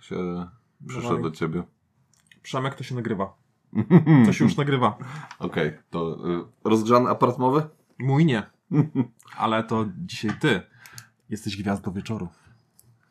[0.00, 0.46] się
[0.88, 1.62] przyszedł do ciebie.
[2.42, 3.34] Przemek to się nagrywa.
[4.26, 4.98] To się już nagrywa.
[5.38, 7.62] Okej, to y, rozgrzany aparat mowy?
[7.98, 8.42] Mój nie.
[9.36, 10.62] Ale to dzisiaj ty
[11.28, 12.28] jesteś gwiazdą wieczoru.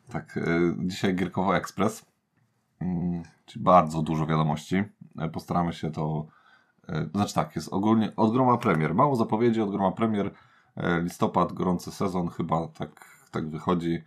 [0.08, 2.06] Tak, y, dzisiaj Gierkowo Express.
[2.80, 4.76] Mm, Czyli bardzo dużo wiadomości.
[4.76, 6.26] Y, Postaramy się to.
[6.88, 8.94] y, Znaczy tak, jest ogólnie od groma premier.
[8.94, 10.30] Mało zapowiedzi od groma premier.
[11.02, 14.02] Listopad, gorący sezon, chyba tak, tak wychodzi,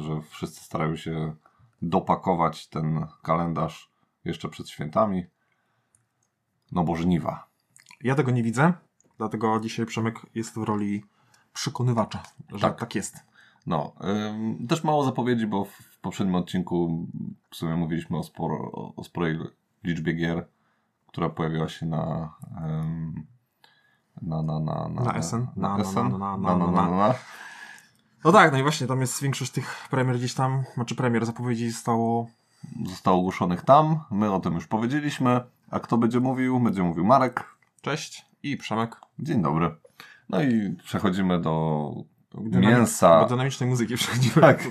[0.00, 1.34] że wszyscy starają się
[1.88, 3.90] dopakować ten kalendarz
[4.24, 5.24] jeszcze przed świętami.
[6.72, 7.46] No bo żniwa.
[8.00, 8.72] Ja tego nie widzę,
[9.18, 11.04] dlatego dzisiaj Przemek jest w roli
[11.52, 12.78] przekonywacza, że Tak.
[12.78, 13.16] tak, jest.
[13.66, 13.92] No,
[14.30, 17.06] ym, też mało zapowiedzi, bo w, w poprzednim odcinku
[17.50, 19.38] w sumie mówiliśmy o, sporo, o, o sporej
[19.84, 20.46] liczbie gier,
[21.06, 22.32] która pojawiła się na
[22.66, 23.26] ym,
[24.22, 25.46] na, na, na, na, Na SN?
[25.56, 25.94] na, Na- na- SN?
[25.96, 26.96] na- na- na, na, na- na, na.
[27.08, 27.14] na.
[28.24, 31.70] No tak, no i właśnie tam jest większość tych premier gdzieś tam, znaczy premier zapowiedzi
[31.70, 32.26] zostało
[32.86, 36.60] Zostało ogłoszonych tam, my o tym już powiedzieliśmy, a kto będzie mówił?
[36.60, 37.44] Będzie mówił Marek.
[37.82, 38.96] cześć i Przemek.
[39.18, 39.74] Dzień dobry.
[40.28, 41.92] No i przechodzimy do
[42.34, 43.20] Dynami- mięsa.
[43.20, 44.34] Do dynamicznej muzyki przechodzimy.
[44.40, 44.62] Tak.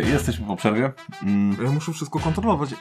[0.00, 0.92] Okej, jesteśmy po przerwie.
[1.22, 2.74] Mm, Ja muszę wszystko kontrolować.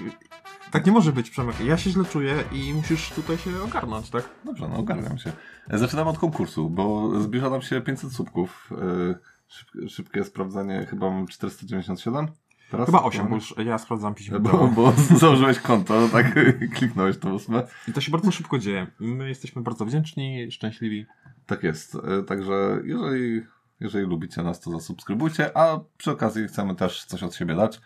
[0.72, 1.60] Tak nie może być, Przemek.
[1.60, 4.30] Ja się źle czuję i musisz tutaj się ogarnąć, tak?
[4.46, 5.32] Dobrze, no ogarniam się.
[5.70, 8.70] Zaczynamy od konkursu, bo zbliża nam się 500 słupków.
[9.12, 12.28] E, Szyb, szybkie sprawdzanie, chyba mam 497?
[12.72, 12.86] Teraz?
[12.86, 14.40] Chyba 8, bo już ja sprawdzam piśmie.
[14.40, 16.34] Bo, bo założyłeś konto, tak
[16.76, 17.64] kliknąłeś to ósme.
[17.88, 18.88] I to się bardzo szybko dzieje.
[19.00, 21.06] My jesteśmy bardzo wdzięczni, szczęśliwi.
[21.46, 21.96] Tak jest.
[21.96, 23.42] E, Także jeżeli,
[23.80, 27.82] jeżeli lubicie nas, to zasubskrybujcie, a przy okazji chcemy też coś od siebie dać.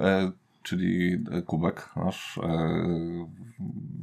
[0.00, 0.32] E,
[0.62, 2.82] czyli e, kubek nasz, e,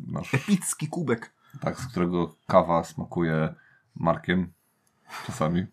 [0.07, 1.33] nasz Epicki kubek.
[1.61, 3.53] tak, z którego kawa smakuje
[3.95, 4.53] markiem
[5.25, 5.65] czasami.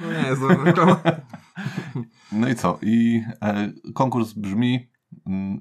[0.00, 0.42] No nie, jest.
[2.32, 2.78] No i co?
[2.82, 4.90] I e, konkurs brzmi,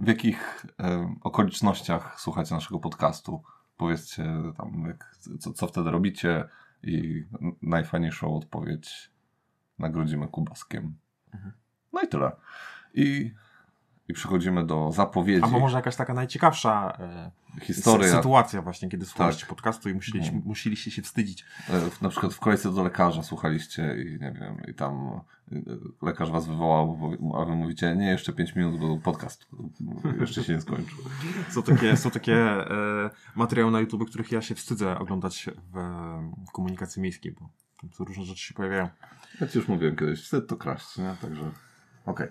[0.01, 3.43] w jakich e, okolicznościach słuchacie naszego podcastu?
[3.77, 4.23] Powiedzcie
[4.57, 6.49] tam, jak, co, co wtedy robicie
[6.83, 7.25] i
[7.61, 9.11] najfajniejszą odpowiedź
[9.79, 10.95] nagrodzimy kubaskiem.
[11.33, 11.53] Mhm.
[11.93, 12.31] No i tyle.
[12.93, 13.31] I,
[14.07, 15.43] i przechodzimy do zapowiedzi.
[15.43, 17.31] Albo może jakaś taka najciekawsza e,
[17.61, 18.07] Historia.
[18.07, 19.49] sy- sytuacja właśnie, kiedy słuchaliście Tak.
[19.49, 20.47] podcastu i musieliście, Mhm.
[20.47, 21.45] musieliście się wstydzić.
[21.69, 25.21] E, Na przykład w kolejce do lekarza słuchaliście i nie wiem, i tam
[26.01, 29.47] lekarz was wywołał, bo- a wy mówicie, nie, jeszcze 5 minut, bo podcast
[30.19, 30.97] jeszcze się nie skończył.
[31.50, 35.78] Są takie, są takie e, materiały na YouTube, których ja się wstydzę oglądać w,
[36.47, 37.50] w komunikacji miejskiej, bo
[37.81, 38.90] tam są różne rzeczy się pojawiają.
[39.41, 41.16] Ja ci już mówiłem kiedyś, wstyd to kraść, nie?
[41.22, 41.51] Także
[42.06, 42.28] okej.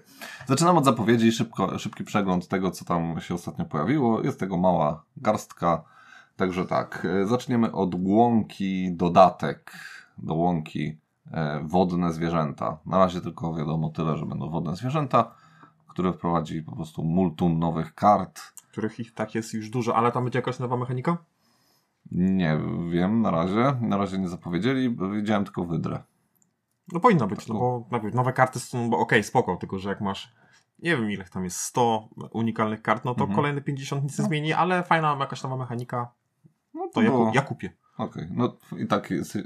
[0.46, 4.22] Zaczynamy od zapowiedzi, szybko, szybki przegląd tego, co tam się ostatnio pojawiło.
[4.22, 5.84] Jest tego mała garstka.
[6.36, 9.72] Także tak, e, zaczniemy od łąki dodatek
[10.18, 11.09] do łąki e,
[11.62, 12.78] wodne zwierzęta.
[12.86, 15.34] Na razie tylko wiadomo tyle, że będą wodne zwierzęta,
[15.88, 18.40] które wprowadzi po prostu multum nowych kart.
[18.72, 21.16] Których ich tak jest już dużo, ale tam będzie jakaś nowa mechanika?
[22.12, 22.60] Nie
[22.90, 26.02] wiem na razie, na razie nie zapowiedzieli, widziałem tylko wydrę.
[26.92, 30.00] No powinno być, no bo najpierw nowe karty są, bo okej, spoko, tylko że jak
[30.00, 30.32] masz,
[30.78, 33.36] nie wiem ile tam jest, 100 unikalnych kart, no to Mhm.
[33.36, 34.28] kolejne 50 nic nie No.
[34.28, 36.08] zmieni, ale fajna jakaś nowa mechanika,
[36.74, 37.72] No to ja, było- ku- ja kupię.
[38.04, 39.38] Okej, no i tak jest,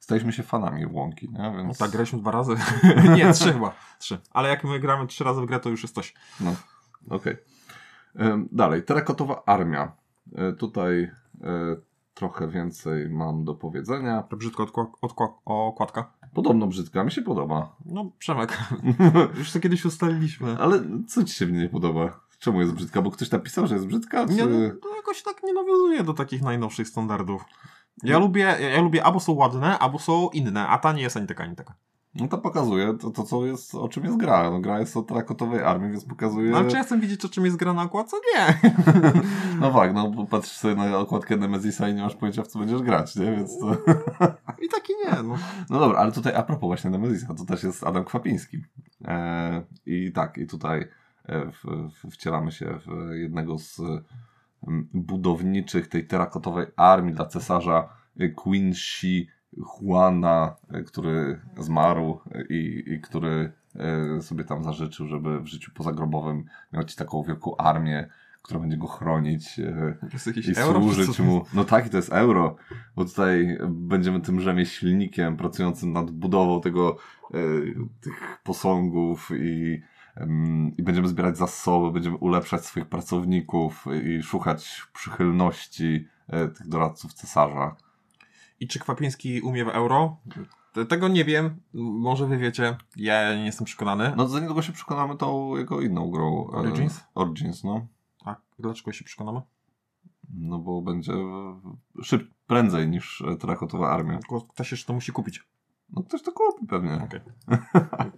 [0.00, 1.38] staliśmy się fanami łąki, nie?
[1.38, 2.54] No Więc, tak, graliśmy dwa razy.
[3.16, 3.74] nie, trzy chyba.
[3.98, 4.18] Trzy.
[4.30, 6.14] Ale jak my gramy trzy razy w grę, to już jest coś.
[6.40, 6.54] No,
[7.10, 7.36] okej.
[8.16, 9.92] Em, Dalej, terakotowa armia.
[10.36, 11.76] E, Tutaj e,
[12.14, 14.22] trochę więcej mam do powiedzenia.
[14.22, 16.12] To brzydko odkła- odkła- okładka.
[16.34, 17.76] Podobno brzydka, mi się podoba.
[17.86, 18.58] No, Przemek,
[19.38, 20.56] już to kiedyś ustaliliśmy.
[20.58, 22.20] Ale co ci się w niej nie podoba?
[22.38, 23.02] Czemu jest brzydka?
[23.02, 24.26] Bo ktoś napisał, że jest brzydka?
[24.26, 24.34] Czy...
[24.34, 27.44] Nie, no, to jakoś tak nie nawiązuje do takich najnowszych standardów.
[28.02, 31.16] Ja lubię, ja, ja lubię albo są ładne, albo są inne, a ta nie jest
[31.16, 31.74] ani taka, ani taka.
[32.14, 34.50] No to pokazuje to, to, co jest, o czym jest gra.
[34.50, 36.50] No, gra jest o terakotowej armii, więc pokazuje...
[36.50, 38.16] No, ale czy ja chcę widzieć, o czym jest gra na okładce?
[38.34, 38.58] Nie.
[39.60, 42.58] No tak, no bo patrzysz sobie na okładkę Nemezisa i nie masz pojęcia, w co
[42.58, 43.24] będziesz grać, nie?
[43.36, 43.76] Więc to...
[44.64, 45.38] I taki nie, no.
[45.70, 48.58] No dobra, ale tutaj a propos właśnie Nemezisa, to też jest Adam Kwapiński.
[49.04, 50.88] E, I tak, i tutaj
[51.28, 53.80] w, w, wcielamy się w jednego z
[54.94, 57.88] budowniczych tej terakotowej armii dla cesarza
[58.74, 62.20] Shi Juana, e, który zmarł
[62.50, 68.08] i, i który e, sobie tam zażyczył, żeby w życiu pozagrobowym mieć taką wielką armię,
[68.42, 69.58] która będzie go chronić.
[69.58, 69.96] e,
[70.50, 70.80] i euro?
[70.80, 71.24] służyć co?
[71.24, 71.44] mu.
[71.54, 72.56] No tak, i to jest euro,
[72.96, 76.96] bo tutaj będziemy tym rzemieślnikiem pracującym nad budową tego,
[78.00, 79.82] tych posągów i
[80.78, 87.76] I będziemy zbierać zasoby, będziemy ulepszać swoich pracowników i szukać przychylności e, tych doradców cesarza.
[88.60, 90.16] I czy Kwapiński umie w euro?
[90.72, 91.60] Te- Tego nie wiem.
[91.74, 92.76] Może wy wiecie.
[92.96, 94.12] Ja nie jestem przekonany.
[94.16, 96.48] No za niedługo się przekonamy tą jego inną grą.
[96.52, 97.00] e, Origins?
[97.14, 97.86] Origins, no.
[98.24, 99.40] A dlaczego się przekonamy?
[100.34, 101.12] No bo będzie
[102.02, 104.18] szyb prędzej niż e, terakotowa armia.
[104.18, 105.48] Tylko ktoś jeszcze to musi kupić.
[105.92, 106.94] No ktoś to kupi pewnie.
[107.04, 107.20] Okej.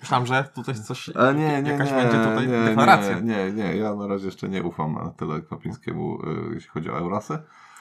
[0.00, 1.08] Myślałem, że tutaj coś.
[1.08, 3.20] Ale nie, nie, jakaś nie, będzie tutaj nie, deklaracja.
[3.20, 6.90] Nie, nie, nie, ja na razie jeszcze nie ufam na tyle Kwapińskiemu, y, jeśli chodzi
[6.90, 7.38] o Eurasy.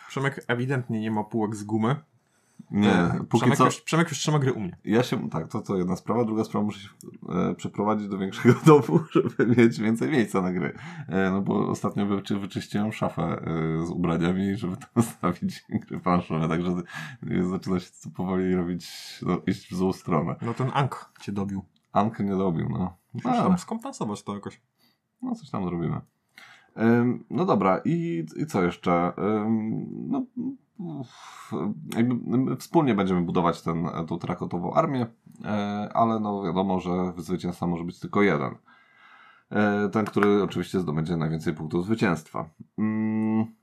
[0.07, 1.95] Przemek ewidentnie nie ma półek z gumy.
[2.71, 3.66] Nie, E, póki Przemek, co...
[3.66, 4.77] już, Przemek już trzyma gry u mnie.
[4.86, 6.25] Ja się, tak, to to jedna sprawa.
[6.25, 6.89] Druga sprawa, muszę się
[7.30, 10.74] e, przeprowadzić do większego domu, żeby mieć więcej miejsca na gry.
[11.07, 16.48] E, no bo ostatnio wyczy, wyczyściłem szafę e, z ubraniami, żeby tam stawić gry planszowe,
[16.48, 16.71] także
[17.31, 18.89] e, zaczyna się to powoli robić,
[19.21, 20.36] no, iść w złą stronę.
[20.42, 21.63] No ten Ank cię dobił.
[21.92, 22.98] Ankę nie dobił, no.
[23.13, 24.62] Musisz tam skompensować to jakoś.
[25.21, 26.01] No, coś tam zrobimy.
[27.30, 29.13] No dobra, i, i co jeszcze?
[30.07, 30.25] No,
[32.59, 35.07] wspólnie będziemy budować ten, tą trakotową armię,
[35.45, 38.55] e, ale no wiadomo, że zwycięzca może być tylko jeden.
[39.51, 42.49] E, Ten, który oczywiście zdobędzie najwięcej punktów zwycięstwa.
[42.79, 43.59] Ym,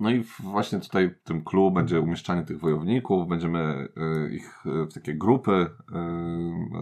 [0.00, 3.88] No i właśnie tutaj w tym clue będzie umieszczanie tych wojowników, będziemy
[4.28, 5.70] y, ich w takie grupy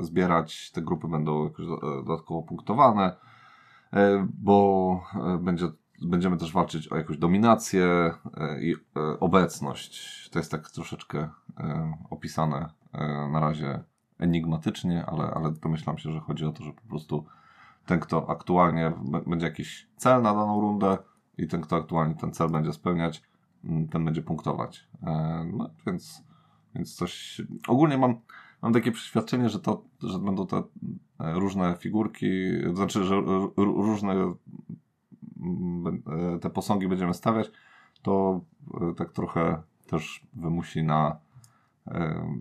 [0.00, 0.70] zbierać.
[0.72, 1.50] Te grupy będą
[2.04, 3.16] dodatkowo punktowane,
[4.34, 5.00] bo
[5.40, 5.66] będzie,
[6.02, 7.86] będziemy też walczyć o jakąś dominację
[8.56, 8.76] y, i y,
[9.20, 10.28] obecność.
[10.30, 11.28] To jest tak troszeczkę y,
[12.10, 12.78] opisane
[13.32, 13.82] na razie
[14.18, 17.26] enigmatycznie, ale, ale domyślam się, że chodzi o to, że po prostu
[17.86, 18.92] ten, kto aktualnie
[19.26, 20.98] będzie jakiś cel na daną rundę,
[21.38, 23.22] i ten, kto aktualnie ten cel będzie spełniać,
[23.90, 24.88] ten będzie punktować.
[25.02, 26.24] E, No więc,
[26.74, 27.42] więc coś.
[27.68, 28.20] Ogólnie mam,
[28.62, 30.62] mam takie przeświadczenie, że to, że będą te e,
[31.34, 32.26] różne figurki,
[32.64, 33.22] to znaczy, że
[33.56, 34.34] różne e,
[36.40, 37.50] te posągi będziemy stawiać,
[38.02, 38.40] to
[38.80, 41.16] e, tak trochę też wymusi na
[41.86, 42.38] e,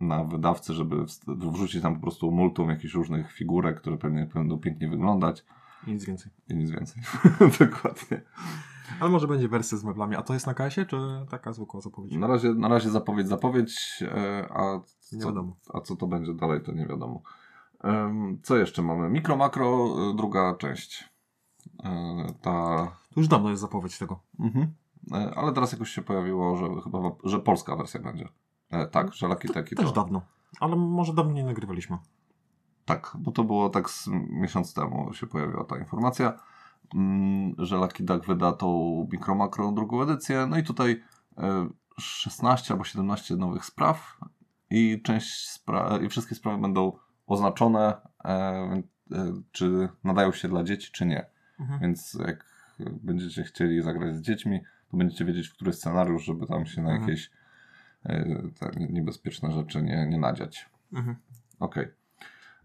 [0.00, 4.88] na wydawcy, żeby wrzucić tam po prostu multum jakichś różnych figurek, które pewnie będą pięknie
[4.88, 5.44] wyglądać
[5.86, 6.32] I nic więcej.
[6.48, 7.02] i nic więcej.
[7.60, 8.22] Dokładnie.
[9.00, 10.16] Ale może będzie wersja z meblami.
[10.16, 10.96] A to jest na kasie, czy
[11.30, 12.12] taka zwykła zapowiedź?
[12.12, 14.80] Na razie, na razie zapowiedź, zapowiedź, e, a
[15.20, 17.22] co, a co to będzie dalej, to nie wiadomo.
[18.42, 19.10] Co jeszcze mamy?
[19.10, 21.13] Mikro, makro, druga część.
[21.84, 22.50] E, Ta,
[23.14, 24.20] To już dawno jest zapowiedź tego.
[24.40, 24.74] mhm.
[25.12, 28.28] E, ale teraz jakoś się pojawiło, że chyba, że polska wersja będzie.
[28.70, 29.92] E, Tak, że Lucky Taki Też to...
[29.92, 30.22] dawno.
[30.60, 31.98] Ale może dawno nie nagrywaliśmy.
[32.84, 36.32] Tak, bo to było tak z miesiąc temu się pojawiła ta informacja,
[36.94, 38.68] mm, że Lucky Duck wyda tą
[39.12, 40.46] Mikro Makro drugą edycję.
[40.46, 41.02] No i tutaj
[41.38, 44.18] e, 16 albo 17 nowych spraw
[44.70, 46.92] i część spra- i wszystkie sprawy będą
[47.26, 47.94] oznaczone,
[49.52, 51.26] czy nadają się dla dzieci, czy nie.
[51.60, 51.80] Mhm.
[51.80, 52.44] Więc jak
[52.80, 54.60] będziecie chcieli zagrać z dziećmi,
[54.90, 57.08] to będziecie wiedzieć, w który scenariusz, żeby tam się na Mhm.
[57.08, 57.30] jakieś
[58.04, 58.40] e,
[58.90, 60.70] niebezpieczne rzeczy nie, nie nadziać.
[60.92, 61.16] Mhm.
[61.60, 61.86] Okej.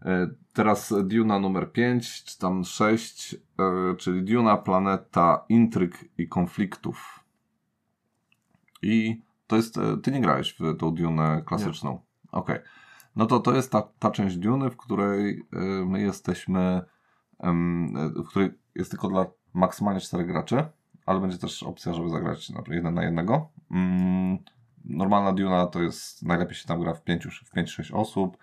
[0.02, 7.24] E, Teraz Duna numer 5, czy tam 6, e, czyli Duna, planeta intryg i konfliktów.
[8.82, 12.00] I to jest, ty nie grałeś w tą Dunę klasyczną.
[12.32, 12.58] Okej.
[13.16, 15.42] No to to jest ta, ta część Duny, w której
[15.86, 16.80] my jesteśmy,
[18.24, 20.64] w której jest tylko dla maksymalnie 4 graczy,
[21.06, 23.48] ale będzie też opcja, żeby zagrać na jeden na jednego.
[23.70, 24.38] Mm,
[24.84, 28.36] Normalna Duna to jest, najlepiej się tam gra w 5-6 w 5-6 osób,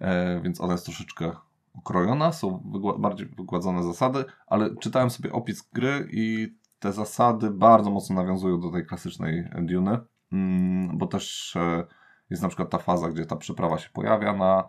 [0.00, 1.32] e, więc ona jest troszeczkę
[1.74, 2.62] okrojona, są
[2.98, 8.70] bardziej wygładzone zasady, ale czytałem sobie opis gry i te zasady bardzo mocno nawiązują do
[8.70, 9.98] tej klasycznej Duny,
[10.32, 11.84] mm, bo też e,
[12.30, 14.64] jest na przykład ta faza, gdzie ta przeprawa się pojawia na,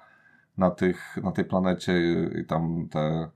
[0.58, 1.94] na, tych, na tej planecie
[2.42, 3.30] i, tam te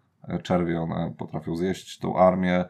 [0.43, 2.65] czerwie, one potrafią zjeść tą armię.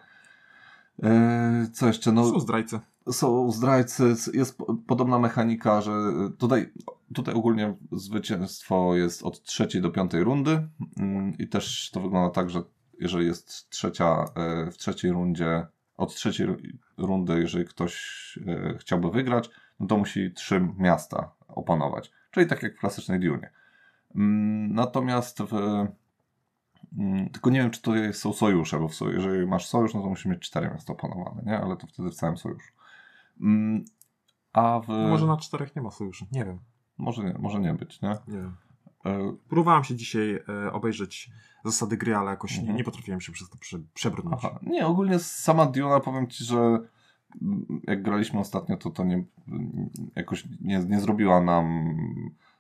[1.04, 2.12] E, Co jeszcze?
[2.12, 2.80] No, Są zdrajcy.
[3.12, 5.92] są zdrajcy, jest po- podobna mechanika, że
[6.38, 6.72] tutaj,
[7.14, 10.68] tutaj ogólnie zwycięstwo jest od trzeciej do piątej rundy
[11.00, 12.62] mm, i też to wygląda tak, że
[13.00, 15.66] jeżeli jest trzecia, e, w trzeciej rundzie,
[15.98, 16.58] od trzeciej ru-
[16.98, 18.00] rundy, jeżeli ktoś
[18.48, 23.50] e, chciałby wygrać, no to musi trzy miasta opanować, czyli tak jak w klasycznej Dunie.
[24.16, 25.54] Mm, Natomiast w,
[27.32, 30.10] tylko nie wiem, czy to są sojusze, bo w soj- jeżeli masz sojusz, no to
[30.10, 31.60] musisz mieć cztery miasta opanowane, nie?
[31.60, 32.72] Ale to wtedy w całym sojuszu.
[33.42, 33.86] Mm,
[34.54, 34.88] A w...
[34.88, 36.26] Może na czterech nie ma sojuszy.
[36.32, 36.60] Nie wiem.
[36.98, 38.10] może, nie, może nie być, nie?
[38.28, 38.56] Nie wiem.
[39.06, 41.32] E, Próbowałem się dzisiaj e, obejrzeć
[41.66, 42.78] zasady gry, ale jakoś nie, Mhm.
[42.78, 44.36] nie potrafiłem się przez to prze, przebrnąć.
[44.46, 44.60] Aha.
[44.62, 46.58] Nie, ogólnie sama Diona, powiem Ci, że
[47.42, 49.24] mm, jak graliśmy ostatnio, to to nie,
[50.16, 51.96] jakoś nie, nie zrobiła nam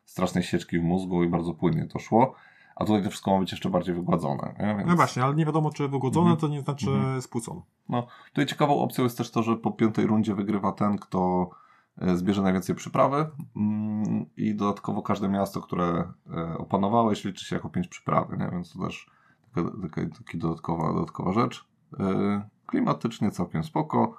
[0.05, 2.35] strasznej sieczki w mózgu i bardzo płynnie to szło.
[2.79, 4.55] A tutaj to wszystko ma być jeszcze bardziej wygładzone.
[4.59, 4.89] Więc...
[4.89, 6.39] No właśnie, ale nie wiadomo, czy wygłodzone, Mhm.
[6.39, 7.21] to nie znaczy Mhm.
[7.21, 7.61] spłucone.
[7.89, 11.49] No, tutaj ciekawą opcją jest też to, że po piątej rundzie wygrywa ten, kto
[11.97, 17.69] e, zbierze najwięcej przyprawy mm, i dodatkowo każde miasto, które e, opanowałeś liczy się jako
[17.69, 18.49] pięć przyprawy, nie?
[18.51, 19.09] więc to też
[19.55, 21.65] taka, taka, taka dodatkowa, dodatkowa rzecz.
[21.99, 24.17] E, Klimatycznie całkiem spoko.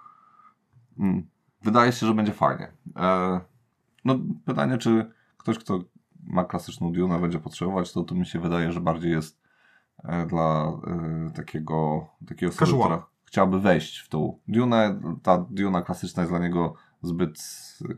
[0.98, 1.26] Mm,
[1.62, 2.72] Wydaje się, że będzie fajnie.
[4.04, 4.14] No
[4.44, 5.78] pytanie, czy ktoś, kto
[6.30, 9.40] ma klasyczną Dune będzie potrzebować, to tu mi się wydaje, że bardziej jest
[10.04, 15.00] e, dla e, takiego, takiej osoby, która chciałaby wejść w tą Dune.
[15.22, 17.38] Ta Duna klasyczna jest dla niego zbyt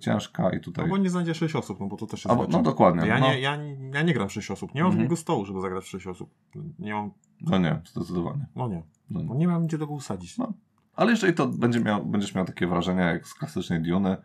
[0.00, 0.84] ciężka i tutaj...
[0.84, 3.06] Albo nie znajdzie 6 osób, no bo to też jest Albo, no dokładnie.
[3.06, 3.56] ja, no, nie, ja,
[3.94, 4.74] ja nie gram w 6 osób.
[4.74, 5.16] Nie mam Mhm.
[5.16, 6.30] stołu, żeby zagrać w 6 osób.
[6.78, 7.10] Nie mam,
[7.40, 8.46] no nie, zdecydowanie.
[8.56, 8.82] no nie.
[9.10, 10.38] No, No nie mam gdzie tego usadzić.
[10.38, 10.52] No.
[10.94, 14.16] Ale jeżeli to będzie miał, będziesz miał takie wrażenia jak z klasycznej Duny,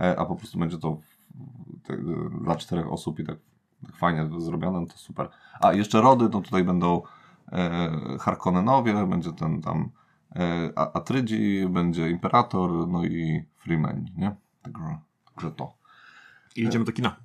[0.00, 1.00] e, a po prostu będzie to
[2.40, 3.36] dla czterech osób i tak,
[3.86, 5.28] tak fajnie zrobione, no to super.
[5.60, 7.02] A jeszcze rody, no tutaj będą
[7.52, 7.90] e,
[8.20, 9.90] Harkonnenowie, będzie ten tam
[10.36, 14.36] e, Atrydzi, będzie Imperator, no i Freeman, nie?
[14.62, 14.98] Także,
[15.34, 15.72] także to.
[16.56, 17.16] I idziemy do kina.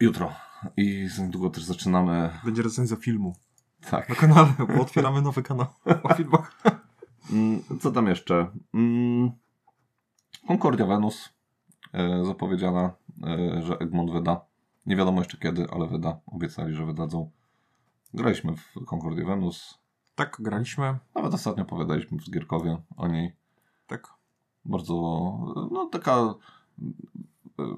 [0.00, 0.32] Jutro.
[0.76, 2.30] I za niedługo też zaczynamy.
[2.44, 3.34] Będzie recenzja filmu
[3.90, 4.08] Tak.
[4.08, 5.66] na kanale, bo otwieramy nowy kanał
[6.02, 6.62] o filmach.
[7.32, 8.50] Mm, Co tam jeszcze?
[8.74, 9.30] Mm,
[10.46, 11.28] Concordia Venus
[11.92, 12.90] e, zapowiedziana,
[13.60, 14.40] że Egmont wyda.
[14.86, 16.20] Nie wiadomo jeszcze kiedy, ale wyda.
[16.26, 17.30] Obiecali, że wydadzą.
[18.14, 19.78] Graliśmy w Concordia Venus.
[20.14, 20.98] Tak, graliśmy.
[21.14, 23.36] Nawet ostatnio opowiadaliśmy w Zgierkowie o niej.
[23.86, 24.08] Tak.
[24.64, 24.94] Bardzo,
[25.70, 26.34] no taka
[27.58, 27.76] e,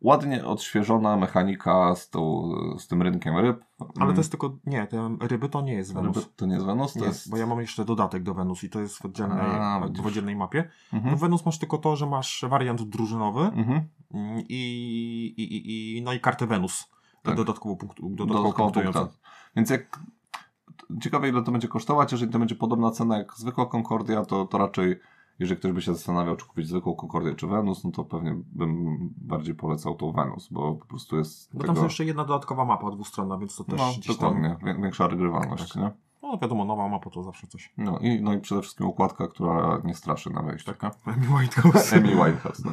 [0.00, 3.64] ładnie odświeżona mechanika z, tą, z tym rynkiem ryb.
[4.00, 6.16] Ale to jest tylko, nie, te ryby to nie jest Wenus.
[6.16, 7.30] Ryby, to nie jest Wenus, to Nie, jest...
[7.30, 10.36] bo ja mam jeszcze dodatek do Wenus i to jest w oddzielnej, A, w oddzielnej
[10.36, 10.68] mapie.
[10.92, 11.16] Mhm.
[11.16, 13.88] W Wenus masz tylko to, że masz wariant drużynowy Mhm.
[14.14, 16.90] mm, i, i, i, no i kartę Wenus.
[17.22, 17.36] Tak.
[17.36, 19.08] Dodatkowo, punktu, dodatkowo dodatkowo punktującą.
[19.56, 20.00] Więc jak
[21.00, 24.58] ciekawe ile to będzie kosztować, jeżeli to będzie podobna cena jak zwykła Concordia, to, to
[24.58, 25.00] raczej
[25.38, 28.98] jeżeli ktoś by się zastanawiał, czy kupić zwykłą Concordię czy Venus, no to pewnie bym
[29.16, 31.66] bardziej polecał tą Venus, bo po prostu jest Bo tego...
[31.66, 34.14] tam jest jeszcze jedna dodatkowa mapa dwustronna, więc to też no, tam...
[34.14, 35.82] dokładnie, Wię- większa regrywalność, Tak.
[35.82, 35.90] nie?
[36.22, 37.72] No wiadomo, nowa mapa to zawsze coś.
[37.76, 40.66] No i, no i przede wszystkim układka, która nie straszy na wejściu.
[40.72, 41.92] Taka Amy Whitehouse.
[41.92, 42.72] Amy Winehouse, no.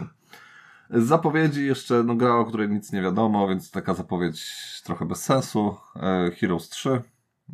[0.90, 4.52] Z zapowiedzi jeszcze no, gra, o której nic nie wiadomo, więc taka zapowiedź
[4.84, 5.76] trochę bez sensu.
[5.96, 7.02] E, Heroes 3.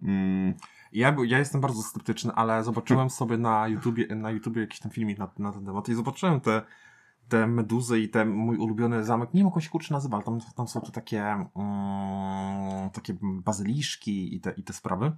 [0.04, 0.54] Mm,
[0.92, 5.18] Ja, ja jestem bardzo sceptyczny, ale zobaczyłem sobie na YouTubie, na YouTubie jakiś tam filmik
[5.18, 6.62] na, na ten temat i zobaczyłem te,
[7.30, 9.34] te meduzy i ten mój ulubiony zamek.
[9.34, 11.24] Nie wiem, jak on się kurczę nazywa, ale tam, tam są te takie,
[11.56, 15.12] mm, takie bazyliszki i te, i te sprawy.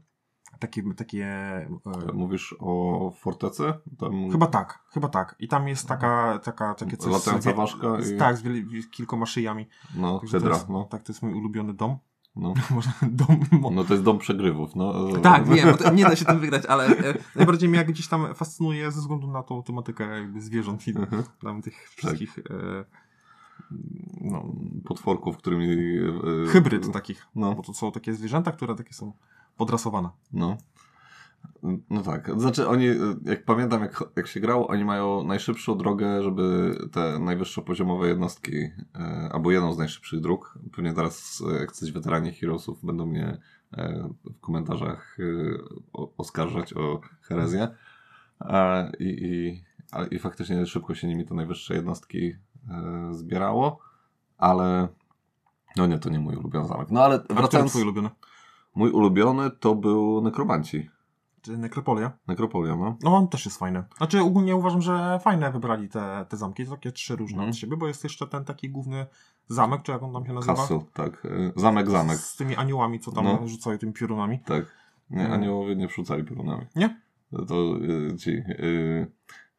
[0.59, 3.73] Takie, takie e, Mówisz o fortecy?
[3.99, 4.31] Tam...
[4.31, 5.35] Chyba tak, chyba tak.
[5.39, 9.25] I tam jest taka, taka takie coś Latająca ważka z, i- Tak, z wiel- kilkoma
[9.25, 9.67] szyjami.
[9.95, 10.83] No, Także hydra, jest, no.
[10.83, 11.97] Tak, to jest mój ulubiony dom.
[12.35, 12.53] No.
[13.01, 13.39] Dom.
[13.75, 15.07] No to jest dom przegrywów, no.
[15.23, 18.91] Tak, wiem, nie da się tym wygrać, ale e, najbardziej mnie jak gdzieś tam fascynuje
[18.91, 21.23] ze względu na tą tematykę jakby zwierząt i Mhm.
[21.41, 22.43] tam tych wszystkich e,
[24.21, 24.45] no,
[24.85, 25.97] Potworków, którymi...
[26.47, 27.27] e, hybryd takich.
[27.35, 29.13] No, Bo to są takie zwierzęta, które takie są
[29.57, 30.09] podrasowane.
[30.33, 30.57] no.
[31.89, 32.95] No tak, znaczy oni, e,
[33.25, 38.57] jak pamiętam jak, jak się grało, oni mają najszybszą drogę, żeby te najwyższe poziomowe jednostki,
[38.95, 43.37] e, albo jedną z najszybszych dróg, pewnie teraz e, jak coś weterani Heroesów będą mnie
[43.73, 45.23] e, w komentarzach e,
[45.93, 47.67] o, oskarżać o herezję.
[48.41, 52.35] E, i, i, ale, I faktycznie szybko się nimi te najwyższe jednostki
[53.11, 53.79] zbierało,
[54.37, 54.87] ale
[55.77, 56.91] no nie, to nie mój ulubiony zamek.
[56.91, 58.09] No ale A wracając, twój ulubiony?
[58.75, 60.89] mój ulubiony to był Nekromanci.
[61.43, 62.11] Czy Nekropolia?
[62.27, 62.97] Nekropolia, no.
[63.03, 63.83] No on też jest fajny.
[63.97, 67.49] Znaczy ogólnie uważam, że fajne wybrali te, te zamki, to takie trzy różne Mhm.
[67.49, 69.05] od siebie, bo jest jeszcze ten taki główny
[69.47, 70.55] zamek, czy jak on tam się nazywa?
[70.55, 71.25] Castle, tak.
[71.25, 73.47] e, Zamek, zamek, Z tymi aniołami, co tam No.
[73.47, 74.39] rzucają tymi piorunami.
[74.39, 74.65] tak.
[75.09, 75.33] Nie, Mm.
[75.33, 76.65] aniołowie nie wrzucali piorunami.
[76.75, 77.01] Nie?
[77.47, 77.55] To,
[78.13, 78.31] e, ci...
[78.31, 78.43] e,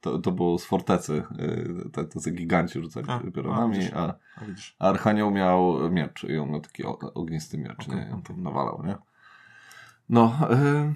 [0.01, 1.23] To, to było z fortecy.
[1.93, 3.93] te- Tacy giganci rzucali A, a, piorunami, widzisz.
[3.95, 4.15] a,
[4.79, 6.83] A Archanioł miał miecz i on miał taki
[7.15, 8.09] ognisty miecz, Okej, nie?
[8.11, 8.97] I on tam nawalał, nie?
[10.09, 10.95] No, e,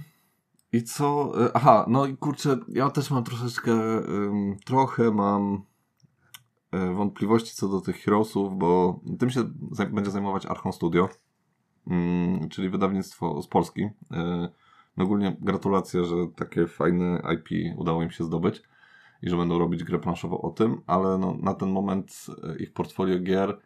[0.72, 1.32] i co?
[1.46, 3.72] e, Aha, no i kurczę, ja też mam troszeczkę,
[4.08, 5.62] ym, trochę mam
[6.72, 9.40] e, wątpliwości co do tych Heroesów, bo tym się
[9.72, 11.08] zaj- będzie zajmować Archon Studio,
[11.86, 13.88] mm, czyli wydawnictwo z Polski.
[14.10, 14.48] E,
[14.96, 18.62] no ogólnie gratulacje, że takie fajne IP udało im się zdobyć
[19.22, 22.26] i że będą robić grę planszową o tym, ale no, na ten moment
[22.58, 23.58] ich portfolio gier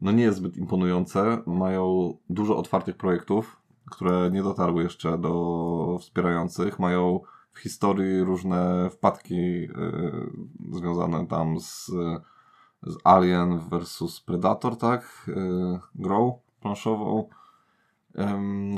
[0.00, 1.42] no nie jest zbyt imponujące.
[1.46, 3.59] Mają dużo otwartych projektów,
[3.90, 6.78] które nie dotarły jeszcze do wspierających.
[6.78, 7.20] Mają
[7.52, 9.68] w historii różne wpadki e,
[10.72, 11.86] związane tam z,
[12.82, 15.30] z Alien versus Predator, tak?
[15.36, 17.28] E, grą planszową.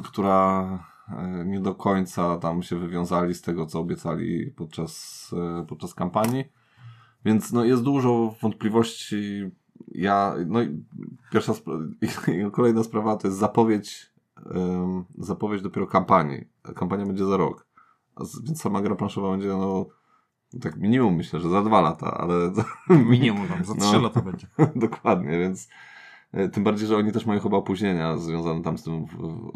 [0.05, 0.63] która
[1.09, 5.31] e, nie do końca tam się wywiązali z tego, co obiecali podczas,
[5.69, 6.45] podczas kampanii.
[7.25, 9.51] Więc no, jest dużo wątpliwości.
[9.89, 10.85] Ja, no i
[11.33, 11.93] pierwsza spra-
[12.49, 14.12] i kolejna sprawa to jest zapowiedź,
[15.19, 16.45] zapowiedź dopiero kampanii.
[16.75, 17.67] Kampania będzie za rok.
[18.45, 19.87] Więc sama gra planszowa będzie, no,
[20.61, 22.35] tak minimum myślę, że za dwa lata, ale
[23.11, 23.81] Minimum tam, za No.
[23.81, 24.47] trzy lata będzie.
[24.77, 25.69] Dokładnie, więc
[26.33, 29.07] e, tym bardziej, że oni też mają chyba opóźnienia związane tam z tym,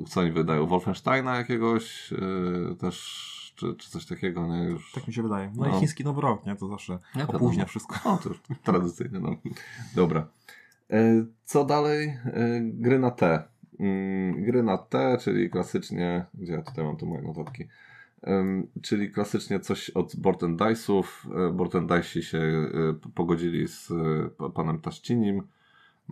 [0.08, 0.66] co oni wydają.
[0.66, 3.26] Wolfensteina jakiegoś e, też,
[3.56, 4.64] czy, czy coś takiego, nie?
[4.64, 4.92] Już...
[4.92, 5.52] Tak mi się wydaje.
[5.56, 5.76] No, No.
[5.76, 6.56] i chiński nowy rok, nie?
[6.56, 7.66] To zawsze Nie, opóźnia wiadomo.
[7.66, 7.96] wszystko.
[8.10, 9.30] O, to już tradycyjnie, no.
[9.94, 10.26] Dobra.
[10.90, 12.16] E, Co dalej?
[12.62, 13.42] Gry na T.
[13.80, 17.64] Mm, Gry na T, czyli klasycznie, gdzie ja tutaj mam tu moje notatki,
[18.82, 21.04] czyli klasycznie coś od Board Dice'ów.
[21.48, 21.52] E,
[22.22, 22.70] się e,
[23.14, 23.94] pogodzili z e,
[24.38, 25.42] pa- panem Taścinim.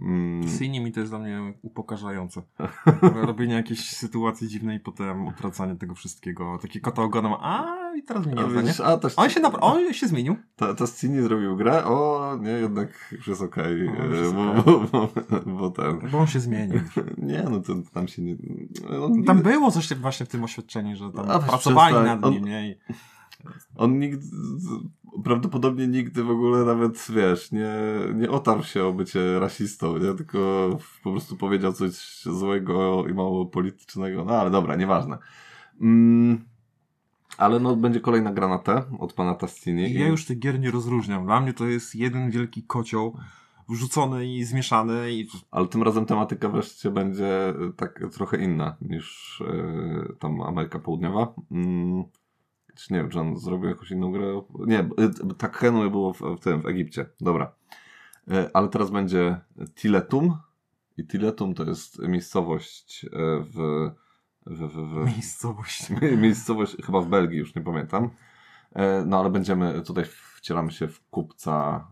[0.03, 2.43] Mm, innymi to jest dla mnie upokarzające.
[3.27, 6.59] Robienie jakiejś sytuacji dziwnej i potem odwracanie tego wszystkiego.
[6.63, 8.63] Takie kota ogonem, a i teraz mnie nie nie?
[8.63, 10.37] widzisz, a On się, napra- on się zmienił.
[10.57, 14.81] Ta, Taścini zrobił grę, o nie, jednak już jest okej, O, już jest e, bo,
[14.93, 15.99] bo, bo, bo ten...
[16.11, 16.81] Bo on się zmienił.
[17.19, 18.37] Nie, no to tam się nie...
[19.03, 22.17] On Tam było coś właśnie w tym oświadczeniu, że tam A, pracowali przestań.
[22.17, 22.69] nad On- nim, nie?
[22.71, 22.75] I
[23.77, 24.27] on nigdy...
[25.25, 27.75] Prawdopodobnie nigdy w ogóle nawet, wiesz, nie,
[28.15, 30.15] nie otarł się o bycie rasistą, nie?
[30.15, 30.71] Tylko
[31.03, 34.25] po prostu powiedział coś złego i mało politycznego.
[34.25, 35.19] No ale dobra, nieważne.
[35.81, 36.45] Mm,
[37.39, 39.95] ale no będzie kolejna gra na T od pana Tastini.
[39.95, 41.25] Ja już tych gier nie rozróżniam.
[41.25, 43.17] Dla mnie to jest jeden wielki kocioł
[43.69, 50.15] wrzucony i zmieszany i Ale tym razem tematyka wreszcie będzie tak trochę inna niż e,
[50.19, 51.35] tam Ameryka Południowa.
[51.51, 52.05] Mm,
[52.75, 54.43] czy nie wiem, czy on zrobił jakąś inną grę?
[54.66, 54.88] Nie, e,
[55.38, 57.07] tak Henry było w, w tym, w Egipcie.
[57.21, 57.52] Dobra.
[58.31, 59.40] E, ale teraz będzie
[59.75, 60.37] Tiletum.
[60.97, 63.09] I Tiletum to jest miejscowość e,
[63.40, 63.54] w,
[64.47, 65.90] w, w, w, miejscowość.
[66.26, 68.11] miejscowość chyba w Belgii, już nie pamiętam.
[68.73, 70.04] E, No ale będziemy, tutaj
[70.37, 71.87] wcielamy się w kupca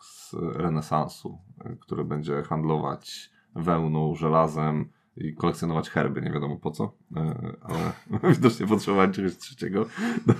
[0.00, 1.38] z renesansu,
[1.80, 7.92] który będzie handlować wełną, żelazem i kolekcjonować herby, nie wiadomo po co, e, ale
[8.34, 9.86] widocznie potrzebowali czegoś trzeciego.
[10.26, 10.34] No,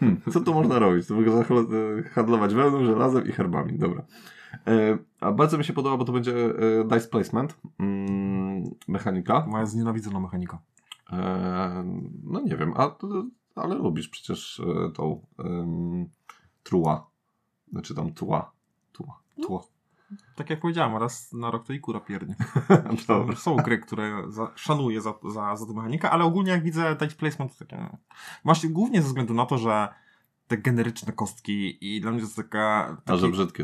[0.00, 1.06] hmm, co tu można robić?
[1.06, 4.02] To chl- e, handlować wełną, żelazem i herbami, dobra.
[4.66, 6.34] E, A bardzo mi się podoba, bo to będzie
[6.84, 9.46] dice placement, mm, mechanika.
[9.46, 10.58] Moja znienawidzono mechanika.
[12.24, 12.96] No nie wiem, a,
[13.54, 14.62] ale lubisz przecież
[14.94, 16.08] tą um,
[16.62, 17.10] truła.
[17.72, 18.52] Znaczy tam tła.
[18.92, 19.20] Tła.
[19.42, 19.75] Tło.
[20.36, 22.34] Tak jak powiedziałem, raz na rok to i kura piernie.
[23.08, 23.36] Dobra.
[23.46, 27.16] Są gry, które za, szanuję za, za, za tę mechanikę, ale ogólnie jak widzę dice
[27.16, 27.76] placement, to takie...
[27.82, 27.98] no.
[28.44, 29.88] Właśnie głównie ze względu na to, że
[30.46, 32.96] te generyczne kostki i dla mnie to jest taka...
[33.04, 33.20] Takie,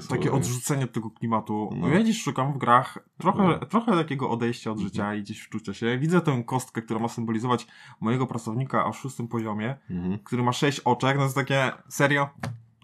[0.08, 1.70] takie odrzucenie tego klimatu.
[1.72, 1.76] No.
[1.88, 1.88] No.
[1.94, 3.66] Ja gdzieś szukam w grach trochę, No.
[3.66, 4.88] trochę takiego odejścia od Mhm.
[4.88, 5.98] życia i gdzieś wczucia się.
[5.98, 7.66] Widzę tę kostkę, która ma symbolizować
[8.00, 10.18] mojego pracownika o szóstym poziomie, Mhm.
[10.18, 12.28] który ma sześć oczek, no jest takie, serio?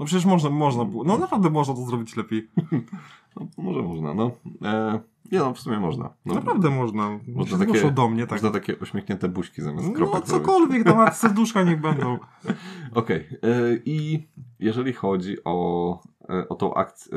[0.00, 2.48] No przecież można, można było, no naprawdę można to zrobić lepiej.
[3.36, 4.30] No, może można, no.
[4.64, 5.00] E,
[5.32, 6.10] nie no, w sumie można.
[6.26, 7.18] No, naprawdę można.
[7.28, 8.30] Można takie- do mnie, tak.
[8.30, 10.46] Można takie uśmiechnięte buźki zamiast No kropek zrobić.
[10.46, 12.18] cokolwiek, tam serduszka niech będą.
[12.94, 13.18] Okej.
[13.42, 14.26] e, I
[14.60, 17.12] jeżeli chodzi o, e, o tą akcję,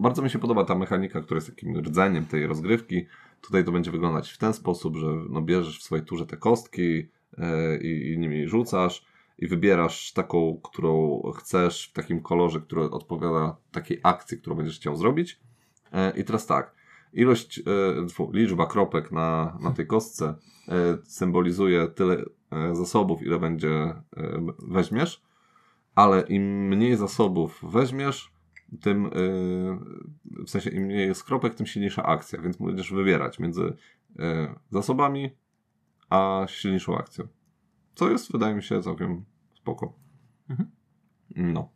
[0.00, 3.06] bardzo mi się podoba ta mechanika, która jest takim rdzeniem tej rozgrywki.
[3.40, 7.08] Tutaj to będzie wyglądać w ten sposób, że no, bierzesz w swojej turze te kostki
[7.38, 9.04] e, i, i nimi rzucasz
[9.40, 14.96] i wybierasz taką, którą chcesz w takim kolorze, który odpowiada takiej akcji, którą będziesz chciał
[14.96, 15.40] zrobić.
[15.92, 16.74] E, I teraz tak,
[17.12, 20.34] ilość, e, liczba kropek na, na tej kostce
[20.68, 22.24] e, symbolizuje tyle
[22.72, 23.94] zasobów, ile będzie
[24.58, 25.22] weźmiesz,
[25.94, 28.32] ale im mniej zasobów weźmiesz,
[28.80, 29.10] tym
[30.46, 33.76] w sensie im mniej jest kropek, tym silniejsza akcja, więc będziesz wybierać między
[34.70, 35.30] zasobami
[36.08, 37.28] a silniejszą akcją.
[38.00, 39.92] Co jest, wydaje mi się, całkiem spoko.
[40.50, 40.70] Mhm.
[41.36, 41.68] No.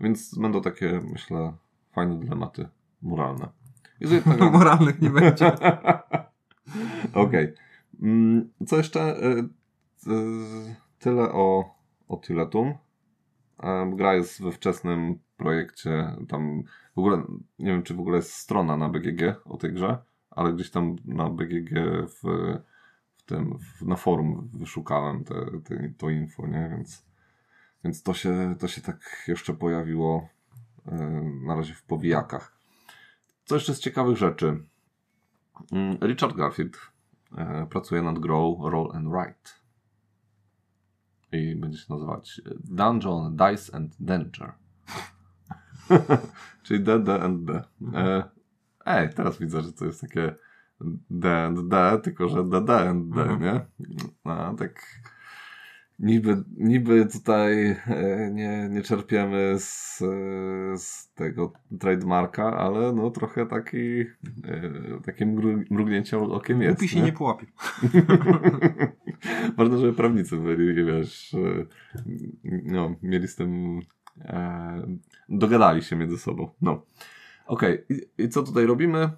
[0.00, 1.52] Więc będą takie, myślę,
[1.92, 2.68] fajne dylematy
[3.02, 3.48] moralne.
[4.00, 4.50] I z jednego...
[4.50, 5.52] Moralnych nie będzie.
[7.14, 7.54] Okej.
[8.02, 9.16] Mm, Co jeszcze?
[9.26, 9.48] Y,
[10.10, 11.74] y, Tyle o,
[12.08, 12.74] o Tiletum.
[13.62, 16.16] E, Gra jest we wczesnym projekcie.
[16.28, 16.62] Tam
[16.94, 17.22] w ogóle,
[17.58, 19.98] nie wiem czy w ogóle jest strona na BGG o tej grze,
[20.30, 21.70] ale gdzieś tam na BGG
[22.06, 22.22] w,
[23.22, 26.68] w tym, w, na forum wyszukałem te, te, to info, nie?
[26.76, 27.06] Więc,
[27.84, 30.28] więc to, się, to się tak jeszcze pojawiło
[30.86, 30.96] e,
[31.46, 32.58] na razie w powijakach.
[33.44, 34.64] Co jeszcze z ciekawych rzeczy?
[35.72, 36.78] Mm, Richard Garfield
[37.36, 39.50] e, pracuje nad grą Roll and Write.
[41.32, 44.52] I będzie się nazywać e, Dungeon, Dice and Danger.
[46.62, 47.14] Czyli D, D.
[47.94, 48.24] E,
[48.84, 50.34] ej, teraz widzę, że to jest takie
[51.10, 53.40] D D, tylko że D, D Mhm.
[53.42, 53.60] nie?
[54.24, 55.02] No, tak
[55.98, 59.98] niby, niby tutaj e, nie, nie czerpiemy z,
[60.82, 64.06] z tego trademarka, ale no trochę taki e,
[65.04, 66.78] takie mru- mrugnięcie okiem jest.
[66.78, 67.46] Głupi się nie połapie.
[69.56, 71.66] Ważne, żeby prawnicy byli, wiesz, e,
[72.64, 73.80] no, mieli z tym,
[74.20, 74.86] e,
[75.28, 76.50] dogadali się między sobą.
[76.62, 76.82] No.
[77.46, 79.10] Okej, I, i co tutaj robimy?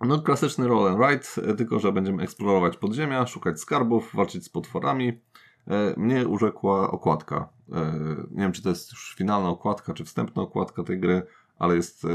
[0.00, 4.48] No, klasyczny roll and ride, e, tylko że będziemy eksplorować podziemia, szukać skarbów, walczyć z
[4.48, 5.20] potworami.
[5.66, 7.48] E, mnie urzekła okładka.
[7.72, 7.92] E,
[8.30, 11.22] nie wiem, czy to jest już finalna okładka, czy wstępna okładka tej gry,
[11.58, 12.06] ale jest.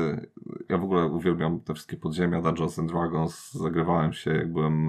[0.69, 3.51] Ja w ogóle uwielbiam te wszystkie podziemia, Dungeons and Dragons.
[3.53, 4.87] Zagrywałem się, jak byłem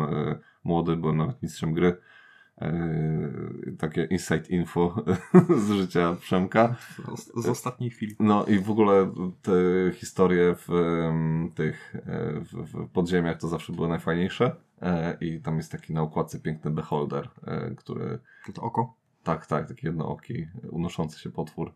[0.65, 1.97] młody, byłem nawet mistrzem gry.
[2.61, 2.77] E,
[3.79, 5.05] takie insight info
[5.67, 6.77] z życia Przemka.
[7.17, 8.17] Z, z ostatniej chwili.
[8.21, 9.53] No i w ogóle te
[9.93, 10.69] historie w
[11.55, 14.57] tych e, w, w podziemiach to zawsze były najfajniejsze.
[14.83, 18.19] E, I tam jest taki na okładce piękny beholder, e, który
[18.55, 18.95] To, oko.
[19.23, 21.73] tak, tak, taki jednooki, unoszący się potwór.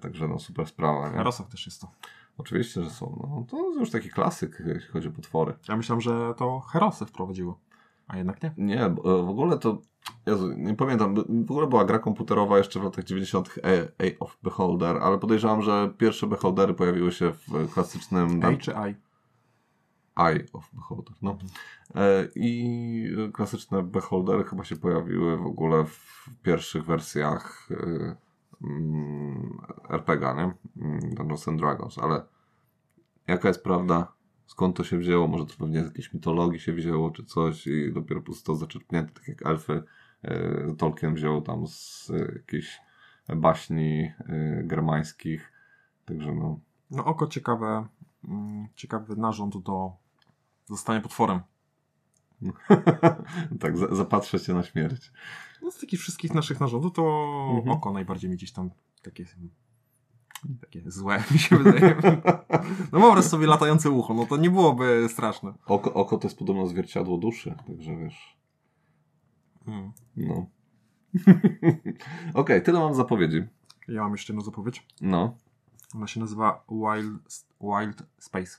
[0.00, 1.10] Także no super sprawa.
[1.10, 1.14] W?
[1.14, 1.90] Herosach też jest to.
[2.38, 3.28] Oczywiście, że są.
[3.30, 5.54] No, to już taki klasyk, jeśli chodzi o potwory.
[5.68, 7.58] Ja myślałem, że to Herosy wprowadziło.
[8.08, 8.52] A jednak nie.
[8.56, 9.78] Nie, e, w ogóle to.
[10.26, 11.14] Jezu, nie pamiętam.
[11.46, 13.54] W ogóle była gra komputerowa jeszcze w latach 90.
[13.62, 13.68] A,
[14.04, 18.40] A of Beholder, ale podejrzewam, że pierwsze Beholdery pojawiły się w klasycznym.
[18.44, 18.94] A czy I?
[20.16, 21.14] Eye of Beholder.
[21.22, 21.38] No.
[21.94, 28.16] E, I klasyczne Beholdery chyba się pojawiły w ogóle w pierwszych wersjach e,
[28.64, 29.58] mm,
[29.90, 30.52] RPG, nie?
[30.84, 32.22] Mm, Dungeons and Dragons, ale
[33.26, 34.12] jaka jest prawda?
[34.48, 35.28] Skąd to się wzięło?
[35.28, 39.12] Może to pewnie z jakiejś mitologii się wzięło, czy coś i dopiero po prostu zaczerpnięte,
[39.12, 39.82] tak jak elfy.
[40.22, 42.80] E, Tolkien wziął tam z e, jakichś
[43.36, 45.52] baśni e, germańskich.
[46.04, 47.86] Także no, No oko ciekawe,
[48.24, 49.92] mm, ciekawy narząd do
[50.66, 51.40] zostania potworem.
[53.60, 55.12] tak, za, zapatrzę cię na śmierć.
[55.62, 57.02] No z takich wszystkich naszych narządów to
[57.56, 57.76] Mhm.
[57.76, 58.70] oko najbardziej mi gdzieś tam
[59.02, 59.24] takie
[60.60, 61.96] takie złe mi się wydaje.
[62.92, 65.54] No wyobraź sobie latające ucho, no to nie byłoby straszne.
[65.66, 68.36] Oko, oko to jest podobno zwierciadło duszy, także wiesz.
[69.64, 69.92] Hmm.
[70.16, 70.46] No.
[72.34, 73.42] Okej, tyle mam zapowiedzi.
[73.88, 74.86] Ja mam jeszcze jedną zapowiedź.
[75.00, 75.36] No,
[75.94, 78.58] Ona się nazywa Wild, Wild Space.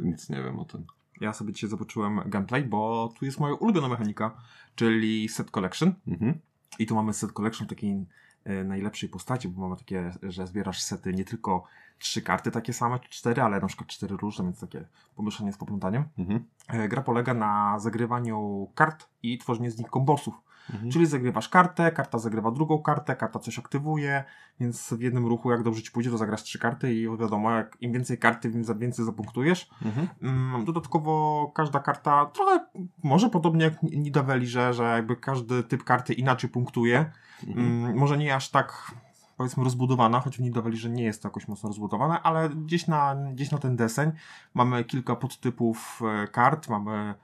[0.00, 0.84] nic nie wiem o tym.
[1.20, 4.36] Ja sobie dzisiaj zobaczyłem gameplay, bo tu jest moja ulubiona mechanika,
[4.74, 5.94] czyli set collection.
[6.06, 6.38] Mhm.
[6.78, 8.06] I tu mamy set collection takiej
[8.44, 11.64] e, najlepszej postaci, bo mamy takie, że zbierasz sety nie tylko
[11.98, 14.84] trzy karty takie same, czy cztery, ale na przykład cztery różne, więc takie
[15.16, 16.04] pomieszanie z poplątaniem.
[16.18, 16.44] Mhm.
[16.68, 20.34] E, Gra polega na zagrywaniu kart i tworzeniu z nich kombosów.
[20.70, 20.90] Mhm.
[20.90, 24.24] Czyli zagrywasz kartę, karta zagrywa drugą kartę, karta coś aktywuje,
[24.60, 27.76] więc w jednym ruchu, jak dobrze ci pójdzie, to zagrasz trzy karty i wiadomo, jak
[27.80, 29.70] im więcej karty, im więcej zapunktujesz.
[29.84, 30.08] Mhm.
[30.22, 32.66] Mm, Dodatkowo każda karta, trochę
[33.02, 37.10] może podobnie jak Nidaveli, że, że jakby każdy typ karty inaczej punktuje.
[37.46, 37.66] Mhm.
[37.66, 38.92] Mm, może nie aż tak
[39.36, 43.16] powiedzmy rozbudowana, choć w Nidaveli, że nie jest to jakoś mocno rozbudowane, ale gdzieś na,
[43.32, 44.12] gdzieś na ten deseń
[44.54, 47.14] mamy kilka podtypów e, kart, mamy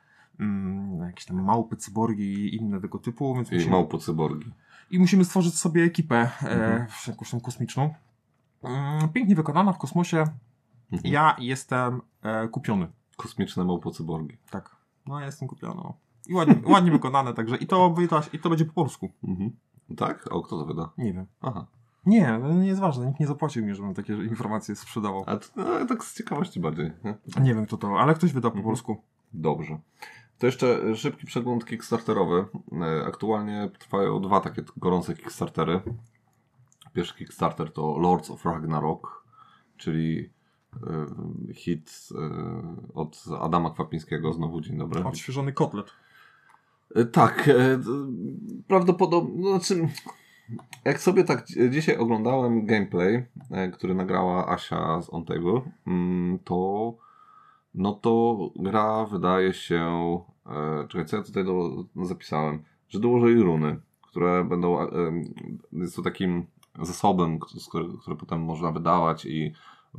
[0.40, 4.50] mm, jakieś tam małpy, cyborgi i inne tego typu, więc I musimy, małpo cyborgi.
[4.90, 6.86] i musimy stworzyć sobie ekipę e, Mhm.
[7.08, 7.94] jakąś tam kosmiczną.
[8.62, 10.24] Mm, pięknie wykonana w kosmosie.
[10.92, 11.12] Mhm.
[11.14, 12.86] Ja jestem e, kupiony.
[13.16, 14.36] Kosmiczne małpo cyborgi.
[14.50, 14.76] Tak.
[15.06, 15.82] No ja jestem kupiony.
[16.28, 19.10] I ładnie, ładnie wykonane, także i to, wyda, i to będzie po polsku.
[19.24, 19.50] Mhm.
[19.96, 20.28] Tak?
[20.32, 20.90] O, kto to wyda?
[20.98, 21.26] Nie wiem.
[21.40, 21.66] Aha.
[22.06, 25.24] Nie, no nie jest ważne, nikt nie zapłacił mi, żebym takie informacje sprzedawał.
[25.26, 26.92] A to, no, tak z ciekawości bardziej.
[27.04, 27.42] Nie?
[27.42, 28.70] Nie wiem kto to, ale ktoś wydał po Mhm.
[28.70, 29.02] polsku.
[29.32, 29.78] Dobrze.
[30.38, 32.44] To jeszcze szybki przegląd kickstarterowy.
[32.72, 35.80] E, Aktualnie trwają dwa takie gorące kickstartery.
[36.92, 39.24] Pierwszy kickstarter to Lords of Ragnarok,
[39.76, 40.30] czyli
[41.50, 44.32] e, hit e, od Adama Kwapińskiego.
[44.32, 45.04] Znowu dzień dobry.
[45.04, 45.86] Odświeżony kotlet.
[47.12, 47.50] Tak,
[48.68, 49.88] prawdopodobnie, no, znaczy,
[50.84, 53.26] jak sobie tak dzi- dzisiaj oglądałem gameplay,
[53.72, 56.94] który nagrała Asia z On Table, mm, to
[57.74, 59.84] no to gra wydaje się,
[60.46, 64.88] e, czekaj, co ja tutaj do, zapisałem, że dołożyli runy, które będą, e,
[65.72, 66.46] jest to takim
[66.82, 69.52] zasobem, który, potem można wydawać i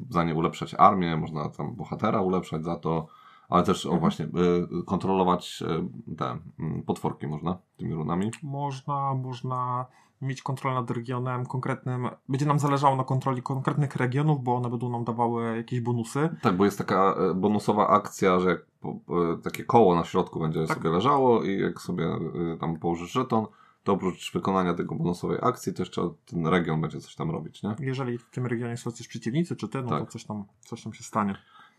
[0.09, 3.07] za nie ulepszać armię, można tam bohatera ulepszać za to,
[3.49, 3.99] ale też, o Mhm.
[3.99, 5.63] właśnie, y, kontrolować
[6.09, 6.37] y, te
[6.85, 8.31] potworki można tymi runami.
[8.43, 9.85] Można, można
[10.21, 12.07] mieć kontrolę nad regionem konkretnym.
[12.29, 16.29] Będzie nam zależało na kontroli konkretnych regionów, bo one będą nam dawały jakieś bonusy.
[16.41, 20.65] Tak, bo jest taka e, bonusowa akcja, że jak e, takie koło na środku będzie
[20.67, 20.77] Tak.
[20.77, 23.45] sobie leżało i jak sobie e, tam położysz żeton,
[23.83, 27.75] to oprócz wykonania tego bonusowej akcji, to jeszcze ten region będzie coś tam robić, nie?
[27.79, 29.99] Jeżeli w tym regionie są coś przeciwnicy, czy ty, no Tak.
[29.99, 31.35] to coś tam, coś tam się stanie.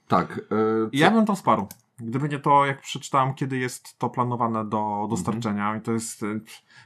[0.09, 0.41] Tak.
[0.93, 1.67] I co- ja bym to wsparł.
[2.01, 5.79] Gdyby nie to, jak przeczytałem, kiedy jest to planowane do dostarczenia, Mhm.
[5.79, 6.27] i to jest, e,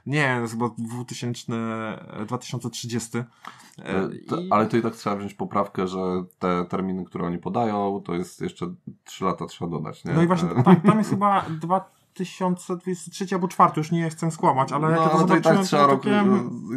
[0.06, 3.18] nie wiem, jest chyba 2000, e, 2030.
[3.18, 5.98] e, To, i- ale to i tak trzeba wziąć poprawkę, że
[6.38, 8.74] te terminy, które oni podają, to jest jeszcze
[9.04, 10.12] 3 lata trzeba dodać, nie?
[10.12, 11.44] No i właśnie, E, tam, tam jest chyba
[12.14, 15.40] 2023 albo 4, już nie chcę skłamać, ale jak no, ja to ale to i
[15.40, 16.24] tak trzeba to rok, takie...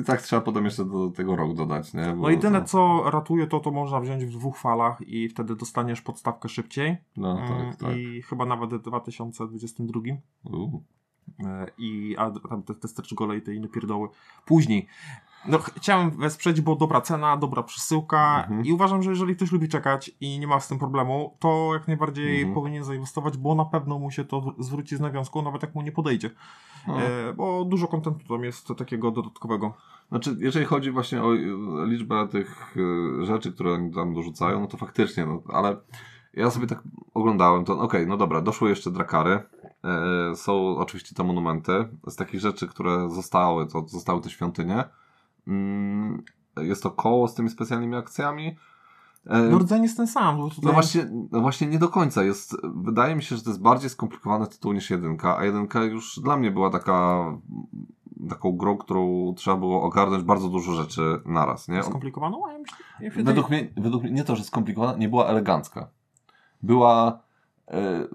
[0.02, 2.06] i tak trzeba potem jeszcze do tego rok dodać, nie?
[2.06, 5.56] Bo No jedyne to- co ratuje to, to można wziąć w dwóch falach i wtedy
[5.56, 6.98] dostaniesz podstawkę szybciej.
[7.18, 7.98] No Mm, tak, tak.
[7.98, 10.00] I chyba nawet w 2022.
[10.44, 10.82] U.
[11.46, 14.08] E, I a tam te, te stretch gole i te inne pierdoły
[14.46, 14.88] później.
[15.48, 18.66] No, ch- chciałem wesprzeć, bo dobra cena, dobra przesyłka Mhm.
[18.66, 21.88] i uważam, że jeżeli ktoś lubi czekać i nie ma z tym problemu, to jak
[21.88, 22.54] najbardziej Mhm.
[22.56, 25.92] powinien zainwestować, bo na pewno mu się to zwróci z nawiązką, nawet jak mu nie
[25.92, 26.30] podejdzie.
[26.88, 27.02] No.
[27.02, 29.74] E, bo dużo kontentu tam jest takiego dodatkowego.
[30.10, 31.34] Znaczy, jeżeli chodzi właśnie o
[31.86, 32.78] liczbę tych
[33.22, 35.78] y, rzeczy, które oni tam dorzucają, no to faktycznie, no, ale
[36.34, 36.84] ja sobie tak
[37.14, 39.40] oglądałem, to okej, no dobra, doszły jeszcze drakary,
[40.32, 41.72] e, są oczywiście te monumenty,
[42.08, 44.84] z takich rzeczy, które zostały, to zostały te świątynie,
[46.58, 48.58] jest to koło z tymi specjalnymi akcjami,
[49.30, 50.38] E, No rdzeń jest ten sam.
[50.38, 50.64] Bo tutaj...
[50.66, 52.58] no właśnie, no właśnie nie do końca jest.
[52.64, 56.38] Wydaje mi się, że to jest bardziej skomplikowany tytuł niż jedynka, a jedynka już dla
[56.38, 57.26] mnie była taka
[58.30, 61.84] taką grą, którą trzeba było ogarnąć bardzo dużo rzeczy naraz, nie?
[61.84, 62.52] Skomplikowaną?
[62.52, 65.90] Ja myślę, ja się Według mnie, według mnie nie to, że skomplikowana, nie była elegancka.
[66.64, 67.20] Była
[67.68, 68.08] e,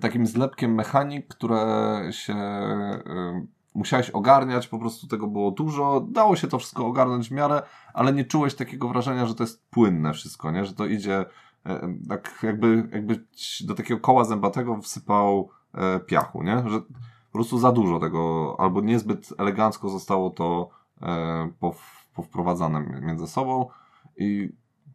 [0.00, 6.48] takim zlepkiem mechanik, które się e, musiałeś ogarniać, po prostu tego było dużo, dało się
[6.48, 7.62] to wszystko ogarnąć w miarę,
[7.94, 10.64] ale nie czułeś takiego wrażenia, że to jest płynne wszystko, nie?
[10.64, 11.24] Że to idzie
[11.66, 13.24] e, tak jakby, jakby
[13.64, 16.62] do takiego koła zębatego wsypał e, piachu, nie?
[16.66, 20.68] Że po prostu za dużo tego, albo niezbyt elegancko zostało to
[21.02, 23.68] e, pow, powprowadzane między sobą
[24.16, 24.48] i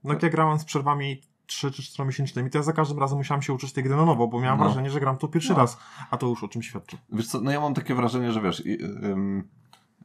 [0.04, 3.18] No jak ja grałem z przerwami 3 czy 4 miesięcznymi, to ja za każdym razem
[3.18, 4.66] musiałem się uczyć tej gry na nowo, bo miałem No.
[4.66, 5.58] wrażenie, że gram to pierwszy No.
[5.58, 5.78] raz,
[6.12, 6.98] a to już o czym świadczy.
[7.12, 9.50] Wiesz co, no ja mam takie wrażenie, że wiesz, i, ym,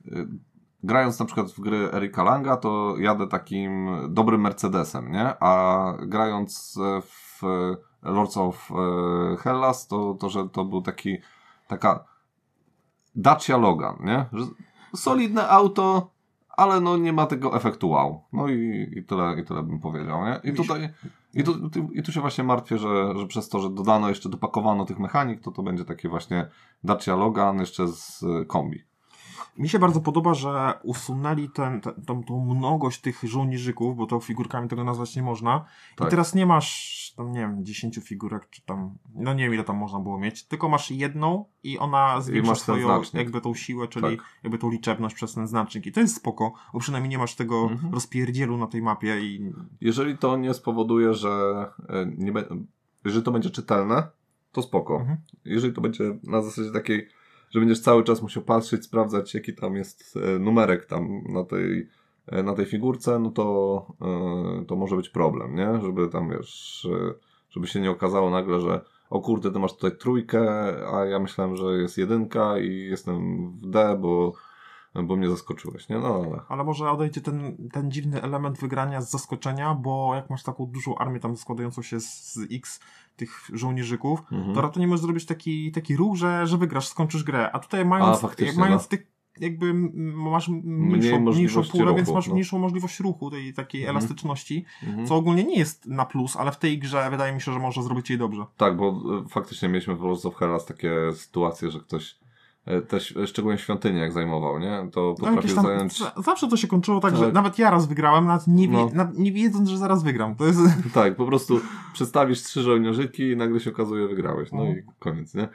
[0.06, 0.28] y,
[0.82, 5.34] grając na przykład w gry Erika Langa, to jadę takim dobrym Mercedesem, nie?
[5.40, 7.42] A grając w
[8.02, 11.18] Lords of e, Hellas, to, to że to był taki,
[11.68, 12.04] taka
[13.14, 14.26] Dacia Logan, nie?
[14.32, 14.46] Że
[14.94, 16.10] solidne auto,
[16.48, 18.22] ale no nie ma tego efektu wow.
[18.32, 20.40] No i, i, tyle, i tyle bym powiedział, nie?
[20.44, 20.88] I tutaj...
[21.34, 24.84] I tu, I tu się właśnie martwię, że, że przez to, że dodano jeszcze, dopakowano
[24.84, 26.50] tych mechanik, to to będzie takie właśnie
[26.84, 28.84] Dacia Logan jeszcze z y, kombi.
[29.58, 34.20] Mi się bardzo podoba, że usunęli ten, ten, tą, tą mnogość tych żołnierzyków, bo to
[34.20, 35.64] figurkami tego nazwać nie można.
[35.96, 36.08] Tak.
[36.08, 39.64] I teraz nie masz tam, nie wiem, 10 figurek, czy tam, no nie wiem ile
[39.64, 43.88] tam można było mieć, tylko masz jedną i ona zwiększa ten swoją, jakby tą siłę,
[43.88, 44.26] czyli Tak.
[44.42, 45.86] jakby tą liczebność przez ten znacznik.
[45.86, 47.94] I to jest spoko, bo przynajmniej nie masz tego Mhm.
[47.94, 52.44] rozpierdzielu na tej mapie i Jeżeli to nie spowoduje, że y, nie be,
[53.04, 54.08] jeżeli to będzie czytelne,
[54.52, 54.96] to spoko.
[54.96, 55.18] Mhm.
[55.44, 57.08] Jeżeli to będzie na zasadzie takiej,
[57.50, 61.88] że będziesz cały czas musiał patrzeć, sprawdzać, jaki tam jest e, numerek tam na tej,
[62.26, 65.80] e, na tej figurce, no to, e, to może być problem, nie?
[65.82, 66.88] Żeby tam, wiesz,
[67.50, 68.80] żeby się nie okazało nagle, że
[69.10, 70.42] o kurde, ty masz tutaj trójkę,
[70.94, 74.32] a ja myślałem, że jest jedynka i jestem w D, bo,
[75.06, 75.98] bo mnie zaskoczyłeś, nie?
[75.98, 76.40] No ale...
[76.48, 80.98] Ale może odejdzie ten, ten dziwny element wygrania z zaskoczenia, bo jak masz taką dużą
[80.98, 82.80] armię tam składającą się z, z x
[83.16, 84.54] tych żołnierzyków, Mhm.
[84.54, 87.50] to raczej nie możesz zrobić taki, taki ruch, że, że wygrasz, skończysz grę.
[87.52, 88.88] A tutaj mając, A, jak mając no.
[88.88, 92.32] tych jakby masz Mniej mniejszą, mniejszą pulę, więc ruchu, masz no.
[92.32, 93.96] mniejszą możliwość ruchu, tej takiej Mhm.
[93.96, 95.06] elastyczności, Mhm.
[95.06, 97.82] co ogólnie nie jest na plus, ale w tej grze wydaje mi się, że może
[97.82, 98.46] zrobić jej dobrze.
[98.56, 98.88] Tak, bo
[99.24, 102.18] e, faktycznie mieliśmy w Lords of Hellas takie sytuacje, że ktoś
[102.88, 104.88] też szczególnie świątynię jak zajmował, nie?
[104.92, 105.98] To No, potrafił tam, zająć.
[105.98, 107.34] za- zawsze to się kończyło tak, że Tak.
[107.34, 108.90] nawet ja raz wygrałem, nawet nie, No.
[108.94, 110.34] nawet nie wiedząc, że zaraz wygram.
[110.36, 110.60] To jest...
[110.94, 111.60] Tak, po prostu
[111.92, 114.52] przedstawisz trzy żołnierzyki i nagle się okazuje, wygrałeś.
[114.52, 114.70] No No.
[114.70, 115.48] i koniec, nie?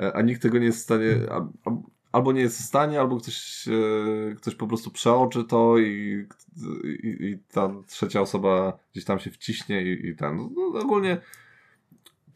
[0.00, 1.06] E, A nikt tego nie jest w stanie.
[1.30, 1.76] a- a-
[2.12, 6.26] Albo nie jest w stanie, albo ktoś, e, ktoś po prostu przeoczy to i,
[6.84, 10.36] i, i ta trzecia osoba gdzieś tam się wciśnie i, i ten.
[10.36, 11.20] No, ogólnie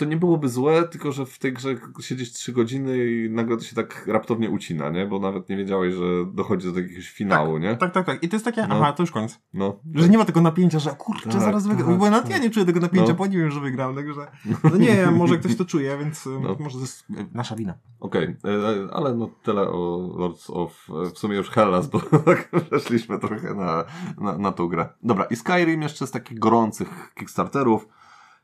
[0.02, 3.62] to nie byłoby złe, tylko że w tej grze siedzisz trzy godziny i nagle to
[3.64, 5.06] się tak raptownie ucina, nie?
[5.06, 7.76] Bo nawet nie wiedziałeś, że dochodzi do jakiegoś finału, nie?
[7.76, 8.22] Tak, tak, tak.
[8.22, 8.74] I to jest takie, No.
[8.74, 9.40] aha, to już koniec.
[9.54, 9.78] No.
[9.94, 11.88] Że nie ma tego napięcia, że kurczę, Tak, zaraz wygram.
[11.88, 12.32] tak, bo nawet tak.
[12.32, 13.14] ja nie czuję tego napięcia, No.
[13.14, 13.94] bo nie wiem, że wygram.
[13.94, 14.20] Także,
[14.70, 16.56] no nie wiem, może ktoś to czuje, więc y, No.
[16.60, 17.74] może to jest y, nasza wina.
[18.00, 22.48] Okej, e, ale no tyle o Lords of, e, w sumie już Hellas, bo tak
[22.70, 23.84] weszliśmy trochę na,
[24.18, 24.88] na, na tą grę.
[25.02, 27.88] Dobra, i Skyrim jeszcze z takich gorących Kickstarterów,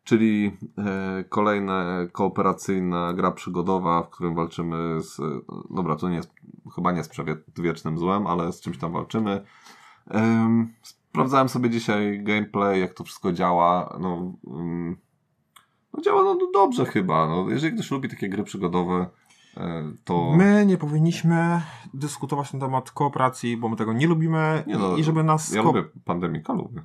[0.08, 5.22] czyli e, kolejna kooperacyjna gra przygodowa, w którym walczymy z, e,
[5.70, 6.34] dobra, to nie jest,
[6.74, 9.44] chyba nie z przedwiecznym złem, ale z czymś tam walczymy.
[10.10, 14.32] Em, sprawdzałem sobie dzisiaj gameplay, jak to wszystko działa, no...
[14.46, 14.96] mm,
[15.92, 17.26] No działa no, no dobrze chyba.
[17.26, 19.06] No, jeżeli ktoś lubi takie gry przygodowe,
[19.56, 20.32] e, to...
[20.36, 21.62] My nie powinniśmy
[21.94, 25.52] dyskutować na temat kooperacji, bo my tego nie lubimy Nie no, i żeby nas...
[25.52, 26.82] Ja lubię Pandemika, lubię.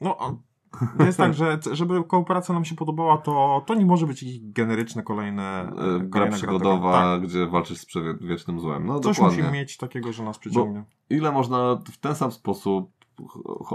[0.00, 0.38] No,
[1.06, 5.02] jest tak, że żeby kooperacja nam się podobała, to, to nie może być jakieś generyczne
[5.02, 7.22] kolejne E, Gra przygodowa, Tak.
[7.22, 8.86] gdzie walczysz z przewiecznym złem.
[8.86, 9.38] No Coś dokładnie.
[9.38, 10.84] musimy mieć takiego, że nas przyciągnie.
[11.10, 12.90] Ile można w ten sam sposób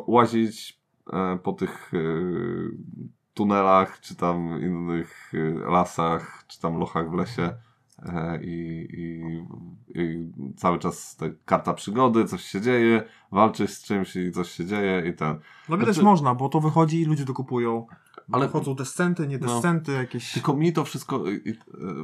[0.08, 0.82] łazić
[1.14, 1.98] e, po tych e,
[3.34, 5.32] tunelach, czy tam innych
[5.70, 7.54] lasach, czy tam lochach w lesie
[8.42, 9.22] i, i,
[10.02, 14.66] i cały czas ta karta przygody, coś się dzieje, walczysz z czymś i coś się
[14.66, 15.40] dzieje i ten.
[15.70, 17.86] No Znaczy- można, bo to wychodzi i ludzie to kupują.
[18.32, 19.48] Ale- chodzą descenty, nie No.
[19.48, 20.34] descenty, jakieś...
[20.34, 21.56] Tylko mi to wszystko, i, e,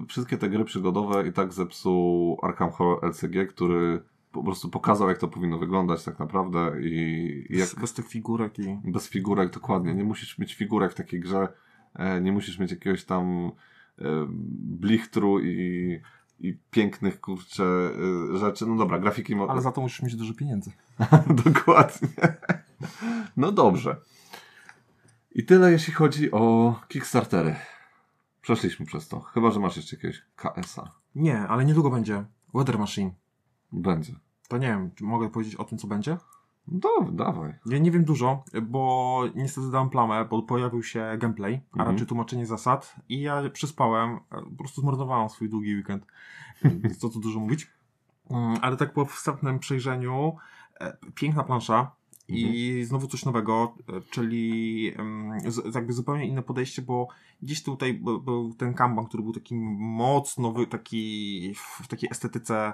[0.07, 5.17] wszystkie te gry przygodowe i tak zepsuł Arkham Horror LCG, który po prostu pokazał, jak
[5.17, 8.91] to powinno wyglądać tak naprawdę i, jak bez, tych figurek i...
[8.91, 9.93] bez figurek dokładnie.
[9.93, 11.47] Nie musisz mieć figurek w takiej grze,
[11.93, 13.51] e, nie musisz mieć jakiegoś tam e,
[14.59, 15.99] blichtru i,
[16.39, 17.63] i pięknych kurcze
[18.33, 18.65] e, rzeczy.
[18.65, 20.71] No dobra, grafiki Ale za to musisz mieć dużo pieniędzy.
[21.45, 22.09] dokładnie.
[23.37, 23.95] No dobrze.
[25.31, 27.55] I tyle jeśli chodzi o Kickstartery.
[28.41, 29.19] Przeszliśmy przez to.
[29.19, 30.91] Chyba, że masz jeszcze jakiegoś KS-a.
[31.15, 33.11] Nie, ale niedługo będzie Weather Machine.
[33.71, 34.13] Będzie.
[34.47, 36.17] To nie wiem, czy mogę powiedzieć o tym, co będzie?
[36.67, 37.53] No, dawaj.
[37.65, 41.91] Ja nie wiem dużo, bo niestety dałem plamę, bo pojawił się gameplay, a Mhm.
[41.91, 46.05] raczej tłumaczenie zasad i ja przyspałem, e, po prostu zmarnowałem swój długi weekend.
[46.99, 47.67] Co tu dużo mówić.
[48.29, 50.35] Mm, Ale tak po wstępnym przejrzeniu,
[50.81, 51.91] e, piękna plansza
[52.27, 54.85] i znowu coś nowego, e, czyli
[55.75, 57.07] jakby zupełnie inne podejście, bo
[57.41, 62.73] gdzieś tutaj był, ten kanban, który był taki mocno, taki w takiej estetyce,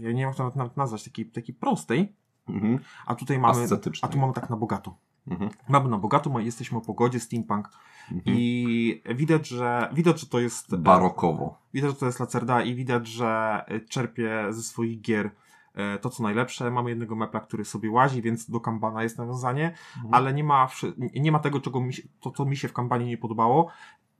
[0.00, 2.12] ja nie wiem jak to nawet nazwać, takiej, takiej prostej,
[2.48, 2.78] Mhm.
[3.06, 3.66] a tutaj mamy,
[4.02, 4.96] a tu mamy tak na bogato.
[5.30, 5.50] Mhm.
[5.68, 7.70] Mamy na bogato, jesteśmy o pogodzie, steampunk
[8.12, 8.36] Mhm.
[8.38, 11.58] i widać, że widać, że to jest Barokowo.
[11.74, 15.30] Widać, że to jest Lacerda i widać, że e, czerpie ze swoich gier
[15.74, 16.70] e, to, co najlepsze.
[16.70, 20.14] Mamy jednego mepla, który sobie łazi, więc do Kanbana jest nawiązanie, Mhm.
[20.14, 20.68] ale nie ma,
[21.14, 23.70] nie ma tego, czego mi się, to, co mi się w Kanbanie nie podobało,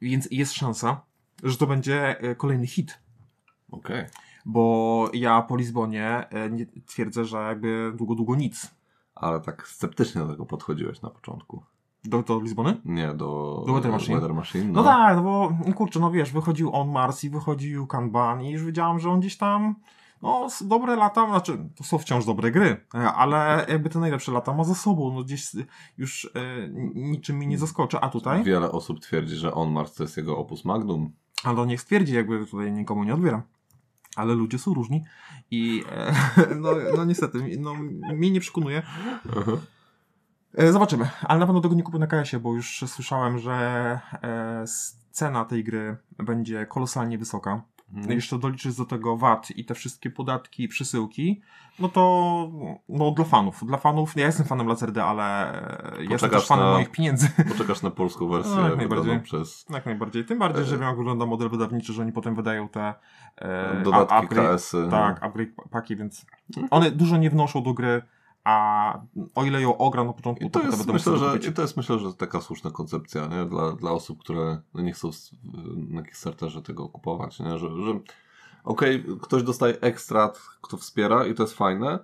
[0.01, 1.01] więc jest szansa,
[1.43, 2.99] że to będzie e, kolejny hit.
[3.71, 4.05] Okej.
[4.49, 6.51] Bo ja po Lizbonie e,
[6.87, 8.71] twierdzę, że jakby długo, długo nic.
[9.15, 11.63] Ale tak sceptycznie do tego podchodziłeś na początku.
[12.05, 12.81] Do, do Lizbony?
[12.85, 14.15] Nie, do, Do Weather Machine?
[14.15, 17.87] Weather Machine No, tak, no bo no kurczę, no wiesz, wychodził On Mars i wychodził
[17.87, 19.75] Kanban i już wiedziałam, że on gdzieś tam
[20.23, 24.53] no, dobre lata, znaczy to są wciąż dobre gry, e, ale jakby te najlepsze lata
[24.53, 25.51] ma za sobą, no gdzieś
[25.99, 30.03] już e, niczym mi nie zaskoczy, a tutaj, Wiele osób twierdzi, że On Mars to
[30.03, 31.13] jest jego opus magnum.
[31.45, 33.43] ale on niech stwierdzi, jakby tutaj nikomu nie odbieram.
[34.19, 35.05] Ale ludzie są różni
[35.51, 36.15] i e,
[36.63, 37.75] no, no niestety, mi- no,
[38.15, 38.83] mnie nie przekonuje.
[40.55, 43.53] E, Zobaczymy, ale na pewno tego nie kupię na KS-ie, bo już słyszałem, że
[44.23, 44.65] e,
[45.11, 47.63] cena tej gry będzie kolosalnie wysoka.
[47.95, 48.13] Mhm.
[48.13, 51.41] Jeszcze doliczysz do tego VAT i te wszystkie podatki i przesyłki,
[51.79, 52.03] no to
[52.89, 53.67] no, dla fanów.
[53.67, 57.29] Dla fanów, ja jestem fanem Lacerdy, ale e, jestem Poczekasz też fanem na- moich pieniędzy.
[57.53, 59.21] Poczekasz na polską wersję No, jak najbardziej.
[59.21, 60.25] przez Jak najbardziej.
[60.25, 62.95] Tym bardziej, że wiem, jak wygląda model wydawniczy, że oni potem wydają te
[63.37, 64.89] e, dodatki upgrade- KS-y.
[64.91, 66.27] Tak, upgrade paki, więc
[66.71, 68.03] one dużo nie wnoszą do gry,
[68.49, 69.01] a
[69.35, 71.39] o ile ją ogram na początku, I to, to, jest, będę myślę, że.
[71.49, 73.45] I to jest myślę, że taka słuszna koncepcja nie?
[73.45, 75.11] Dla, dla osób, które no, nie chcą
[75.77, 77.41] na Kickstarterze tego kupować.
[77.41, 77.59] Nie?
[77.59, 78.01] Że, że
[78.65, 81.99] okej, ktoś dostaje ekstrat, kto wspiera i to jest fajne,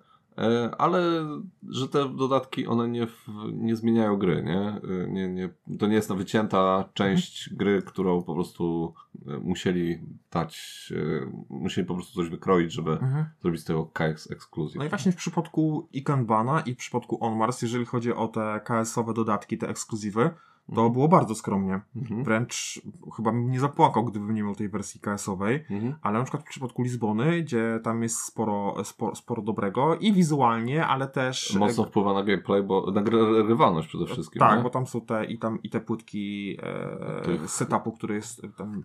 [0.79, 1.27] ale
[1.69, 3.07] że te dodatki one nie,
[3.53, 4.43] nie zmieniają gry.
[4.43, 4.61] Nie?
[5.05, 8.95] E, Nie, nie, to nie jest ta wycięta część gry, którą po prostu
[9.27, 9.99] e, musieli
[10.33, 13.25] dać, e, musieli po prostu coś wykroić, żeby Mhm.
[13.41, 14.79] zrobić z tego KX Exclusive.
[14.79, 18.61] No i właśnie w przypadku i Kanbana i w przypadku OnMars, jeżeli chodzi o te
[18.65, 20.31] KS-owe dodatki, te ekskluzywy,
[20.67, 20.93] to Mhm.
[20.93, 21.81] było bardzo skromnie.
[21.97, 22.25] Mhm.
[22.25, 22.81] Wręcz
[23.17, 25.65] chyba bym nie zapłakał, gdybym nie miał tej wersji KS-owej.
[25.71, 25.95] Mhm.
[26.03, 30.87] Ale na przykład w przypadku Lizbony, gdzie tam jest sporo, sporo, sporo dobrego i wizualnie,
[30.87, 31.57] ale też.
[31.57, 33.03] Mocno wpływa na gameplay, bo na
[33.49, 34.41] rywalność przede wszystkim.
[34.41, 34.63] tak, nie?
[34.63, 38.49] bo tam są te i, tam, i te płytki e, Tych- setupu, który jest e,
[38.49, 38.83] tam.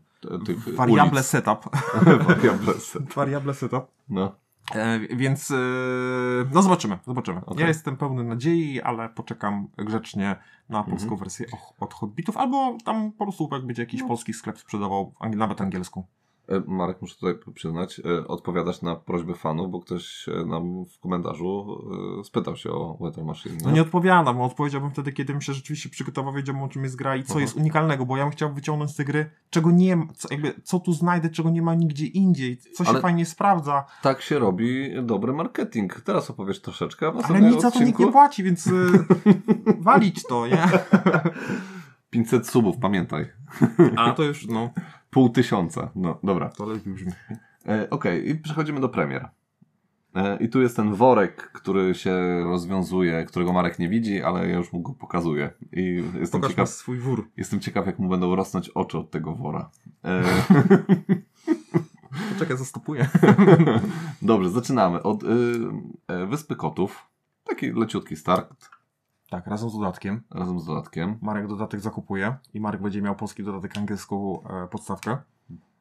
[0.76, 1.26] Variable ulic.
[1.26, 1.60] setup.
[2.28, 3.14] Variable set.
[3.14, 3.84] Variable setup.
[4.10, 4.36] No.
[4.76, 5.56] E, więc e,
[6.54, 7.42] no zobaczymy, zobaczymy.
[7.46, 7.62] Okej.
[7.62, 10.36] Ja jestem pełny nadziei, ale poczekam grzecznie
[10.70, 11.20] na polską Mhm.
[11.20, 11.46] wersję
[11.80, 14.08] od Hobbitów, albo tam po prostu jak będzie jakiś No.
[14.08, 16.04] polski sklep sprzedawał, ang- nawet angielską.
[16.50, 21.00] E, Marek, muszę tutaj przyznać, e, odpowiadać na prośbę fanów, bo ktoś e, nam w
[21.00, 21.82] komentarzu
[22.24, 23.58] spytał się o Weather Machine.
[23.64, 26.96] No nie odpowiadam, bo odpowiedziałbym wtedy, kiedy bym się rzeczywiście przygotował, wiedziałbym o czym jest
[26.96, 27.42] gra i co Aha.
[27.42, 30.54] jest unikalnego, bo ja bym chciał wyciągnąć z tej gry, czego nie ma, co, jakby,
[30.64, 34.40] co tu znajdę, czego nie ma nigdzie indziej, co się Ale- fajnie sprawdza, Tak się
[34.40, 36.02] robi dobry marketing.
[36.02, 38.70] Teraz opowiesz troszeczkę, a ale nic za to nikt nie płaci, więc
[39.82, 40.68] walić to, nie?
[42.10, 43.26] 500 subów, pamiętaj.
[43.96, 44.70] A to już, no,
[45.10, 45.92] Pół tysiąca.
[45.96, 46.50] No, dobra.
[46.50, 47.12] to lepiej brzmi.
[47.68, 49.30] E, Okej, i przechodzimy do premier.
[50.16, 54.58] E, I tu jest ten worek, który się rozwiązuje, którego Marek nie widzi, ale ja
[54.58, 55.50] już mu go pokazuję.
[55.74, 57.30] I jestem Pokaż ciekaw, swój wór.
[57.38, 59.70] jestem ciekaw, jak mu będą rosnąć oczy od tego wora.
[60.06, 60.24] E,
[62.34, 63.10] Poczekaj, zastopuję.
[64.22, 65.28] Dobrze, zaczynamy od y,
[66.08, 67.06] e, Wyspy Kotów.
[67.44, 68.70] Taki leciutki start
[69.30, 70.22] Tak, razem z dodatkiem.
[70.32, 71.18] razem z dodatkiem.
[71.22, 75.18] Marek dodatek zakupuje i Marek będzie miał polski dodatek angielską e, podstawkę.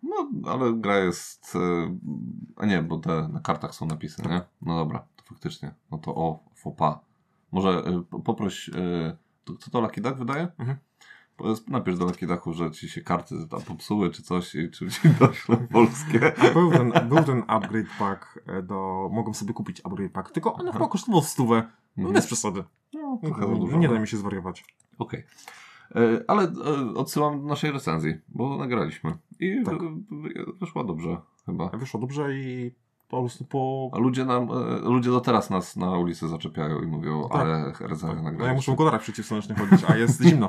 [0.03, 1.57] No, ale gra jest.
[1.57, 1.59] e,
[2.57, 4.40] A nie, bo te na kartach są napisy, nie?
[4.62, 5.74] No dobra, to faktycznie.
[5.90, 7.01] No to o, fopa.
[7.53, 8.68] Może e, po- poproś.
[8.68, 10.49] e, to, co to Lucky Duck wydaje?
[10.59, 10.78] Mhm.
[11.68, 15.09] Napisz do Lucky Ducku, że ci się karty tam popsuły, czy coś, i czy ci
[15.20, 16.32] doszło polskie.
[16.51, 19.09] A był ten, był ten upgrade pack e, do...
[19.12, 21.57] Mogłem sobie kupić upgrade pack, tylko on chyba kosztował stówę.
[21.96, 22.14] No Mhm.
[22.14, 22.64] bez przesady.
[23.09, 23.76] No, trochę dużo.
[23.78, 24.64] Nie da mi się zwariować.
[24.98, 25.24] Okej.
[25.94, 29.12] E, Ale e, odsyłam do naszej recenzji, bo nagraliśmy.
[29.40, 29.74] I Tak.
[30.61, 31.68] wyszła dobrze, chyba.
[31.68, 32.74] Wyszło dobrze i
[33.09, 33.90] po prostu po...
[33.92, 37.40] A ludzie nam, e, ludzie do teraz nas na ulicy zaczepiają i mówią, Tak.
[37.40, 38.54] ale recenzję No ja nagraliśmy.
[38.54, 40.48] muszę w kolorach przeciwsłonecznych chodzić, a jest zimno.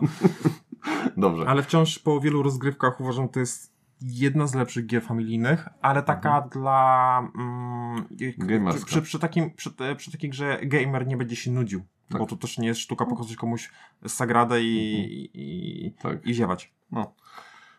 [1.18, 1.45] Dobrze.
[1.49, 6.03] Ale wciąż po wielu rozgrywkach uważam, że to jest jedna z lepszych gier familijnych, ale
[6.03, 7.20] taka dla...
[7.36, 8.05] Mm,
[8.38, 8.86] Gamerska.
[8.86, 11.82] przy, przy, takim, przy, przy takiej grze gamer nie będzie się nudził.
[12.10, 12.20] Tak.
[12.22, 13.72] Bo to też nie jest sztuka pokazać komuś
[14.07, 16.26] sagradę i, i, Tak.
[16.28, 16.74] i ziewać.
[16.91, 17.14] No.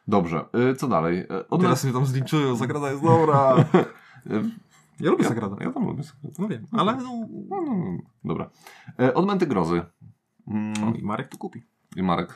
[0.08, 0.44] Dobrze.
[0.70, 1.18] E, Co dalej?
[1.30, 3.56] E, Od Teraz mnie tam zlinczują, zagrada jest dobra.
[3.56, 3.64] E,
[5.00, 5.56] Ja lubię ja, zagradę.
[5.60, 6.34] ja tam lubię Sagradę.
[6.38, 7.98] No wiem, ale no, No, no, no.
[8.24, 8.50] Dobra.
[9.14, 9.82] Odmęty grozy.
[10.48, 11.62] Mm, o, i Marek to kupi.
[11.96, 12.34] I Marek,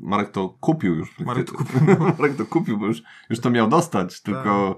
[0.00, 1.18] Marek to kupił już.
[1.20, 1.80] Marek to kupił.
[2.18, 4.34] Marek to kupił, bo już, już to miał dostać, Tak.
[4.34, 4.76] tylko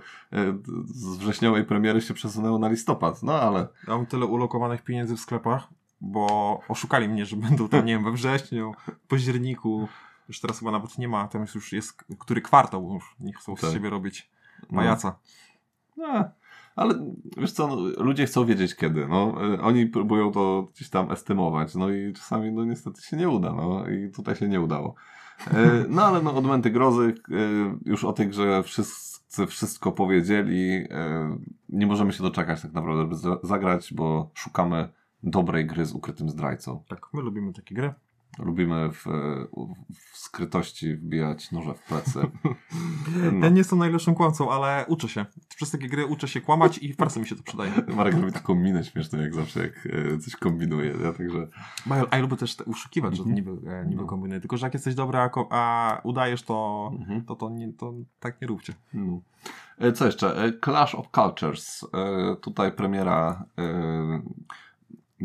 [0.84, 3.22] z wrześniowej premiery się przesunęło na listopad.
[3.22, 5.68] No ale Ja mam tyle ulokowanych pieniędzy w sklepach,
[6.00, 8.72] bo oszukali mnie, że będą tam, nie wiem, we wrześniu,
[9.08, 9.88] październiku.
[10.28, 13.16] Już teraz chyba nawet nie ma, tam już jest który kwartał już.
[13.20, 13.70] Nie chcą z Tak.
[13.72, 14.30] siebie robić
[14.70, 15.18] no, pajaca.
[15.96, 16.24] no,
[16.76, 19.06] ale wiesz co, no, ludzie chcą wiedzieć kiedy.
[19.08, 23.28] No, e, oni próbują to gdzieś tam estymować, no i czasami no niestety się nie
[23.28, 24.94] uda, no i tutaj się nie udało.
[25.50, 27.34] E, No ale no, odmęty grozy, e,
[27.84, 30.84] już o tej grze wszyscy wszystko powiedzieli.
[31.68, 34.88] Nie możemy się doczekać tak naprawdę, żeby za- zagrać, bo szukamy
[35.22, 36.82] dobrej gry z ukrytym zdrajcą.
[36.88, 37.94] Tak, my lubimy takie gry.
[38.38, 39.04] Lubimy w,
[40.12, 42.20] w skrytości wbijać noże w plecy.
[42.44, 42.54] No.
[43.42, 45.26] Ja nie jestem najlepszym kłamcą, ale uczę się.
[45.56, 47.72] Przez takie gry uczę się kłamać i w pracy mi się to przydaje.
[47.96, 50.94] Marek robi taką minę śmieszną, jak zawsze, jak e, coś kombinuje.
[51.04, 51.48] Ja także
[52.10, 54.08] a ja lubię też te, uszukiwać, że to niby, e, niby No.
[54.08, 54.40] kombinuję.
[54.40, 57.24] Tylko, że jak jesteś dobry, a, a udajesz, to, Mhm.
[57.24, 58.74] to, to, nie, to tak nie róbcie.
[58.94, 59.20] No.
[59.78, 60.52] E, Co jeszcze?
[60.64, 61.86] Clash of Cultures.
[62.40, 63.44] Tutaj premiera.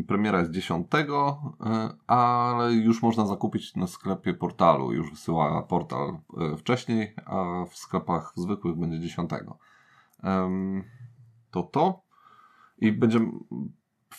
[0.02, 4.92] Premiera jest 10, e, ale już można zakupić na sklepie portalu.
[4.92, 6.18] Już wysyła portal
[6.52, 9.30] e, wcześniej, a w sklepach zwykłych będzie 10.
[10.22, 10.84] Em,
[11.50, 12.02] To to.
[12.78, 13.32] I będziemy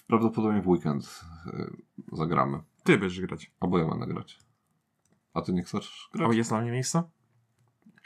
[0.07, 1.67] prawdopodobnie w weekend e,
[2.11, 2.59] zagramy.
[2.83, 3.51] Ty będziesz grać.
[3.59, 4.39] Albo ja będę grać.
[5.33, 6.35] A ty nie chcesz A grać?
[6.35, 7.03] jest dla mnie miejsce?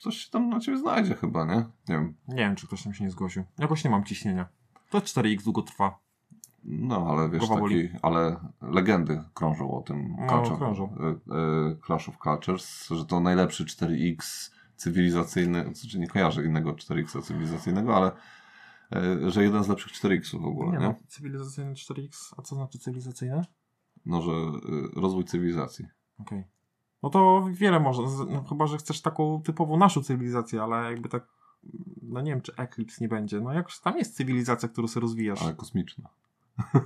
[0.02, 1.56] Coś się tam na ciebie znajdzie chyba, nie?
[1.56, 1.66] Nie
[1.96, 2.16] wiem.
[2.28, 3.44] Nie wiem, czy ktoś tam się nie zgłosił.
[3.58, 4.48] Jakoś nie mam ciśnienia.
[4.90, 6.00] To 4x długo trwa.
[6.64, 10.84] No, ale wiesz, Głowa taki, ale legendy krążą o tym No, Culture, krążą.
[11.00, 17.22] e, e, Clash of Cultures, że to najlepszy 4X cywilizacyjny, znaczy nie kojarzę innego 4X
[17.22, 18.12] cywilizacyjnego, ale
[18.96, 20.78] e, że jeden z lepszych 4X w ogóle, nie?
[20.78, 22.34] Nie no, cywilizacyjny 4x.
[22.38, 23.46] A co znaczy cywilizacyjne?
[24.06, 24.32] No, że
[24.96, 25.86] rozwój cywilizacji.
[26.20, 26.44] Okej.
[27.04, 31.28] No to wiele można, no, chyba, że chcesz taką typową naszą cywilizację, ale jakby tak,
[32.02, 33.42] no nie wiem, czy Eclipse nie będzie.
[33.42, 35.42] No jakoś tam jest cywilizacja, którą sobie rozwijasz.
[35.42, 36.10] Ale kosmiczna.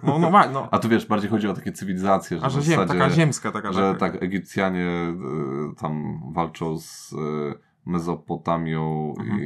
[0.04, 0.68] No, no, no.
[0.72, 3.52] A tu wiesz, bardziej chodzi o takie cywilizacje, że A że ziem, zasadzie, taka ziemska,
[3.52, 4.00] taka, że taka.
[4.00, 5.16] tak Egipcjanie e,
[5.78, 7.18] tam walczą z e,
[7.86, 9.40] Mezopotamią Mhm.
[9.40, 9.46] i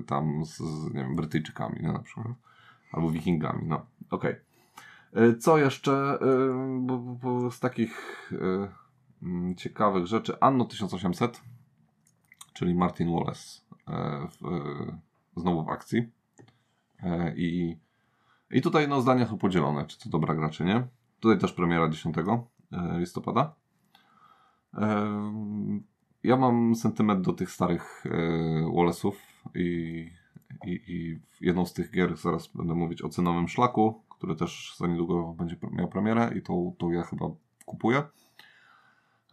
[0.00, 0.60] e, tam z,
[0.94, 2.26] nie wiem, Brytyjczykami, nie, na przykład.
[2.92, 3.86] Albo Wikingami, no.
[4.10, 4.36] Okej.
[5.12, 8.68] E, Co jeszcze e, bo, bo, z takich e,
[9.22, 10.40] mm, ciekawych rzeczy?
[10.40, 11.40] Anno 1800,
[12.52, 14.40] czyli Martin Wallace e, w,
[15.36, 16.12] znowu w akcji.
[17.36, 17.76] I
[18.52, 20.86] i tutaj no, zdania są podzielone, czy to dobra gra, czy nie.
[21.20, 23.54] Tutaj też premiera 10 e, listopada.
[24.74, 25.82] Em,
[26.22, 28.10] Ja mam sentyment do tych starych e,
[28.76, 29.12] Wallace'ów
[29.54, 30.10] i,
[30.66, 34.86] i, i jedną z tych gier zaraz będę mówić o cenowym szlaku, który też za
[34.86, 37.26] niedługo będzie miał premierę i tą, tą ja chyba
[37.66, 38.02] kupuję.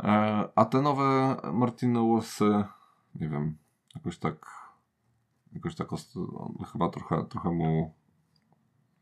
[0.03, 2.63] E, A te nowe Martiny Wallace'y,
[3.15, 3.57] nie wiem,
[3.95, 4.59] jakoś tak
[5.53, 7.93] jakoś tak on chyba trochę, trochę mu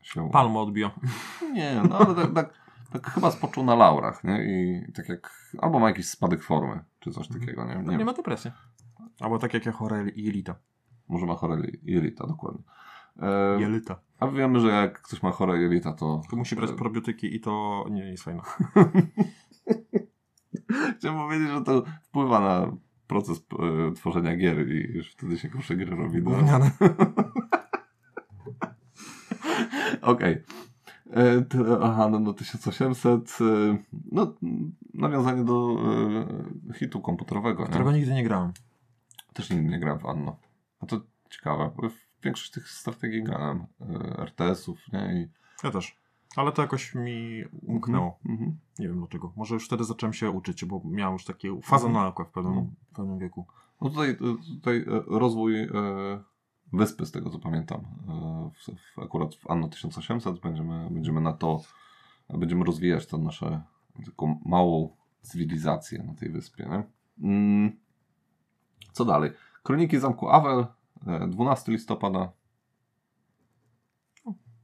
[0.02, 0.90] się Palmo odbija.
[1.54, 4.44] nie, no ale tak, tak tak chyba spoczął na laurach, nie?
[4.44, 7.90] I tak jak, albo ma jakiś spadek formy, czy coś takiego, nie?
[7.90, 8.50] Nie, nie ma depresji.
[9.20, 10.54] Albo tak jak ja chore jelita.
[11.08, 12.62] Może ma chore jelita, dokładnie.
[13.22, 14.00] E, Jelita.
[14.20, 16.22] a wiemy, że jak ktoś ma chore jelita, to...
[16.30, 18.42] To musi brać probiotyki i to nie jest fajne.
[20.98, 22.72] Chciałem powiedzieć, że to wpływa na
[23.06, 26.22] proces e, tworzenia gier i już wtedy się gorsze gry robi.
[26.22, 26.30] No.
[26.30, 26.70] Gówniane.
[30.02, 30.42] Okej.
[31.10, 33.38] E, to- Aha, no, no 1800.
[33.40, 33.78] e,
[34.12, 34.34] No,
[34.94, 35.76] nawiązanie do
[36.70, 37.62] e, hitu komputerowego.
[37.62, 37.68] Nie?
[37.68, 38.52] Którego nigdy nie grałem.
[39.32, 40.36] Też nigdy nie grałem w Anno.
[40.80, 43.66] A to ciekawe, bo w większość tych strategii grałem.
[43.80, 45.22] e, RTS-ów, nie?
[45.22, 45.28] I...
[45.64, 45.96] Ja też.
[46.36, 48.18] Ale to jakoś mi umknęło.
[48.26, 48.58] Mhm.
[48.78, 49.32] Nie wiem dlaczego.
[49.36, 52.04] Może już wtedy zacząłem się uczyć, bo miałem już takie fazę Mhm.
[52.04, 53.46] naukę w pewnym, w pewnym wieku.
[53.80, 54.16] No tutaj,
[54.54, 55.68] tutaj e, rozwój e,
[56.72, 57.80] wyspy, z tego co pamiętam.
[58.08, 61.60] E, w, w, akurat w Anno 1800 będziemy, będziemy na to,
[62.28, 63.62] będziemy rozwijać tę nasze
[64.06, 66.64] taką małą cywilizację na tej wyspie.
[66.64, 66.82] Nie?
[67.28, 67.76] Mm.
[68.92, 69.30] Co dalej?
[69.62, 70.66] Kroniki Zamku Awel,
[71.06, 72.32] e, 12 listopada.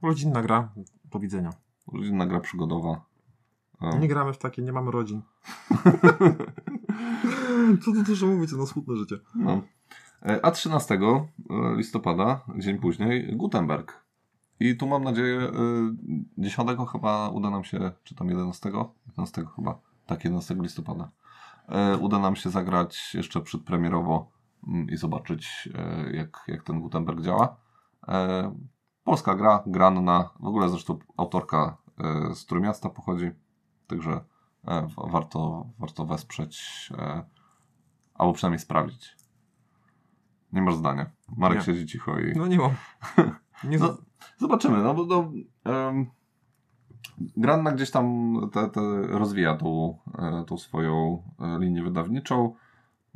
[0.01, 0.73] Rodzinna gra.
[1.05, 1.49] Do widzenia.
[1.93, 3.05] Rodzinna gra przygodowa.
[3.81, 5.21] E, Nie gramy w takie, nie mamy rodzin.
[7.85, 9.15] Co tu dużo mówić, na smutne życie.
[9.35, 9.61] No.
[10.27, 10.99] E, A 13
[11.77, 14.05] listopada, dzień później, Gutenberg.
[14.59, 15.51] I tu mam nadzieję, e,
[16.37, 18.71] 10 chyba uda nam się, czy tam 11?
[19.07, 21.09] 11 chyba, tak, 11 listopada.
[21.69, 24.31] E, Uda nam się zagrać jeszcze przedpremierowo
[24.67, 27.57] mm, i zobaczyć, e, jak, jak ten Gutenberg działa.
[28.07, 28.55] E,
[29.03, 31.77] Polska gra, granna, w ogóle zresztą autorka
[32.31, 33.31] e, z Trójmiasta pochodzi,
[33.87, 34.11] także
[34.67, 37.23] e, wa- warto, warto wesprzeć, e,
[38.13, 39.15] albo przynajmniej sprawdzić.
[40.55, 41.09] Nie masz zdania.
[41.37, 41.63] Marek Nie.
[41.63, 42.33] siedzi cicho i...
[42.35, 42.71] No nie mam.
[43.69, 43.97] Nie No,
[44.37, 45.31] Zobaczymy, no bo no,
[45.71, 46.05] um,
[47.17, 52.55] Granna gdzieś tam te, te rozwija tą, e, tą swoją e, linię wydawniczą.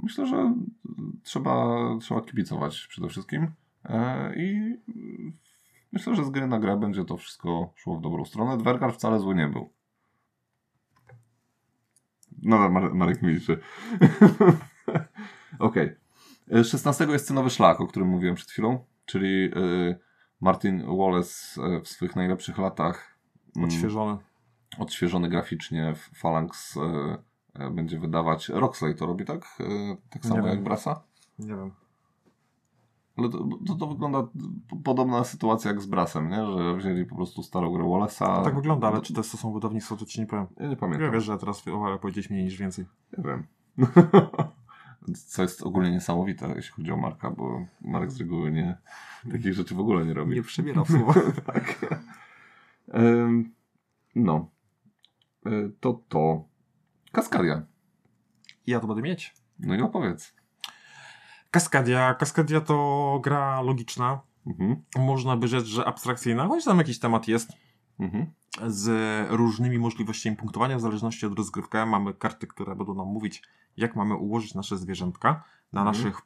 [0.04, 0.54] Myślę, że
[1.24, 3.52] trzeba, trzeba kibicować przede wszystkim
[3.86, 4.78] e, i
[5.92, 8.58] myślę, że z gry na grę będzie to wszystko szło w dobrą stronę.
[8.58, 9.74] Dwergar wcale zły nie był.
[12.42, 13.60] No, Mar- Marek milczy.
[15.60, 15.86] Okej.
[15.88, 15.96] E,
[16.64, 19.50] 16 jest cenowy szlak, o którym mówiłem przed chwilą, czyli e,
[20.42, 23.18] Martin Wallace e, w swoich najlepszych latach
[23.56, 24.18] mm, Odświeżony.
[24.80, 27.18] odświeżony graficznie w Phalanx e,
[27.66, 28.50] e, będzie wydawać.
[28.50, 29.46] Roxley to robi, tak?
[29.60, 30.52] E, tak Nie samo wiem.
[30.52, 31.02] jak Brasa?
[31.40, 31.72] Nie wiem.
[33.18, 33.38] Ale to,
[33.68, 34.28] to, to wygląda
[34.84, 36.46] podobna sytuacja jak z Brasem, nie?
[36.46, 38.44] Że wzięli po prostu starą grę Wallace'a.
[38.44, 40.48] Tak wygląda, ale czy to są wydawnictwa, to ci nie powiem.
[40.58, 41.12] Ja nie Ja pamiętam.
[41.12, 42.86] wiesz, że teraz o, powiedzieć mniej niż więcej.
[43.18, 43.44] Nie wiem.
[45.16, 48.78] Co jest ogólnie niesamowite, jeśli chodzi o Marka, bo Marek z reguły nie,
[49.32, 50.36] takich rzeczy w ogóle nie robi.
[50.36, 51.14] Nie przebieram słowa.
[51.54, 51.86] tak.
[52.88, 53.54] Em,
[54.16, 54.50] no.
[55.46, 56.44] E, To to.
[57.12, 57.66] Kaskadia.
[58.68, 59.34] Ja to będę mieć.
[59.60, 60.36] No i opowiedz.
[61.52, 62.14] Kaskadia.
[62.14, 64.22] Kaskadia to gra logiczna.
[64.48, 64.84] Mhm.
[64.98, 67.52] Można by rzec, że abstrakcyjna, choć tam jakiś temat jest.
[68.00, 68.26] Mhm.
[68.68, 68.88] z
[69.30, 71.78] różnymi możliwościami punktowania w zależności od rozgrywki.
[71.88, 73.44] Mamy karty, które będą nam mówić,
[73.78, 75.44] jak mamy ułożyć nasze zwierzętka
[75.74, 75.98] na Mhm.
[75.98, 76.22] naszych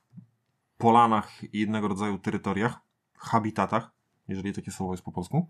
[0.78, 2.80] polanach i jednego rodzaju terytoriach,
[3.18, 3.92] habitatach,
[4.28, 5.48] jeżeli takie słowo jest po polsku.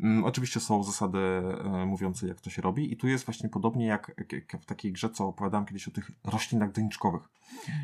[0.00, 3.86] Mm, oczywiście są zasady e, mówiące, jak to się robi, i tu jest właśnie podobnie
[3.86, 4.12] jak,
[4.60, 7.22] w takiej grze, co opowiadałem kiedyś o tych roślinach doniczkowych.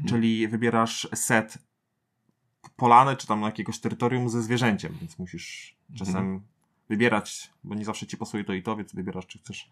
[0.08, 1.58] Czyli wybierasz set
[2.76, 6.42] polany, czy tam jakiegoś terytorium ze zwierzęciem, więc musisz czasem Mhm.
[6.88, 9.70] Wybierać, bo nie zawsze ci pasuje to i to, więc wybierasz, czy chcesz,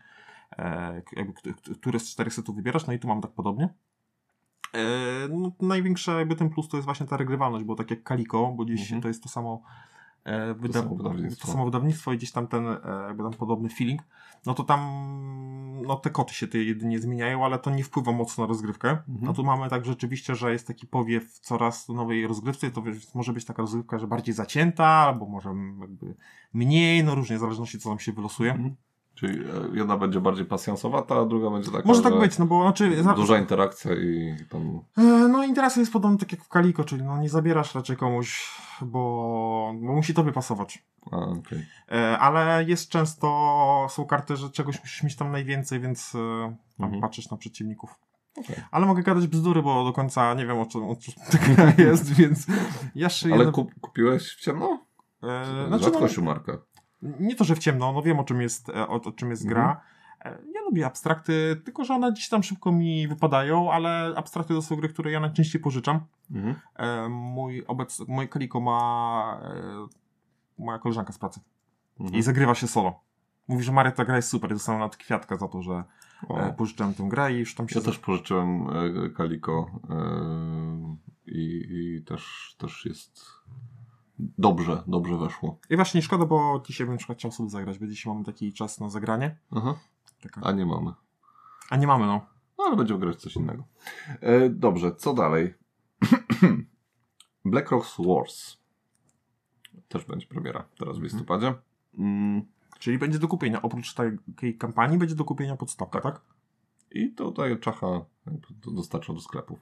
[0.58, 3.68] e, jakby, k- k- które z czterech setów wybierasz, no i tu mam tak podobnie.
[4.74, 4.78] E,
[5.30, 8.64] no, największy jakby ten plus to jest właśnie ta regrywalność, bo tak jak Kaliko, bo
[8.64, 9.02] gdzieś Mhm.
[9.02, 9.62] to jest to samo,
[10.72, 10.96] samo
[11.40, 14.02] to samo wydawnictwo i gdzieś tam ten e, jakby tam podobny feeling,
[14.46, 14.80] no to tam
[15.86, 18.90] no te koty się te jedynie zmieniają, ale to nie wpływa mocno na rozgrywkę.
[18.90, 19.18] Mhm.
[19.20, 22.82] No tu mamy tak rzeczywiście, że jest taki powiew coraz nowej rozgrywce, to
[23.14, 26.14] może być taka rozgrywka, że bardziej zacięta, albo może jakby
[26.54, 28.50] mniej, no różnie, w zależności co nam się wylosuje.
[28.50, 28.76] Mhm.
[29.14, 32.62] Czyli e, jedna będzie bardziej pasjansowata, a druga będzie taka, Może tak być, no bo
[32.62, 33.02] znaczy...
[33.16, 34.80] Duża interakcja i tam...
[34.98, 38.50] E, No interesy jest podobny tak jak w Kaliko, czyli no nie zabierasz raczej komuś,
[38.82, 40.84] bo, bo musi tobie pasować.
[41.12, 41.66] A, okej.
[41.92, 47.00] E, Ale jest często, są karty, że czegoś musisz mieć tam najwięcej, więc tam Mhm.
[47.02, 47.94] patrzysz na przeciwników.
[48.36, 48.56] Okej.
[48.70, 51.14] Ale mogę gadać bzdury, bo do końca nie wiem o czym, o czym
[51.86, 52.46] jest, więc
[52.94, 53.34] ja szyję...
[53.34, 54.78] Ale kup, kupiłeś w ciemno?
[55.22, 56.58] e, znaczy, Rzadkość Marka.
[57.20, 59.42] Nie to, że w ciemno, no wiem o czym jest, e, o, o czym jest
[59.44, 59.54] Mhm.
[59.64, 59.80] gra.
[60.20, 64.62] E, Ja lubię abstrakty, tylko że one gdzieś tam szybko mi wypadają, ale abstrakty to
[64.62, 66.00] są gry, które ja najczęściej pożyczam.
[66.30, 66.54] Mhm.
[66.76, 69.54] E, Mój obec, moje Kaliko ma e,
[70.64, 71.40] moja koleżanka z pracy
[72.00, 72.18] Mhm.
[72.18, 73.00] i zagrywa się solo.
[73.48, 74.50] Mówi, że Mario ta gra jest super.
[74.50, 75.84] Dostałem nawet kwiatka za to, że
[76.28, 76.52] O.
[76.52, 77.78] pożyczyłem tę grę i już tam się...
[77.78, 78.66] Ja też pożyczyłem
[79.06, 79.70] e, Kaliko
[81.26, 83.26] i, i też, też jest
[84.18, 85.58] dobrze, dobrze weszło.
[85.70, 88.52] I właśnie szkoda, bo dzisiaj bym na przykład chciał sobie zagrać, bo dzisiaj mamy taki
[88.52, 89.36] czas na zagranie.
[89.50, 89.74] Aha.
[90.22, 90.40] Taka...
[90.40, 90.92] A nie mamy.
[91.70, 92.26] A nie mamy, no.
[92.58, 93.64] No ale będziemy grać coś innego.
[94.20, 95.54] E, dobrze, co dalej?
[97.44, 98.56] Black Rocks Wars.
[99.88, 101.54] Też będzie premiera teraz w listopadzie.
[101.98, 102.42] Mm,
[102.78, 103.62] Czyli będzie do kupienia.
[103.62, 106.20] Oprócz takiej kampanii będzie do kupienia podstawka, tak?
[106.90, 107.86] I tutaj Czacha
[108.66, 109.58] dostarcza do sklepów.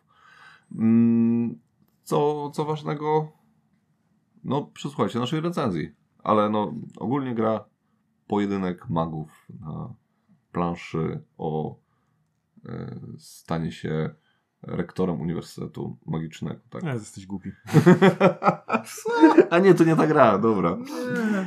[0.78, 1.58] Mm,
[2.04, 3.32] Co, co ważnego?
[4.44, 5.92] No, przysłuchajcie naszej recenzji.
[6.18, 7.64] Ale no, ogólnie gra
[8.26, 9.94] pojedynek magów na
[10.52, 11.76] planszy o
[12.68, 14.14] e, stanie się
[14.62, 16.60] rektorem Uniwersytetu Magicznego.
[16.70, 16.82] Tak?
[16.82, 17.50] Nie, jesteś głupi.
[19.50, 20.76] A nie, to nie ta gra, dobra.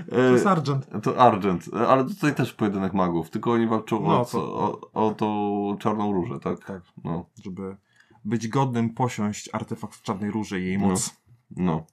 [0.10, 0.88] To jest Argent.
[1.04, 4.56] To Argent, ale tutaj też pojedynek magów, tylko oni walczą No, o, to-
[4.94, 6.66] o, o tą czarną różę, tak?
[6.66, 6.82] Tak.
[7.04, 7.78] No, Żeby
[8.26, 10.88] być godnym posiąść artefakt Czarnej Róży i jej No.
[10.88, 11.16] moc.
[11.52, 11.86] no.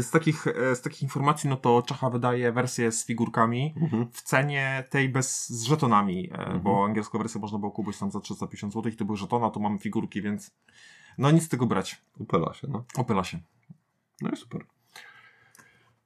[0.00, 4.06] Z, takich, e, z takich informacji, no to Czacha wydaje wersję z figurkami Mhm.
[4.12, 6.60] w cenie tej bez z żetonami, e, Mhm.
[6.60, 9.78] bo angielską wersję można było kupić tam za 350 zł to były żetona, tu mamy
[9.78, 10.50] figurki, więc
[11.18, 12.02] no nic z tego brać.
[12.18, 12.84] Upela się, no.
[12.96, 13.38] Opyla się.
[14.20, 14.64] No i super.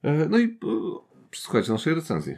[0.03, 0.49] E, No i e,
[1.31, 2.35] przysłuchajcie naszej recenzji.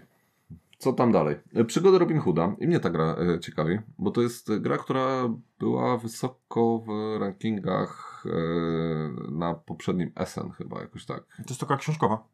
[0.78, 1.36] Co tam dalej?
[1.53, 2.55] E, Przygody Robin Hooda.
[2.59, 8.23] I mnie ta gra e, ciekawi, bo to jest gra, która była wysoko w rankingach
[8.26, 11.23] e, na poprzednim SN chyba, jakoś tak.
[11.38, 12.28] To jest taka książkowa.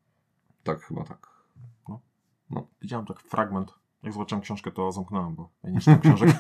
[0.64, 1.32] Tak, chyba tak.
[2.82, 3.74] Widziałem tak fragment.
[4.04, 6.30] Jak zobaczyłem książkę, to zamknąłem, bo ja nie czytam książek.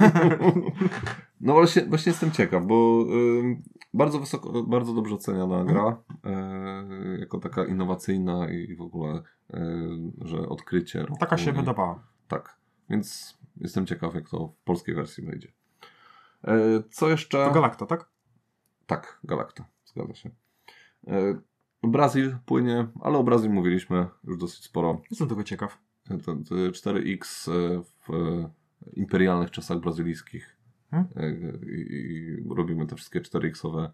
[1.43, 3.05] No właśnie, właśnie jestem ciekaw, bo
[3.39, 3.61] ym,
[3.93, 9.21] bardzo wysoko, bardzo dobrze oceniana gra, e, jako taka innowacyjna i w ogóle,
[9.53, 9.87] e,
[10.21, 11.01] że odkrycie.
[11.01, 12.03] roku Taka się i- wydawała.
[12.27, 12.57] Tak,
[12.89, 15.51] więc jestem ciekaw, jak to w polskiej wersji wyjdzie.
[16.43, 16.53] E,
[16.91, 17.45] co jeszcze?
[17.45, 18.09] To Galacta, tak?
[18.87, 20.29] Tak, Galacta, zgadza się.
[21.83, 25.01] Brazil płynie, ale o Brazil mówiliśmy już dosyć sporo.
[25.11, 25.77] Jestem tego ciekaw.
[26.25, 28.09] To, to 4X e, w
[28.93, 30.57] imperialnych czasach brazylijskich.
[30.91, 31.07] Hmm?
[31.15, 31.29] E,
[31.65, 33.89] I, i robimy te wszystkie 4X-owe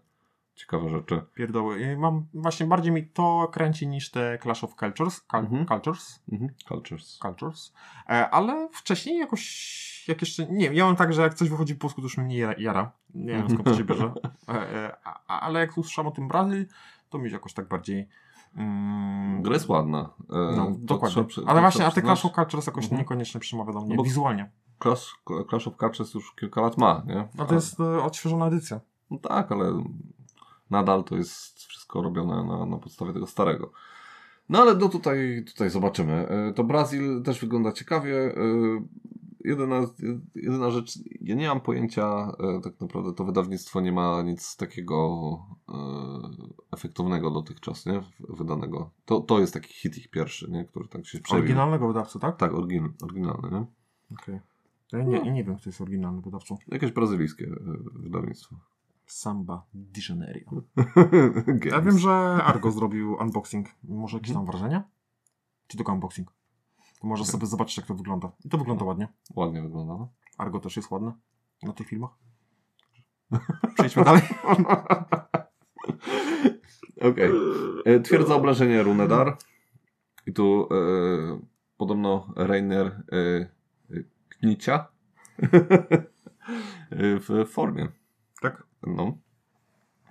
[0.54, 1.22] ciekawe rzeczy.
[1.34, 1.96] Pierdoły.
[1.96, 5.20] Mam, właśnie bardziej mi to kręci niż te Clash of Cultures.
[5.28, 5.66] Cul- Mhm.
[5.66, 6.20] Cultures.
[6.32, 6.50] Mhm.
[6.68, 7.18] Cultures.
[7.22, 7.72] Cultures.
[8.08, 11.74] E, ale wcześniej jakoś, jak jeszcze, nie wiem, ja mam tak, że jak coś wychodzi
[11.74, 12.54] po polsku, to już mnie jara.
[12.58, 12.92] jara.
[13.14, 14.12] Nie wiem skąd to się bierze.
[14.48, 16.66] E, e, a, ale jak usłyszałem o tym Brazil,
[17.10, 18.08] to mi jakoś tak bardziej...
[18.56, 20.10] Mm, Gra jest ładna.
[20.30, 21.24] E, no, dokładnie.
[21.24, 22.02] trzeba ale właśnie, a te.
[22.02, 23.00] Clash of Cultures jakoś Mhm.
[23.00, 24.50] niekoniecznie przemawia do mnie, No bo- wizualnie.
[24.82, 25.14] Clash,
[25.50, 27.28] Clash of Cultures już kilka lat ma, nie?
[27.34, 28.80] No to jest e, odświeżona edycja.
[29.10, 29.84] No tak, ale
[30.70, 33.72] nadal to jest wszystko robione na, na podstawie tego starego.
[34.48, 36.28] No ale no tutaj, tutaj zobaczymy.
[36.28, 38.16] E, To Brazil też wygląda ciekawie.
[38.16, 38.38] E,
[39.44, 39.80] Jedyna,
[40.34, 45.18] jedyna rzecz, ja nie mam pojęcia, e, tak naprawdę to wydawnictwo nie ma nic takiego
[46.72, 48.02] efektownego dotychczas, nie?
[48.20, 48.90] Wydanego.
[49.04, 50.64] To, to jest taki hit ich pierwszy, nie?
[50.64, 51.38] Który tak się przebił.
[51.42, 52.36] Oryginalnego wydawcy, tak?
[52.36, 53.66] Tak, orygin, oryginalny, nie?
[54.22, 54.40] Okej.
[54.92, 56.56] Ja nie, ja nie wiem, kto jest oryginalny wydawcą.
[56.68, 57.56] Jakieś brazylijskie e,
[57.94, 58.56] wydawnictwo.
[59.06, 60.62] Samba de Janeiro.
[61.70, 62.10] Ja wiem, że
[62.44, 63.68] Argo zrobił unboxing.
[63.84, 64.84] Może jakieś tam wrażenia?
[65.66, 66.32] Czy tylko unboxing?
[67.00, 68.32] To może sobie zobaczyć, jak to wygląda.
[68.44, 69.08] I to wygląda ładnie.
[69.36, 70.12] Ładnie wygląda, no.
[70.38, 71.12] Argo też jest ładne
[71.62, 72.10] na tych filmach.
[73.74, 74.22] Przejdźmy dalej.
[77.00, 77.30] Okej.
[77.84, 79.36] E, Twierdza obrażenia Runedar.
[80.26, 81.40] I tu e,
[81.76, 83.57] podobno Reiner e,
[84.40, 84.88] Knicia
[86.90, 87.88] E, w formie.
[88.42, 88.66] Tak?
[88.86, 89.18] No.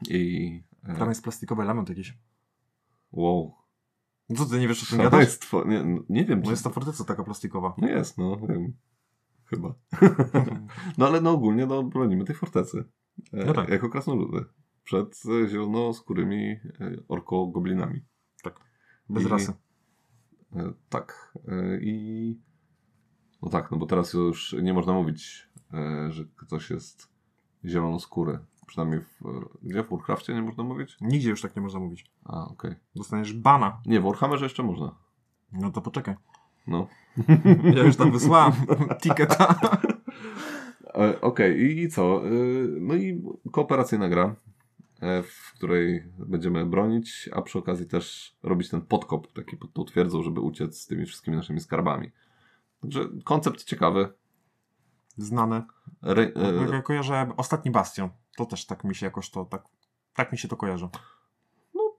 [0.09, 0.63] I.
[0.97, 2.17] Tam E, jest plastikowy element jakiś.
[3.11, 3.53] wow.
[4.29, 5.11] No co ty nie wiesz, o gadasz?
[5.11, 5.63] Szaleństwo.
[5.65, 6.51] Nie, nie wiem, No czy.
[6.51, 7.73] jest ta forteca taka plastikowa.
[7.77, 8.73] No jest, no wiem.
[9.45, 9.73] Chyba.
[10.97, 12.85] No ale no ogólnie no, bronimy tej fortecy.
[13.33, 13.69] E, No tak.
[13.69, 14.45] Jako krasnoludy.
[14.83, 16.59] Przed e, zielonoskórymi e,
[17.07, 18.01] orko-goblinami.
[18.43, 18.59] Tak.
[19.09, 19.53] Bez I- rasy.
[20.55, 21.33] E, Tak.
[21.47, 22.39] E, I.
[23.41, 27.09] No tak, no bo teraz już nie można mówić, e, że ktoś jest
[27.65, 28.39] zielonoskóry.
[28.67, 29.21] Przynajmniej w.
[29.63, 29.83] Gdzie?
[29.83, 30.97] W Warcraftie nie można mówić?
[31.01, 32.05] Nigdzie już tak nie można mówić.
[32.25, 32.75] A, okej.
[32.95, 33.81] Dostaniesz bana.
[33.85, 34.95] Nie, w Warhammerze jeszcze można.
[35.51, 36.15] No to poczekaj.
[36.67, 36.87] No.
[37.75, 38.53] Ja już tam wysłałem
[39.01, 39.55] ticketa.
[40.95, 42.27] E, Okej, i, i co?
[42.27, 42.29] E,
[42.79, 44.35] No i kooperacyjna gra,
[45.23, 50.23] w której będziemy bronić, a przy okazji też robić ten podkop taki pod tą twierdzą,
[50.23, 52.11] żeby uciec z tymi wszystkimi naszymi skarbami.
[52.81, 54.13] Także koncept ciekawy.
[55.17, 55.63] Znane.
[56.03, 58.09] Re, e, Ja kojarzę ostatni Bastion.
[58.37, 59.63] To też tak mi się jakoś to, tak,
[60.13, 60.87] tak mi się to kojarzy.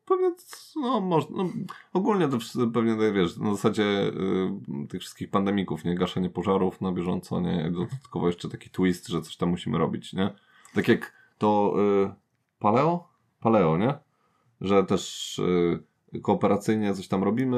[0.05, 0.33] pewnie,
[0.77, 1.49] no, może, no,
[1.93, 2.39] ogólnie to
[2.75, 8.27] pewnie, wiesz, na zasadzie y, tych wszystkich pandemików, nie, gaszenie pożarów na bieżąco, nie, dodatkowo
[8.27, 10.35] jeszcze taki twist, że coś tam musimy robić, nie.
[10.75, 11.75] Tak jak to
[12.07, 12.15] y,
[12.59, 13.09] paleo?
[13.41, 13.95] Paleo, nie?
[14.61, 17.57] Że też y, kooperacyjnie coś tam robimy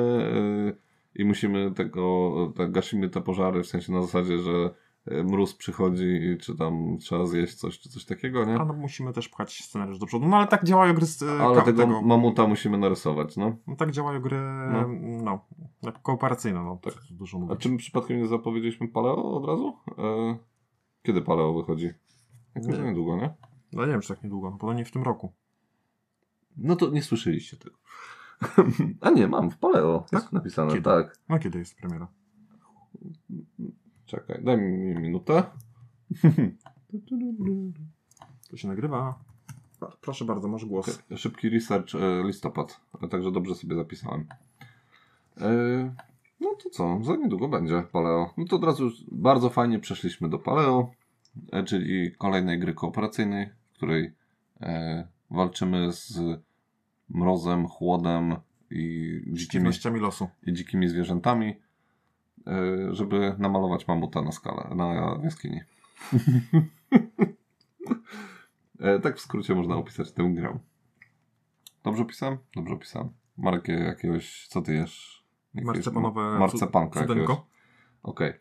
[0.76, 4.70] y, i musimy tego, tak gasimy te pożary, w sensie na zasadzie, że
[5.12, 8.54] y, mróz przychodzi i czy tam trzeba zjeść coś, czy coś takiego, nie?
[8.54, 10.28] A no musimy też pchać scenariusz do przodu.
[10.28, 13.56] No ale tak działają gry z, e, Ale ka- tego, mamuta musimy narysować, no.
[13.66, 14.36] No, tak działają gry,
[14.72, 14.88] No.
[15.82, 19.76] no, kooperacyjne, no, tak dużo A czym przypadkiem nie zapowiedzieliśmy Paleo od razu?
[19.98, 20.36] E,
[21.02, 21.90] kiedy Paleo wychodzi?
[22.54, 22.84] Jakoś Nie.
[22.84, 23.34] niedługo, nie?
[23.72, 25.32] No nie wiem, czy tak niedługo, no nie w tym roku.
[26.56, 27.76] No to nie słyszeliście tego.
[29.00, 30.04] A nie, mam w Paleo.
[30.10, 30.20] Tak?
[30.22, 30.82] Jest napisane, Kiedy?
[30.82, 31.18] tak.
[31.28, 32.08] No kiedy jest premiera?
[34.06, 35.42] Czekaj, daj mi minutę.
[38.50, 39.18] To się nagrywa.
[39.78, 40.88] Pro- Proszę bardzo, masz głos.
[40.88, 42.80] Okej, Szybki research e, listopad,
[43.10, 44.26] także dobrze sobie zapisałem.
[45.40, 45.48] E,
[46.40, 48.30] no to co, za niedługo będzie Paleo.
[48.36, 50.90] No to od razu już bardzo fajnie przeszliśmy do Paleo,
[51.52, 54.12] e, czyli kolejnej gry kooperacyjnej, w której
[55.30, 56.20] walczymy z
[57.10, 58.36] mrozem, chłodem
[58.70, 60.28] i dzikimi, losu.
[60.46, 61.54] i dzikimi zwierzętami,
[62.46, 65.60] e, żeby namalować mamuta na skalę, na jaskini.
[68.80, 70.58] E, tak w skrócie można opisać tę grę.
[71.84, 72.38] Dobrze opisałem?
[72.56, 73.08] Dobrze opisałem.
[73.36, 75.24] Marek, jakiegoś, co ty jesz?
[75.54, 77.32] Jakiegoś Marcepanowe ma- Marcepanka cu- cudenko.
[77.32, 77.50] jakiegoś.
[78.02, 78.32] Okej,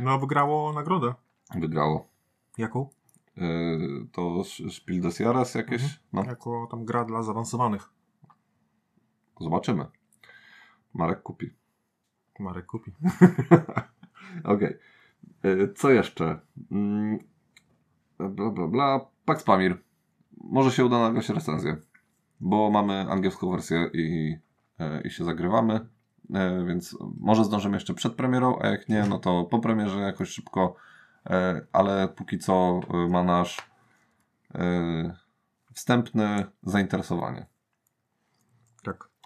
[0.00, 1.14] No wygrało nagrodę.
[1.54, 2.08] wygrało.
[2.58, 2.88] Jaką?
[3.38, 3.42] E,
[4.12, 5.82] to Spiel des Jahres jakieś?
[5.82, 5.98] Mhm.
[6.12, 7.90] No, Jako tam gra dla zaawansowanych.
[9.40, 9.86] Zobaczymy.
[10.94, 11.50] Marek kupi.
[12.38, 12.92] Marek kupi.
[14.44, 14.78] Okej.
[15.44, 16.40] E, Co jeszcze?
[16.70, 17.18] Mm,
[18.18, 19.00] Bla, bla, bla.
[19.24, 19.82] Pax Pamir.
[20.36, 21.76] Może się uda nagrać recenzję,
[22.40, 24.36] bo mamy angielską wersję i,
[24.78, 25.88] e, i się zagrywamy,
[26.34, 30.28] e, więc może zdążymy jeszcze przed premierą, a jak nie, no to po premierze jakoś
[30.28, 30.76] szybko,
[31.72, 32.80] ale póki co
[33.10, 33.70] ma nasz
[35.74, 37.46] wstępne zainteresowanie.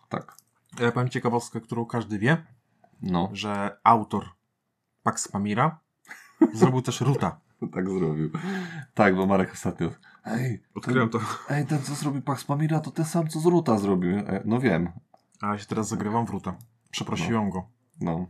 [0.08, 0.36] Tak.
[0.80, 2.44] Ja powiem ciekawostkę, którą każdy wie,
[3.02, 4.24] No, że autor
[5.02, 5.80] Pax Pamira
[6.54, 7.40] zrobił też Ruta.
[7.72, 8.30] tak zrobił.
[8.94, 9.90] Tak, bo Marek ostatnio.
[10.24, 11.18] Ej, Odkryłem to.
[11.50, 14.18] Ej, ten co zrobił Pax Pamira, to ten sam co z Ruta zrobił.
[14.18, 14.92] E, No wiem.
[15.40, 16.54] A ja się teraz zagrywam w Ruta.
[16.90, 17.68] Przeprosiłem go.
[18.00, 18.26] No,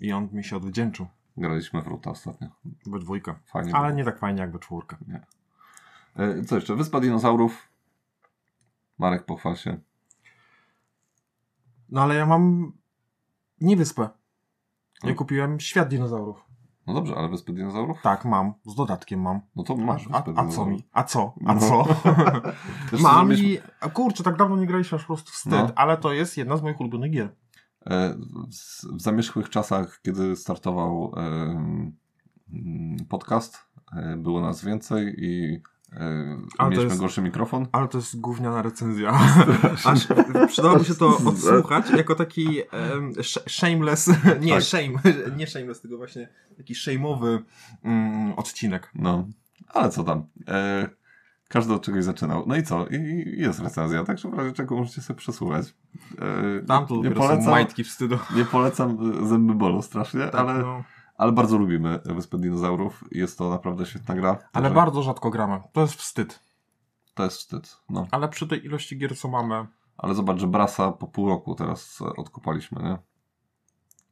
[0.00, 1.06] I on mi się odwdzięczył.
[1.36, 2.48] graliśmy w Ruta ostatnio.
[2.86, 3.34] We dwójkę.
[3.46, 3.96] Fajnie Ale było.
[3.98, 4.96] nie tak fajnie jak we czwórkę.
[6.16, 6.76] E, Co jeszcze?
[6.76, 7.68] Wyspa Dinozaurów.
[8.98, 9.78] Marek, pochwal się.
[11.92, 12.72] No ale ja mam
[13.60, 14.02] nie wyspę.
[15.02, 15.14] Ja No.
[15.14, 16.44] kupiłem świat dinozaurów.
[16.86, 18.02] No dobrze, ale Wyspy Dinozaurów?
[18.02, 18.54] Tak, mam.
[18.66, 19.40] Z dodatkiem mam.
[19.56, 20.84] No to masz A, Wyspę a co mi?
[20.92, 21.34] A co?
[21.46, 21.60] A No.
[21.60, 21.84] co?
[23.02, 23.48] Mam zrobiliśmy?
[23.86, 23.90] i...
[23.92, 25.52] Kurczę, tak dawno nie graliśmy, aż po prostu wstyd.
[25.52, 25.68] No.
[25.74, 27.34] Ale to jest jedna z moich ulubionych gier.
[27.86, 28.14] E,
[28.50, 31.12] w- zamierzchłych czasach, kiedy startował
[33.08, 33.58] podcast,
[33.96, 35.62] e, było nas więcej i
[36.58, 37.66] to mieliśmy jest- gorszy mikrofon.
[37.72, 39.12] Ale to jest gówniana recenzja.
[39.84, 40.08] Aż
[40.48, 42.60] przydałoby się to odsłuchać jako taki
[43.48, 44.62] shameless, nie Tak.
[44.62, 44.88] shame,
[45.36, 47.38] nie shameless, tylko właśnie taki shame'owy
[47.84, 48.90] mm, odcinek.
[48.94, 49.28] No,
[49.68, 50.24] ale co tam?
[50.48, 50.88] E,
[51.48, 52.44] każdy od czegoś zaczynał.
[52.46, 52.86] No i co?
[52.86, 55.74] I, jest recenzja, także w razie czego możecie sobie przesłuchać.
[56.18, 58.18] E, Tam to nie polecam, majtki wstydu.
[58.36, 60.84] nie polecam, zęby bolą strasznie, Tak, ale, no.
[61.16, 63.04] Ale bardzo lubimy Wyspę Dinozaurów.
[63.10, 64.28] Jest to naprawdę świetna gra.
[64.30, 65.60] Ale Także bardzo rzadko gramy.
[65.72, 66.40] To jest wstyd.
[67.14, 67.76] To jest wstyd.
[67.90, 68.06] No.
[68.10, 69.66] Ale przy tej ilości gier, co mamy,
[69.98, 72.98] Ale zobacz, że Brasa po pół roku teraz e, odkopaliśmy, nie?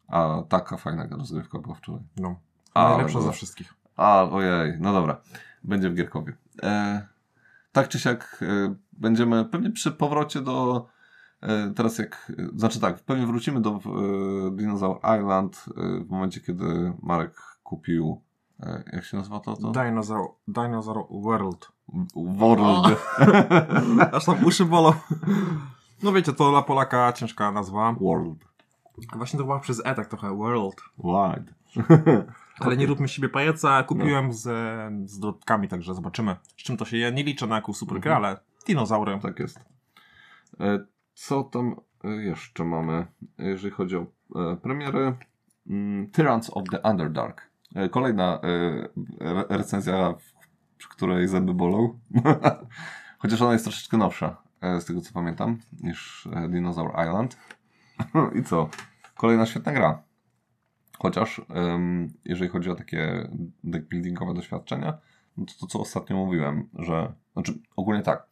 [0.08, 2.02] A taka fajna rozgrywka była wczoraj.
[2.16, 2.40] no,
[2.74, 3.30] Ale najlepsza była.
[3.30, 3.74] ze wszystkich.
[3.96, 5.20] A, ojej, no dobra.
[5.64, 6.36] Będzie w Gierkowie.
[6.62, 7.06] E,
[7.72, 10.86] tak czy siak e, będziemy pewnie przy powrocie do
[11.76, 16.92] teraz jak, e, znaczy tak, pewnie wrócimy do e, Dinosaur Island e, w momencie, kiedy
[17.02, 18.22] Marek kupił
[18.60, 19.56] e, jak się nazywa to?
[19.56, 19.70] to?
[19.70, 21.72] Dinosaur, Dinosaur World.
[22.16, 22.98] World.
[24.12, 24.92] Aż tam uszy bolą.
[26.02, 27.92] No wiecie, to dla Polaka ciężka nazwa.
[28.00, 28.44] World.
[29.16, 30.82] Właśnie to była przez E tak trochę, World.
[30.98, 31.52] Wide.
[32.60, 34.42] Ale nie róbmy siebie pajaca, kupiłem z,
[35.10, 36.36] z dodatkami, także zobaczymy.
[36.56, 37.12] Z czym to się je.
[37.12, 39.18] Nie liczę na jakąś super grę, ale dinozaury.
[39.22, 39.60] Tak jest.
[41.20, 43.06] Co tam e, jeszcze mamy,
[43.38, 44.06] jeżeli chodzi o
[44.36, 45.16] e, premiery?
[45.66, 47.50] Mm, Tyrants of the Underdark.
[47.74, 48.40] E, Kolejna
[49.20, 50.14] re- recenzja,
[50.78, 51.98] w- której zęby bolą.
[53.18, 54.42] Chociaż ona jest troszeczkę nowsza,
[54.80, 57.36] z tego co pamiętam, niż Dinosaur Island.
[58.40, 58.68] I co?
[59.16, 60.02] Kolejna świetna gra.
[60.98, 61.40] Chociaż
[62.24, 63.28] jeżeli chodzi o takie
[63.64, 64.98] deckbuildingowe doświadczenia,
[65.36, 68.26] no to to co ostatnio mówiłem, że znaczy ogólnie tak,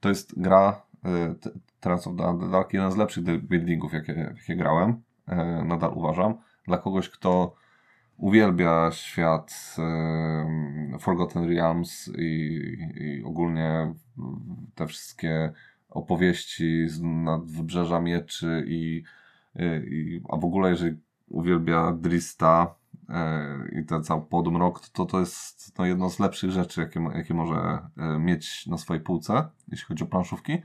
[0.00, 1.50] to jest gra e, T-
[1.80, 5.02] Trance of the Underdark, jeden z lepszych buildingów, jakie, jakie grałem.
[5.26, 6.34] E, Nadal uważam.
[6.66, 7.54] Dla kogoś, kto
[8.16, 12.60] uwielbia świat e, Forgotten Realms i,
[12.94, 13.94] i ogólnie
[14.74, 15.52] te wszystkie
[15.90, 19.02] opowieści z nad wybrzeża mieczy i,
[19.86, 20.96] i a w ogóle jeżeli
[21.28, 22.74] uwielbia Drista
[23.08, 27.34] e, i ten cały podmrok, to to jest no, jedno z lepszych rzeczy, jakie, jakie
[27.34, 30.62] może e, mieć na swojej półce, jeśli chodzi o planszówki.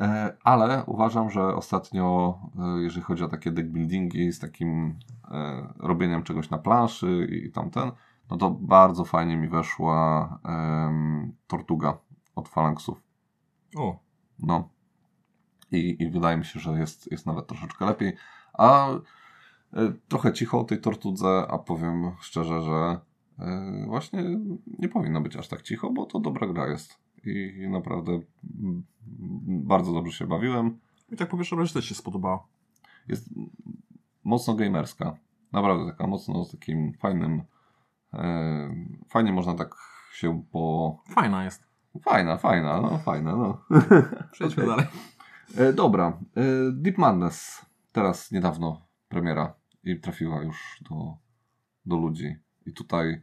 [0.00, 4.98] E, Ale uważam, że ostatnio, e, jeżeli chodzi o takie deck buildingi z takim
[5.30, 7.90] e, robieniem czegoś na planszy i tamten,
[8.30, 10.38] no to bardzo fajnie mi weszła
[11.46, 11.98] Tortuga
[12.34, 13.02] od Phalanxów.
[13.76, 13.98] O,
[14.38, 14.68] No.
[15.72, 18.16] I, I wydaje mi się, że jest, jest nawet troszeczkę lepiej.
[18.52, 18.88] A
[20.08, 23.00] trochę cicho o tej tortudze, a powiem szczerze, że
[23.86, 24.24] właśnie
[24.78, 26.98] nie powinno być aż tak cicho, bo to dobra gra jest.
[27.24, 28.82] I, naprawdę mm,
[29.46, 30.78] bardzo dobrze się bawiłem.
[31.12, 32.46] i tak po pierwsze raz też się spodobała.
[33.08, 33.28] Jest
[34.24, 35.16] mocno gamerska.
[35.52, 37.42] Naprawdę taka mocno z takim fajnym.
[38.14, 38.74] E,
[39.08, 39.74] fajnie można tak
[40.12, 40.96] się po.
[41.08, 41.70] Fajna jest.
[42.02, 43.64] Fajna, fajna, no fajna, no.
[44.32, 44.76] Przejdźmy Okej.
[44.76, 44.86] dalej.
[45.56, 46.42] E, dobra, e,
[46.72, 47.66] Deep Madness.
[47.92, 49.54] Teraz niedawno premiera
[49.84, 51.16] i trafiła już do,
[51.86, 52.36] do ludzi.
[52.66, 53.22] I tutaj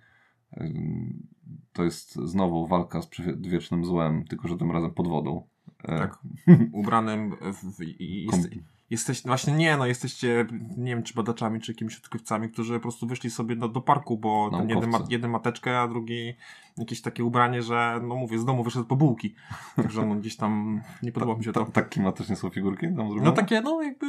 [1.74, 5.48] to jest znowu walka z przedwiecznym złem, tylko że tym razem pod wodą.
[5.84, 6.20] E, Tak.
[6.72, 8.50] Ubranym w, jest,
[8.90, 13.08] jesteś, właśnie nie, no jesteście, nie wiem, czy badaczami, czy jakimiś odkrywcami, którzy po prostu
[13.08, 16.34] wyszli sobie do, do parku, bo ten jeden, ma, jeden ma teczkę, a drugi
[16.78, 19.36] jakieś takie ubranie, że, no mówię, z domu wyszedł po bułki.
[19.76, 21.66] Także no gdzieś tam nie podoba mi się to.
[21.66, 23.22] tak klimatycznie są figurki tam zrobione?
[23.24, 24.06] No takie, no jakby,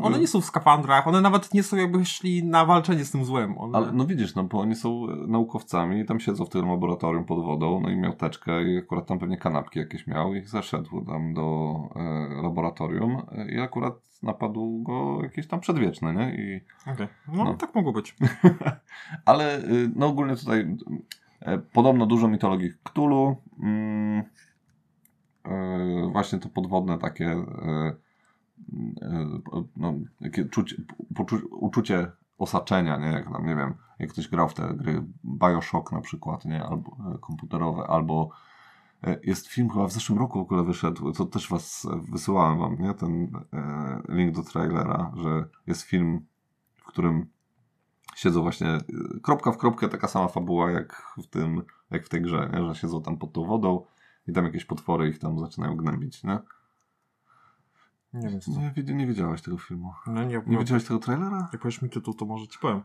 [0.00, 3.24] one nie są w skafandrach, one nawet nie są jakby szli na walczenie z tym
[3.24, 3.58] złem.
[3.58, 3.78] One...
[3.78, 7.24] Ale no widzisz, no bo oni są e, naukowcami i tam siedzą w tym laboratorium
[7.24, 11.04] pod wodą, no i miał teczkę i akurat tam pewnie kanapki jakieś miał i zeszedł
[11.04, 13.22] tam do e, laboratorium
[13.56, 16.34] i akurat napadł go jakiś tam przedwieczny, nie?
[16.34, 16.60] I,
[16.92, 17.06] Okej.
[17.28, 17.54] No, No.
[17.54, 18.16] tak mogło być.
[19.24, 20.76] ale y, no ogólnie tutaj
[21.72, 24.22] podobno dużo mitologii Cthulhu, mm,
[25.44, 27.94] e, właśnie to podwodne takie e,
[29.02, 29.26] e,
[29.76, 29.94] no,
[30.50, 30.76] czucie,
[31.14, 33.06] poczu- uczucie osaczenia, nie?
[33.06, 36.64] Jak tam, nie wiem, jak ktoś grał w te gry Bioshock na przykład, nie?
[36.64, 38.30] Albo e, komputerowe, albo
[39.04, 42.58] e, jest film chyba w zeszłym roku w ogóle wyszedł, to też was e, wysyłałem
[42.58, 42.94] wam, nie?
[42.94, 46.26] Ten e, link do trailera, że jest film,
[46.76, 47.26] w którym
[48.14, 48.80] siedzą właśnie e,
[49.22, 52.66] kropka w kropkę taka sama fabuła jak w tym, jak w tej grze, nie?
[52.66, 53.84] że siedzą tam pod tą wodą
[54.26, 56.38] i tam jakieś potwory ich tam zaczynają gnębić, nie?
[58.14, 58.40] Nie wiem.
[58.86, 59.92] Nie, nie widziałeś tego filmu.
[60.06, 61.48] No nie, Nie no, widziałeś tego trailera?
[61.52, 62.82] jak powiesz mi tytuł, to może ci powiem.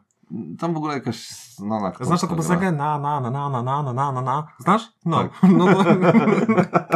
[0.59, 2.71] Tam w ogóle jakaś znana aktorka Znasz taką piosenkę?
[2.71, 4.47] Na, na, na, na, na, na, na, na, na, na.
[4.59, 4.93] Znasz?
[5.05, 5.23] No.
[5.23, 5.31] Tak.
[5.57, 5.83] no to...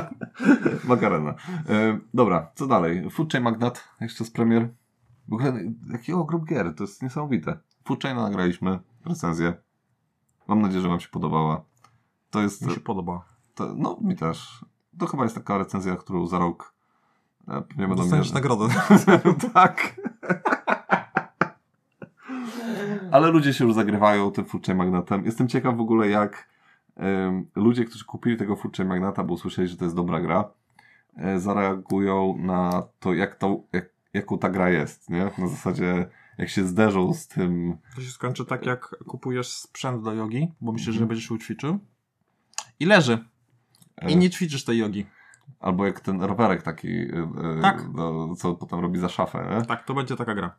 [0.88, 1.34] Makarena.
[1.70, 3.10] E, dobra, co dalej?
[3.10, 4.70] Food Chain Magnat, jeszcze z premier.
[5.28, 5.54] W ogóle,
[5.92, 7.60] jaki ogrom gier, to jest niesamowite.
[7.86, 9.54] Food Chain nagraliśmy, recenzję.
[10.48, 11.64] Mam nadzieję, że wam się podobała.
[12.30, 13.26] To jest, Mi się podoba.
[13.56, 14.66] to, no mi też.
[15.00, 16.74] To chyba jest taka recenzja, którą za rok
[17.48, 18.68] e, pewnie będą Dostaniesz nagrodę.
[19.54, 20.02] tak.
[23.12, 25.26] Ale ludzie się już zagrywają tym Food Chain Magnatem.
[25.26, 26.50] Jestem ciekaw w ogóle, jak
[26.96, 30.50] em, ludzie, którzy kupili tego Food Chain Magnata, bo usłyszeli, że to jest dobra gra,
[31.18, 35.32] e, zareagują na to, jak to, jak, jaką ta gra jest, nie?
[35.38, 36.10] Na zasadzie,
[36.42, 37.78] jak się zderzą z tym...
[37.96, 41.08] To się skończy tak, jak kupujesz sprzęt do jogi, bo myślisz, że Mhm.
[41.08, 41.80] będziesz się ćwiczył.
[42.80, 43.26] I leży.
[43.98, 45.06] e, I nie ćwiczysz tej jogi.
[45.60, 47.92] Albo jak ten rowerek taki, e, e, Tak.
[47.92, 49.66] do, co potem robi za szafę, nie?
[49.66, 50.56] Tak, to będzie taka gra.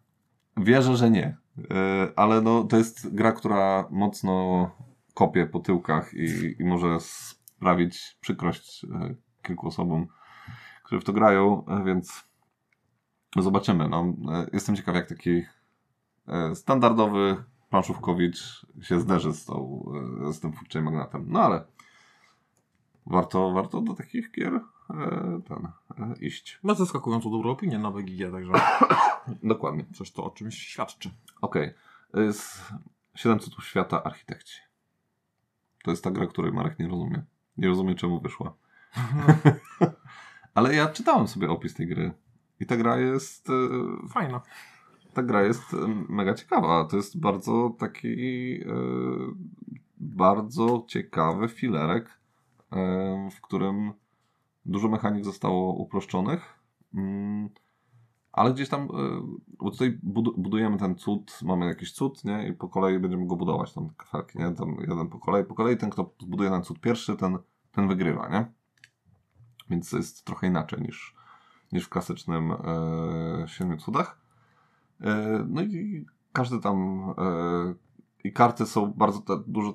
[0.57, 1.37] Wierzę, że nie.
[1.71, 4.71] E, Ale no, to jest gra, która mocno
[5.15, 10.07] kopie po tyłkach i, i może sprawić przykrość e, kilku osobom,
[10.83, 12.25] które w to grają, e, więc
[13.37, 13.89] zobaczymy.
[13.89, 15.45] No, E, jestem ciekaw, jak taki e,
[16.55, 19.85] standardowy planszówkowicz się zderzy z, tą,
[20.29, 21.25] e, z tym Chain magnatem.
[21.29, 21.65] No ale
[23.07, 24.61] warto, warto do takich gier e,
[25.49, 25.69] ten,
[25.99, 26.59] e, iść.
[26.63, 28.53] Ma zaskakująco dobrą opinię na BGG, także
[29.43, 29.85] Dokładnie.
[29.95, 31.11] coś to o czymś świadczy.
[31.41, 31.75] Okej.
[32.13, 32.33] Okay.
[32.33, 32.73] Z
[33.15, 34.61] 7 cudów świata architekci.
[35.85, 37.23] To jest ta gra, której Marek nie rozumie.
[37.57, 38.55] Nie rozumie, czemu wyszła.
[40.55, 42.13] Ale ja czytałem sobie opis tej gry.
[42.61, 43.49] I ta gra jest.
[43.51, 44.41] e, Fajna.
[45.15, 45.77] Ta gra jest
[46.09, 46.85] mega ciekawa.
[46.85, 48.55] To jest bardzo taki.
[48.61, 48.67] e,
[50.05, 52.21] Bardzo ciekawy filerek,
[52.73, 53.93] e, w którym
[54.67, 56.59] dużo mechanik zostało uproszczonych.
[56.95, 57.49] Mm,
[58.33, 58.89] ale gdzieś tam, e,
[59.59, 62.49] bo tutaj budu- budujemy ten cud, mamy jakiś cud, nie?
[62.49, 64.53] I po kolei będziemy go budować, tam kafelki, nie?
[64.53, 67.39] Tam jeden po kolei, po kolei ten, kto zbuduje ten cud pierwszy, ten,
[67.73, 68.47] ten wygrywa, nie?
[69.71, 71.15] Więc to jest trochę inaczej niż,
[71.73, 74.22] niż w klasycznym e, Siedmiu Cudach.
[75.03, 77.75] E, no i każdy tam e,
[78.25, 79.73] i karty są bardzo te, dużo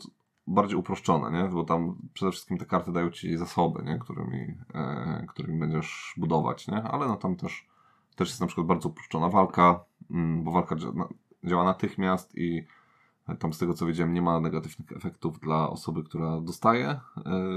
[0.47, 1.49] bardziej uproszczone, nie?
[1.49, 3.99] Bo tam przede wszystkim te karty dają ci zasoby, nie?
[3.99, 6.83] Którymi, e, którymi będziesz budować, nie?
[6.83, 7.67] Ale no tam też,
[8.15, 11.07] też jest na przykład bardzo uproszczona walka, mm, bo walka dzia-
[11.43, 12.65] działa natychmiast i
[13.39, 16.99] tam z tego co wiedziałem nie ma negatywnych efektów dla osoby, która dostaje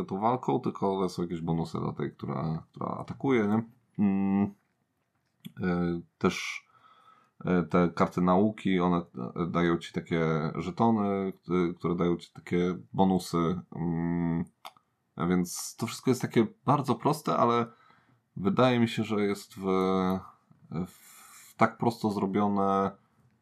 [0.09, 3.62] tą walką, tylko są jakieś bonusy dla tej, która, która atakuje, nie?
[3.99, 4.55] Mm,
[6.18, 6.66] też
[7.70, 13.61] te karty nauki, one e, dają ci takie żetony, e, które dają ci takie bonusy.
[13.76, 14.45] Mm,
[15.16, 17.66] a więc to wszystko jest takie bardzo proste, ale
[18.36, 19.64] wydaje mi się, że jest w,
[20.86, 22.91] w tak prosto zrobione,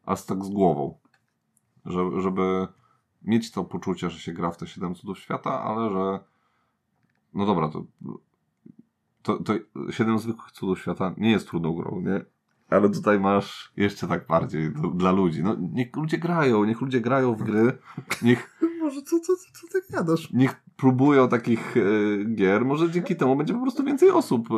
[0.05, 0.97] ale z tak z głową.
[1.85, 2.67] Że, żeby
[3.21, 6.19] mieć to poczucie, że się gra w te 7 cudów świata, ale że
[7.33, 7.83] no dobra, to,
[9.21, 9.53] to, to
[9.91, 12.25] 7 zwykłych cudów świata nie jest trudną grą, nie?
[12.69, 15.43] Ale tutaj masz jeszcze tak bardziej do, dla ludzi.
[15.43, 17.77] No, niech ludzie grają, niech ludzie grają w gry,
[18.21, 20.31] niech, Może co, co, co ty gadasz?
[20.33, 21.81] niech próbują takich e,
[22.35, 22.65] gier.
[22.65, 24.53] Może dzięki temu będzie po prostu więcej osób e,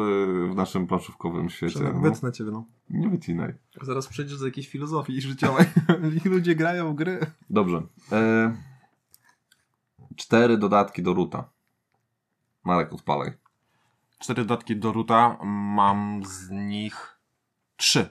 [0.52, 1.74] w naszym planszówkowym świecie.
[1.76, 2.02] Przemek, No.
[2.02, 2.66] wytnę ciebie, no.
[2.90, 3.54] Nie wycinaj.
[3.82, 5.66] Zaraz przejdziesz do jakiejś filozofii życiowej.
[6.26, 7.20] Ludzie grają w gry.
[7.50, 7.82] Dobrze.
[8.12, 8.56] E,
[10.16, 11.50] cztery dodatki do Ruta.
[12.64, 13.32] Marek, odpalaj.
[14.20, 15.38] Cztery dodatki do Ruta,
[15.76, 17.18] mam z nich
[17.82, 18.10] trzy.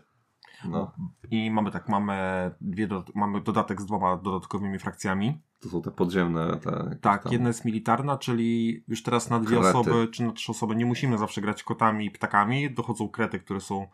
[0.65, 0.93] No,
[1.31, 5.41] I mamy tak, mamy, dwie do, mamy dodatek z dwoma dodatkowymi frakcjami.
[5.61, 6.57] to są te podziemne.
[6.57, 9.79] Te, Tak, tam- jedna jest militarna, czyli już teraz na dwie Krety.
[9.79, 12.71] osoby czy na trzy osoby nie musimy zawsze grać kotami i ptakami.
[12.75, 13.87] Dochodzą krety, które są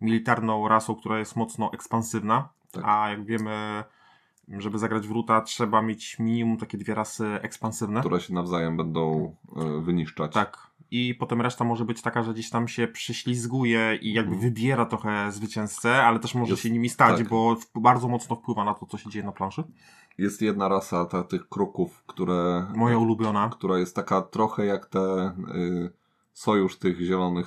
[0.00, 2.48] militarną rasą, która jest mocno ekspansywna.
[2.72, 2.84] Tak.
[2.86, 3.84] A jak wiemy,
[4.48, 8.00] żeby zagrać w Ruta, trzeba mieć minimum takie dwie rasy ekspansywne.
[8.00, 10.32] które się nawzajem będą e, wyniszczać.
[10.32, 10.72] Tak.
[10.90, 14.50] I potem reszta może być taka, że gdzieś tam się prześlizguje i jakby Mhm.
[14.50, 17.28] wybiera trochę zwycięzcę, ale też może Jest- się nimi stać, tak.
[17.28, 19.64] bo bardzo mocno wpływa na to, co się dzieje na planszy.
[20.18, 23.48] Jest jedna rasa ta, tych kruków, które, Moja ulubiona.
[23.52, 25.90] która jest taka trochę jak te y,
[26.32, 27.46] sojusz tych zielonych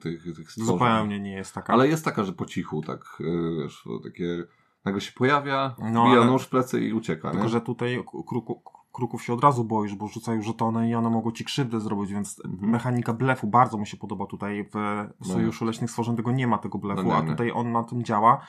[0.00, 0.66] tych, tych stworzeń.
[0.78, 1.72] Zupełnie nie jest taka.
[1.72, 4.44] Ale jest taka, że po cichu, tak y, wiesz, takie
[4.84, 7.30] nagle się pojawia, No, bija ale- nóż w plecy i ucieka.
[7.30, 7.50] Tylko, nie?
[7.50, 8.62] że tutaj kruku,
[8.92, 12.44] kruków się od razu boisz, bo rzucają żetony i one mogą ci krzywdę zrobić, więc
[12.44, 12.70] Mhm.
[12.70, 16.78] mechanika blefu bardzo mi się podoba tutaj w Sojuszu Leśnych Stworzeń, tego nie ma tego
[16.78, 18.40] blefu, No a tutaj on na tym działa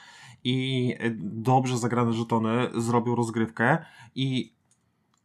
[0.44, 3.78] i e, dobrze zagrane żetony zrobią rozgrywkę
[4.16, 4.54] i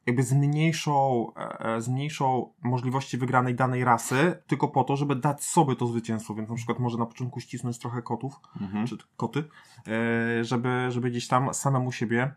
[0.08, 5.76] jakby zmniejszą, e, e, zmniejszą możliwości wygranej danej rasy tylko po to, żeby dać sobie
[5.76, 8.86] to zwycięstwo, więc na przykład może na początku ścisnąć trochę kotów, Mhm.
[8.86, 9.44] czy koty,
[9.88, 12.34] e, żeby, żeby gdzieś tam samemu siebie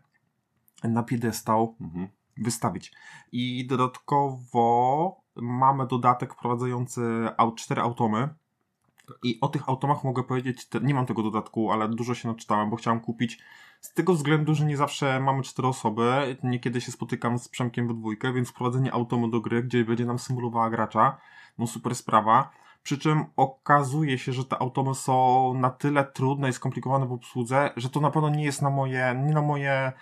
[0.84, 2.08] na piedestał Mhm.
[2.36, 2.92] wystawić.
[3.32, 7.00] I dodatkowo mamy dodatek wprowadzający
[7.56, 8.28] cztery automy.
[9.22, 12.76] I o tych automach mogę powiedzieć, nie mam tego dodatku, ale dużo się naczytałem, bo
[12.76, 13.38] chciałem kupić
[13.82, 16.36] z tego względu, że nie zawsze mamy cztery osoby.
[16.42, 20.18] Niekiedy się spotykam z Przemkiem we dwójkę, więc wprowadzenie automu do gry, gdzie będzie nam
[20.18, 21.18] symulowała gracza,
[21.58, 22.50] no super sprawa.
[22.82, 27.70] Przy czym okazuje się, że te automy są na tyle trudne i skomplikowane w obsłudze,
[27.76, 29.92] że to na pewno nie jest na moje, nie na moje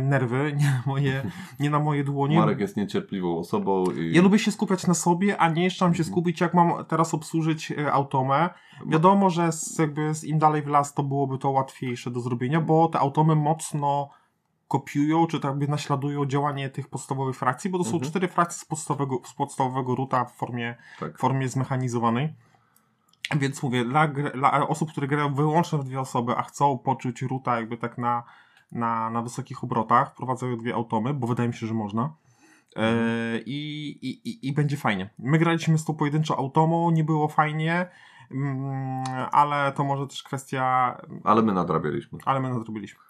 [0.00, 2.36] nerwy, nie na moje, nie na moje dłonie.
[2.38, 5.94] Marek jest niecierpliwą osobą i Ja lubię się skupiać na sobie, a nie jeszcze mam
[5.94, 6.12] się Mhm.
[6.12, 8.50] skupić, jak mam teraz obsłużyć e, automę.
[8.86, 12.60] Wiadomo, że z, jakby z im dalej w las, to byłoby to łatwiejsze do zrobienia,
[12.60, 14.10] bo te automy mocno
[14.68, 18.10] kopiują, czy tak jakby naśladują działanie tych podstawowych frakcji, bo to są Mhm.
[18.10, 21.18] cztery frakcje z podstawowego, z podstawowego ruta w formie, tak.
[21.18, 22.34] formie zmechanizowanej.
[23.38, 27.56] Więc mówię, dla, dla osób, które grają wyłącznie w dwie osoby, a chcą poczuć ruta
[27.60, 28.22] jakby tak na,
[28.72, 32.14] na, na wysokich obrotach, wprowadzają dwie automy, bo wydaje mi się, że można.
[32.76, 32.82] E,
[33.46, 35.10] i, i, i, będzie fajnie.
[35.18, 37.86] My graliśmy z tą pojedynczą automą, nie było fajnie,
[38.30, 42.18] mm, ale to może też kwestia Ale my nadrabialiśmy.
[42.24, 43.00] ale my nadrobiliśmy.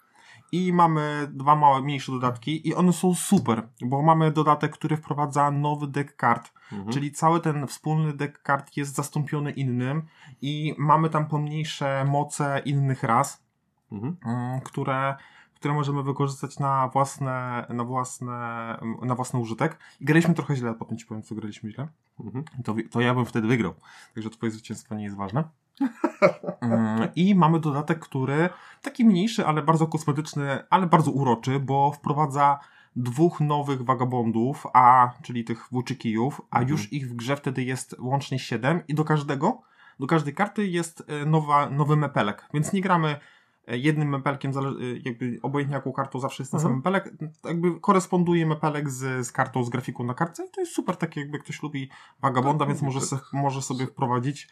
[0.51, 5.51] I mamy dwa małe, mniejsze dodatki i one są super, bo mamy dodatek, który wprowadza
[5.51, 6.91] nowy deck kart, Mhm.
[6.91, 10.01] czyli cały ten wspólny deck kart jest zastąpiony innym
[10.41, 13.43] i mamy tam pomniejsze moce innych ras,
[13.91, 14.17] Mhm.
[14.25, 15.15] mm, które,
[15.59, 19.79] które możemy wykorzystać na własne, na własne, na własny użytek.
[20.01, 21.87] I graliśmy trochę źle, potem ci powiem, co graliśmy źle.
[22.19, 22.43] Mhm.
[22.63, 23.73] To, to ja bym wtedy wygrał.
[24.15, 25.43] Także twoje zwycięstwo nie jest ważne.
[26.61, 28.49] Mm, I mamy dodatek, który
[28.81, 32.59] taki mniejszy, ale bardzo kosmetyczny, ale bardzo uroczy, bo wprowadza
[32.95, 36.69] dwóch nowych wagabondów, a czyli tych włóczykijów, a Mhm.
[36.71, 39.61] już ich w grze wtedy jest łącznie 7 i do każdego,
[39.99, 43.19] do każdej karty jest e, nowa, nowy mepelek, więc nie gramy
[43.75, 44.61] jednym mepelkiem, e,
[45.05, 46.73] jakby obojętnie jaką kartą zawsze jest ten Mhm.
[46.73, 47.13] sam mepelek,
[47.45, 51.21] jakby koresponduje mepelek z, z kartą, z grafiką na kartce i to jest super, takie
[51.21, 51.89] jakby ktoś lubi
[52.21, 53.09] Vagabonda, Tak, więc może, tak.
[53.09, 54.47] se, może sobie wprowadzić.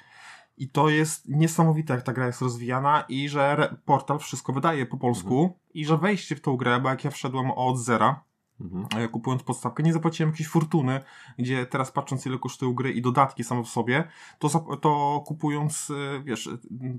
[0.57, 4.97] I to jest niesamowite, jak ta gra jest rozwijana i że portal wszystko wydaje po
[4.97, 5.59] polsku Mhm.
[5.73, 8.23] i że wejście w tą grę, bo jak ja wszedłem od zera,
[8.61, 9.03] Mhm.
[9.03, 10.99] e, kupując podstawkę, nie zapłaciłem jakiejś fortuny,
[11.39, 14.07] gdzie teraz patrząc ile kosztują gry i dodatki same w sobie,
[14.39, 16.49] to, to kupując, e, wiesz,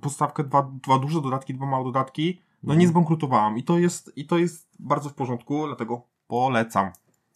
[0.00, 2.90] podstawkę, dwa, dwa duże dodatki, dwa małe dodatki, no nie Mhm.
[2.90, 6.90] zbankrutowałam i to jest, i to jest bardzo w porządku, dlatego polecam.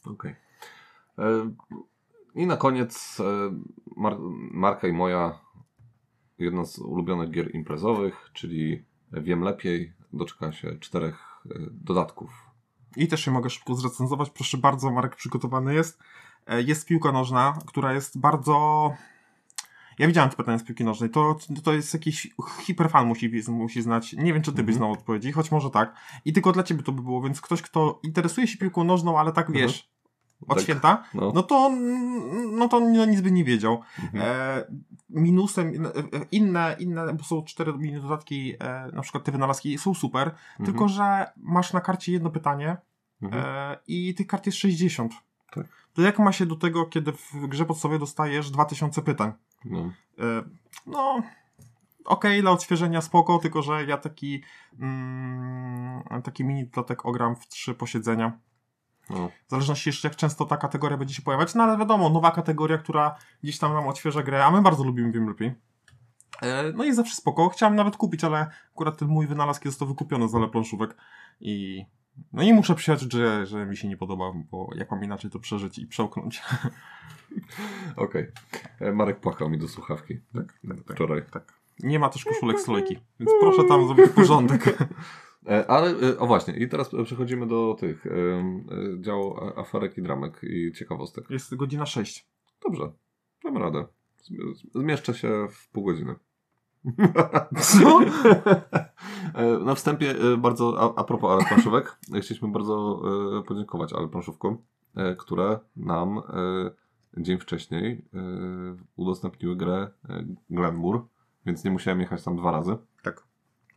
[0.07, 0.37] Okej.
[1.19, 1.51] E,
[2.35, 3.25] I na koniec e,
[3.97, 4.17] Mar
[4.53, 5.39] Marka i moja
[6.39, 12.50] jedna z ulubionych gier imprezowych, czyli Wiem Lepiej, doczeka się czterech dodatków.
[12.97, 14.31] I też się mogę szybko zrecenzować.
[14.31, 15.99] Proszę bardzo, Marek przygotowany jest.
[16.47, 18.91] E, Jest piłka nożna, która jest bardzo.
[19.99, 21.11] Ja widziałem te pytania z piłki nożnej.
[21.11, 22.29] To, to jest jakiś
[22.61, 24.13] hiperfan musi, musi znać.
[24.13, 24.77] Nie wiem, czy ty byś Mhm.
[24.77, 25.95] znał odpowiedzi, choć może tak.
[26.25, 29.33] I tylko dla ciebie to by było, więc ktoś, kto interesuje się piłką nożną, ale
[29.33, 29.91] tak wiesz,
[30.49, 31.33] od Tak, święta, No.
[31.35, 31.71] no to,
[32.53, 33.81] no to no nic by nie wiedział.
[34.05, 34.25] Mhm.
[34.27, 34.65] E,
[35.11, 39.79] minusem, e, e, inne, inne, bo są cztery mini dodatki, e, na przykład te wynalazki
[39.79, 40.67] są super, Mhm.
[40.67, 42.77] tylko że masz na karcie jedno pytanie,
[43.23, 43.45] Mhm.
[43.47, 45.13] E, I tych kart jest 60.
[45.55, 45.67] Tak.
[45.93, 49.33] To jak ma się do tego, kiedy w grze podstawowej dostajesz 2000 pytań?
[49.65, 49.79] No.
[50.19, 50.43] E,
[50.87, 51.23] no,
[52.05, 54.43] okej, dla odświeżenia spoko, tylko że ja taki
[54.81, 58.39] mm, taki mini dodatek ogram w trzy posiedzenia.
[59.11, 59.31] No.
[59.47, 62.79] W zależności jeszcze jak często ta kategoria będzie się pojawiać, no ale wiadomo, nowa kategoria,
[62.79, 65.55] która gdzieś tam nam odświeża grę, a my bardzo lubimy, wiem lepiej.
[66.75, 67.49] No i zawsze spoko.
[67.49, 70.97] Chciałem nawet kupić, ale akurat ten mój wynalazek został wykupiony z ale planszówek
[71.41, 71.85] i
[72.33, 75.39] no i muszę przyjąć, że, że mi się nie podoba, bo jak mam inaczej to
[75.39, 76.43] przeżyć i przełknąć.
[77.97, 78.27] Okej.
[78.81, 80.21] E, Marek płakał mi do słuchawki.
[80.35, 80.97] Tak, tak.
[80.97, 81.23] wczoraj.
[81.33, 81.53] Tak.
[81.83, 84.65] Nie ma też koszulek slojki, więc proszę tam zrobić porządek.
[85.49, 88.11] E, Ale, e, o właśnie, i teraz przechodzimy do tych e,
[89.01, 91.31] działu aferek i dramek i ciekawostek.
[91.31, 92.29] Jest godzina 6.
[92.65, 92.93] Dobrze,
[93.45, 93.87] damy radę.
[94.23, 96.15] Zm- Zmieszczę się w pół godziny.
[97.61, 98.01] Co?
[99.65, 103.03] Na wstępie bardzo, a, a propos ale planszówek, chcieliśmy bardzo
[103.47, 104.59] podziękować ale planszówkom,
[105.19, 106.23] które nam
[107.17, 108.05] dzień wcześniej
[108.97, 109.91] udostępniły grę
[110.51, 111.01] Glenmore,
[111.47, 112.77] więc nie musiałem jechać tam dwa razy.
[113.03, 113.30] Tak.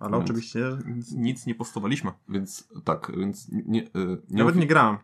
[0.04, 2.12] Ale Więc- oczywiście nic, nic nie postowaliśmy.
[2.30, 3.88] Więc tak, więc nie, e,
[4.30, 4.98] nie, Nawet nie grałem.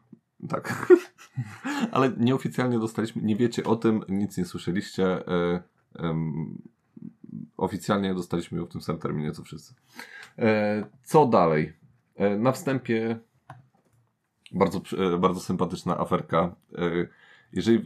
[0.50, 0.94] Tak.
[1.92, 5.28] Ale nieoficjalnie dostaliśmy, nie wiecie o tym, nic nie słyszeliście.
[5.28, 5.64] E,
[7.58, 9.74] oficjalnie dostaliśmy ją w tym samym terminie, co wszyscy.
[10.38, 11.74] E, co dalej?
[12.40, 13.20] Na wstępie
[14.52, 14.82] bardzo,
[15.20, 16.56] bardzo sympatyczna aferka.
[17.54, 17.86] Jeżeli,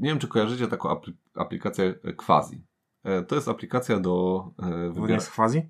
[0.00, 2.62] nie wiem, czy kojarzycie taką apli- aplikację Quasi.
[3.04, 4.44] E, to jest aplikacja do
[5.08, 5.62] e, jest quasi?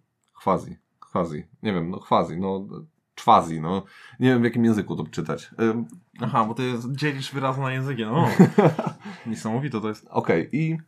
[0.45, 0.76] Quasi.
[1.12, 1.45] Quasi.
[1.62, 2.66] Nie wiem, no quasi, no
[3.14, 3.83] czwazi, no.
[4.20, 5.51] Nie wiem w jakim języku to czytać.
[5.61, 5.87] Ym,
[6.20, 8.03] Aha, bo ty dzielisz wyrazy na języki.
[8.03, 8.29] No.
[9.26, 10.07] Niesamowite to jest.
[10.11, 10.79] Okej, i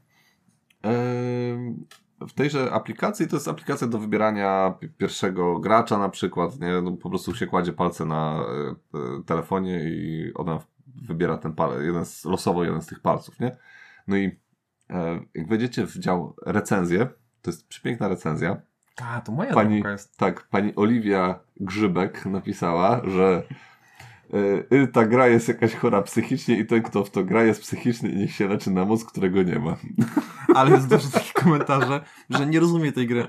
[0.86, 1.86] ym,
[2.20, 6.80] w tejże aplikacji to jest aplikacja do wybierania pi- pierwszego gracza na przykład, nie?
[6.82, 8.45] No, po prostu się kładzie palce na
[9.20, 13.57] y, telefonie i ona wybiera ten palec, jeden z, losowo jeden z tych palców, nie?
[14.07, 14.36] No i e,
[15.34, 17.07] jak wejdziecie w dział recenzje,
[17.43, 18.57] to jest przepiękna recenzja,
[18.95, 20.16] Ta, to moja Pani- jest.
[20.16, 23.43] Tak, pani Oliwia Grzybek napisała, że
[24.72, 28.09] y, ta gra jest jakaś chora psychicznie i ten, kto w to gra, jest psychiczny
[28.09, 29.76] i niech się leczy na mózg, którego nie ma.
[30.57, 33.26] Ale jest dużo takich komentarzy, że nie rozumie tej gry.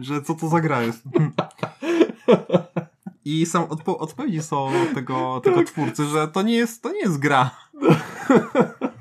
[0.00, 1.02] Że co to za gra jest.
[3.24, 7.18] I sam odpo- odpowiedzi są tego, tego twórcy, że to nie jest, to nie jest
[7.18, 7.50] gra.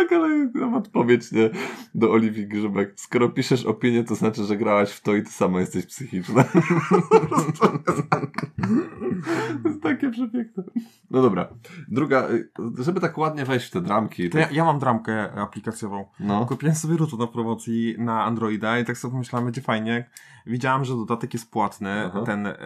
[0.00, 1.50] Tak, ale mam odpowiedź nie,
[1.94, 2.92] do Oliwii Grzybek.
[2.96, 6.44] Skoro piszesz opinię, to znaczy, że grałaś w to i ty sama jesteś psychiczna.
[9.62, 10.62] to jest takie przepiękne.
[11.10, 11.48] No dobra.
[11.88, 14.30] Druga, y, żeby tak ładnie wejść w te dramki.
[14.30, 16.04] To ja, ja mam dramkę aplikacjową.
[16.20, 16.46] No.
[16.46, 20.10] Kupiłem sobie Rutu na promocji na Androida i tak sobie pomyślałem, będzie fajnie.
[20.46, 22.22] Widziałem, że dodatek jest płatny, Aha.
[22.26, 22.56] ten e,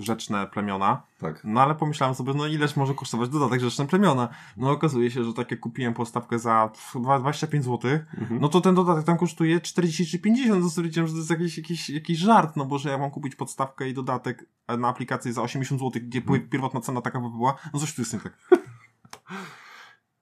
[0.00, 1.02] Rzeczne Plemiona.
[1.18, 1.40] Tak.
[1.44, 4.28] No ale pomyślałem sobie, no ileż może kosztować dodatek Rzeczne Plemiona.
[4.56, 8.40] No okazuje się, że tak jak kupiłem podstawkę za chyba 25 zł, Mhm.
[8.40, 11.30] no to ten dodatek tam kosztuje 40 czy 50, to sobie powiedziałem, że to jest
[11.30, 14.46] jakiś, jakiś, jakiś żart, no bo że ja mam kupić podstawkę i dodatek
[14.78, 15.01] na aplikację
[15.32, 16.48] za 80 zł, gdzie Mhm.
[16.48, 18.38] pierwotna cena taka by była, no coś tu jest nie tak.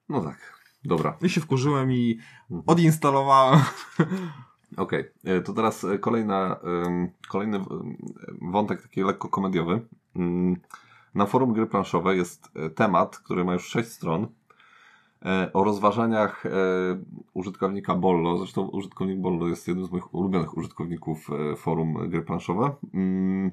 [0.08, 0.60] No tak.
[0.84, 1.16] Dobra.
[1.22, 2.18] I się wkurzyłem i
[2.50, 2.62] Mhm.
[2.66, 3.60] odinstalowałem.
[4.76, 6.60] Okej, e, to teraz e, kolejna,
[7.28, 7.60] kolejny
[8.42, 9.86] wątek taki lekko komediowy.
[10.16, 10.56] Mm,
[11.14, 14.26] Na forum gry planszowe jest e, temat, który ma już 6 stron
[15.52, 16.44] o rozważaniach
[17.34, 18.38] użytkownika Bollo.
[18.38, 23.50] Zresztą użytkownik Bollo jest jednym z moich ulubionych użytkowników forum gry planszowe, mm,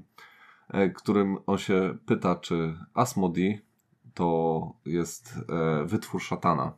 [0.95, 3.61] którym on się pyta, czy Asmodee
[4.14, 6.73] to jest e, wytwór szatana.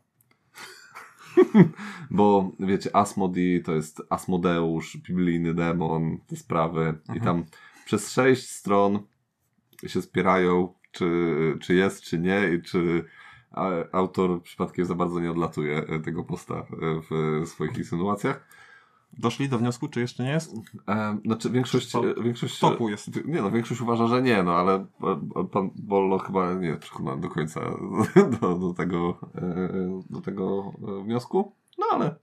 [2.12, 7.00] Bo wiecie, Asmodee to jest Asmodeusz, biblijny demon, te sprawy.
[7.10, 7.26] I Mhm.
[7.26, 7.46] tam
[7.86, 9.00] przez sześć stron
[9.88, 13.06] się spierają, czy, czy jest, czy nie, i czy
[13.52, 16.66] a, autor przypadkiem za bardzo nie odlatuje e, tego posta e,
[17.10, 18.48] w swoich insynuacjach.
[19.18, 20.56] Doszli do wniosku, czy jeszcze nie jest?
[20.88, 23.26] E, znaczy większość, To- e, większość w toku jest.
[23.26, 24.86] Nie no, większość uważa, że nie, no ale
[25.36, 27.62] e, pan Bollo chyba nie jest przekonany do końca
[28.42, 31.56] do, do, tego, e, do tego e, wniosku.
[31.78, 32.16] No ale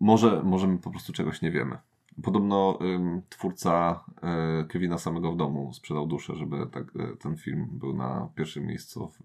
[0.00, 1.78] może, może my po prostu czegoś nie wiemy.
[2.22, 7.68] Podobno ym, twórca e, Kevina samego w domu sprzedał duszę, żeby tak, e, ten film
[7.72, 9.20] był na pierwszym miejscu w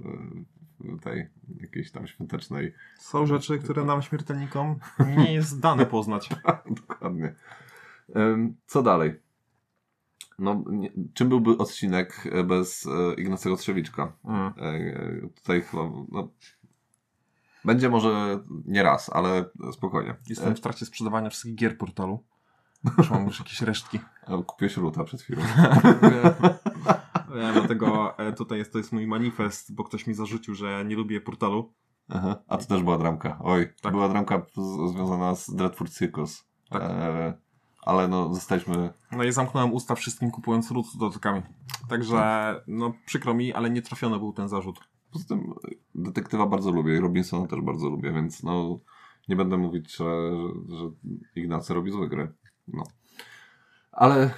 [1.01, 1.27] tej
[1.61, 4.79] jakiejś tam świątecznej Są rzeczy, które nam śmiertelnikom
[5.17, 6.29] nie jest dane poznać.
[6.87, 7.35] Dokładnie.
[8.15, 9.19] Ym, Co dalej?
[10.39, 14.11] No, nie, czym byłby odcinek e, bez e, Ignacego Trzewiczka?
[14.25, 14.53] Mm.
[14.57, 16.29] E, tutaj chyba, no,
[17.65, 20.15] będzie może nie raz, ale spokojnie.
[20.29, 22.23] Jestem w trakcie sprzedawania wszystkich gier portalu.
[22.97, 23.99] Już mam już jakieś resztki.
[24.47, 25.41] Kupiłeś ruta przed chwilą.
[27.35, 30.95] Wiem, dlatego e, tutaj jest, to jest mój manifest, bo ktoś mi zarzucił, że nie
[30.95, 31.73] lubię portalu.
[32.09, 32.35] Aha.
[32.47, 33.39] A to też była dramka.
[33.43, 33.91] Oj, Tak.
[33.91, 34.45] była dramka
[34.93, 36.47] związana z Dreadford Circus.
[36.69, 36.81] Tak.
[36.81, 37.33] E,
[37.81, 38.93] ale no, zostaliśmy...
[39.11, 41.41] No i zamknąłem usta wszystkim kupując ród z dodatkami.
[41.89, 44.79] Także, no przykro mi, ale nie trafiony był ten zarzut.
[45.11, 48.79] Poza tym e, detektywa bardzo lubię i Robinsona też bardzo lubię, więc no
[49.29, 50.05] nie będę mówić, że,
[50.67, 50.89] że, że
[51.35, 52.33] Ignacy robi złe gry.
[52.67, 52.83] No.
[53.91, 54.31] Ale e,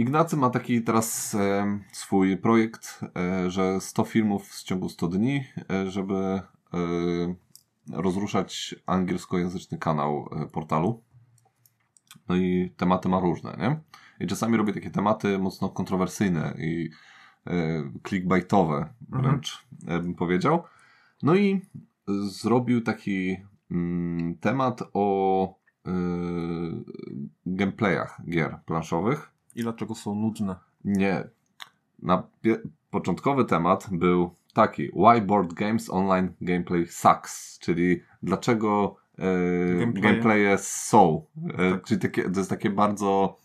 [0.00, 5.44] Ignacy ma taki teraz e, swój projekt, e, że 100 filmów w ciągu 100 dni,
[5.70, 6.40] e, żeby e,
[7.92, 11.02] rozruszać angielskojęzyczny kanał e, portalu.
[12.28, 13.80] No i tematy ma różne, nie?
[14.20, 16.90] I czasami robi takie tematy mocno kontrowersyjne i
[17.46, 20.62] e, clickbaitowe wręcz, e, bym powiedział.
[21.22, 21.60] No i
[22.28, 23.36] zrobił taki
[23.70, 25.60] mm, temat o
[27.46, 29.39] gameplayach gier planszowych.
[29.54, 30.56] I dlaczego są nudne?
[30.84, 31.28] Nie.
[32.02, 32.22] Na
[32.90, 40.02] początkowy temat był taki Why board games online gameplay sucks, czyli dlaczego e, Gameplaye.
[40.12, 41.24] gameplaye są.
[41.58, 41.84] E, Tak.
[41.84, 43.38] Czyli takie, to jest takie bardzo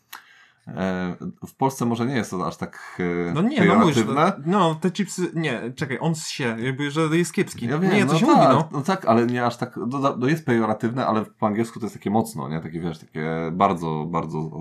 [1.47, 2.97] w Polsce może nie jest to aż tak
[3.29, 7.01] e, No nie, no mówisz, no, no te chipsy, nie, czekaj, on się, jakby, że
[7.01, 7.65] jest kiepski.
[7.67, 8.69] Ja wiem, nie, no to się tak, mówi, no.
[8.71, 11.95] no tak, ale nie aż tak, no, no jest pejoratywne, ale po angielsku to jest
[11.95, 12.59] takie mocno, nie?
[12.59, 14.51] Takie, wiesz, takie bardzo, bardzo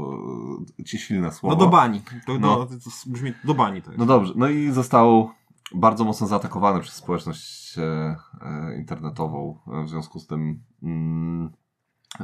[0.81, 1.56] e, ci silne słowo.
[1.56, 2.02] No do bani.
[2.26, 2.39] To, No.
[2.39, 2.56] no.
[2.56, 3.98] to, to brzmi, do bani to jest.
[3.98, 5.31] No dobrze, no i został
[5.74, 11.52] bardzo mocno zaatakowany przez społeczność e, e, internetową e, w związku z tym, mm,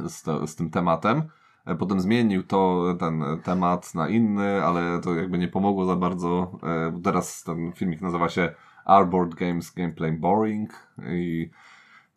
[0.07, 1.23] z, te, z tym tematem.
[1.65, 6.59] E, Potem zmienił to, ten temat na inny, ale to jakby nie pomogło za bardzo.
[6.63, 8.55] E, Teraz ten filmik nazywa się
[8.85, 10.87] Are Board Games Gameplay Boring?
[11.09, 11.49] I,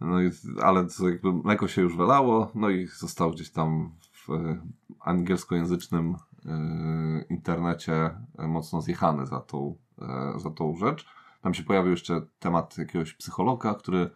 [0.00, 0.30] no i,
[0.62, 4.60] ale to jakby mleko się już wylało, no i został gdzieś tam w e,
[5.00, 6.14] angielskojęzycznym
[6.46, 11.06] e, internecie e, mocno zjechany za tą, e, za tą rzecz.
[11.40, 14.10] Tam się pojawił jeszcze temat jakiegoś psychologa, który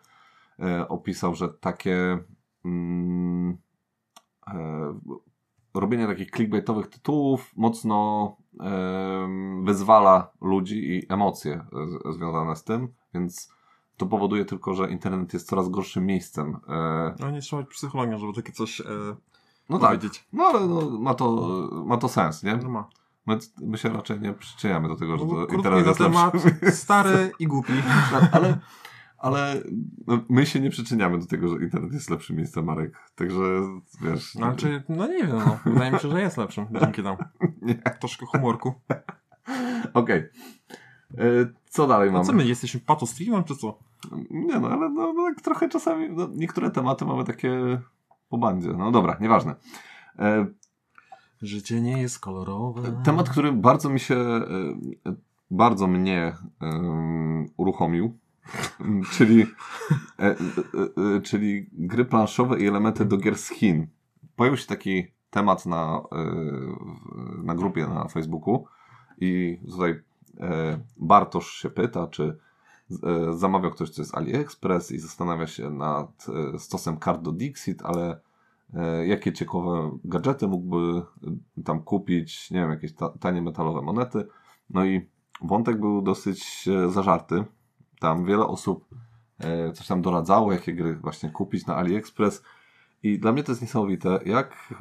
[0.59, 2.18] e, opisał, że takie
[2.64, 3.67] mm, e,
[5.74, 13.52] robienie takich clickbaitowych tytułów mocno em, wyzwala ludzi i emocje z, związane z tym, więc
[13.96, 16.56] to powoduje tylko, że internet jest coraz gorszym miejscem.
[16.68, 18.84] E, No nie trzeba być psychologiem, żeby takie coś e,
[19.68, 20.28] no tak, powiedzieć.
[20.32, 21.48] no ale no, ma, to,
[21.86, 22.56] ma to sens, nie?
[22.56, 22.88] No ma.
[23.26, 26.72] My, my się raczej nie przyczyniamy do tego, że to internet jest temat, lepszy.
[26.72, 27.72] stary i głupi.
[28.32, 28.58] ale,
[29.18, 29.62] ale
[30.06, 33.10] no, my się nie przyczyniamy do tego, że internet jest lepszym miejscem, Marek.
[33.14, 33.40] Także
[34.02, 34.34] wiesz.
[34.34, 35.58] No, ale czy, no nie wiem, no.
[35.72, 37.16] Wydaje mi się, że jest lepszym dzięki temu.
[37.62, 37.74] Nie.
[37.74, 38.74] Troszkę humorku.
[39.94, 40.18] Okej.
[41.18, 41.24] E,
[41.70, 42.24] Co dalej A mamy?
[42.24, 43.78] co my, jesteśmy patostreamem, czy co?
[44.30, 47.80] Nie no, ale no, no, tak trochę czasami, no, niektóre tematy mamy takie
[48.28, 48.68] po bandzie.
[48.72, 49.54] No dobra, nieważne.
[50.18, 50.46] E,
[51.42, 53.02] Życie nie jest kolorowe.
[53.04, 54.42] temat, który bardzo mi się, e,
[55.50, 56.32] bardzo mnie
[56.62, 56.70] e,
[57.56, 58.18] uruchomił,
[59.14, 59.46] czyli,
[60.18, 60.34] e, e,
[61.16, 63.86] e, czyli gry planszowe i elementy do gier z Chin.
[64.36, 66.24] Pojawił się taki temat na, e,
[67.42, 68.64] na grupie na Facebooku
[69.20, 70.02] i tutaj
[70.40, 72.38] e, Bartosz się pyta, czy
[73.02, 76.26] e, zamawiał ktoś coś z AliExpress i zastanawia się nad
[76.58, 78.20] stosem kart do Dixit, ale
[79.06, 81.02] jakie ciekawe gadżety mógłby
[81.64, 84.26] tam kupić, nie wiem, jakieś ta, tanie metalowe monety.
[84.70, 85.08] No i
[85.42, 87.44] wątek był dosyć zażarty.
[88.00, 88.88] Tam wiele osób
[89.38, 92.42] e, coś tam doradzało, jakie gry właśnie kupić na AliExpress.
[93.02, 94.74] I dla mnie to jest niesamowite, jak.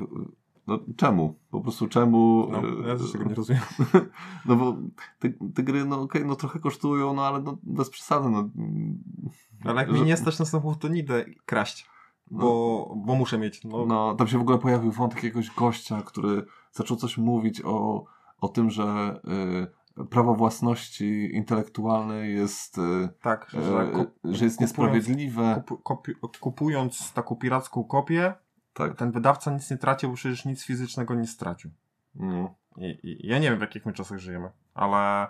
[0.68, 1.40] No czemu?
[1.52, 2.50] Po prostu czemu.
[2.52, 3.62] No, ja też tego nie rozumiem.
[4.46, 4.78] no bo
[5.20, 8.30] te, te gry, no okej, okay, no trochę kosztują, no ale no, bez przesady.
[8.30, 8.50] No,
[9.64, 9.94] ale jak że...
[9.94, 11.90] mi nie stać na samochód, to nie idę kraść.
[12.32, 12.40] No.
[12.40, 13.64] Bo, bo muszę mieć.
[13.64, 13.86] No.
[13.86, 18.06] no, tam się w ogóle pojawił wątek jakiegoś gościa, który zaczął coś mówić o,
[18.42, 19.20] o tym, że
[19.64, 19.68] y,
[20.10, 23.92] prawo własności intelektualnej jest, y, tak, że,
[24.26, 25.64] y, że jest niesprawiedliwe.
[25.84, 26.08] Kup,
[26.40, 28.34] kupując taką piracką kopię,
[28.74, 28.96] tak.
[28.96, 31.72] ten wydawca nic nie tracił, bo przecież nic fizycznego nie stracił.
[32.16, 32.56] No.
[32.78, 35.28] I, I, ja nie wiem, w jakich my czasach żyjemy, ale...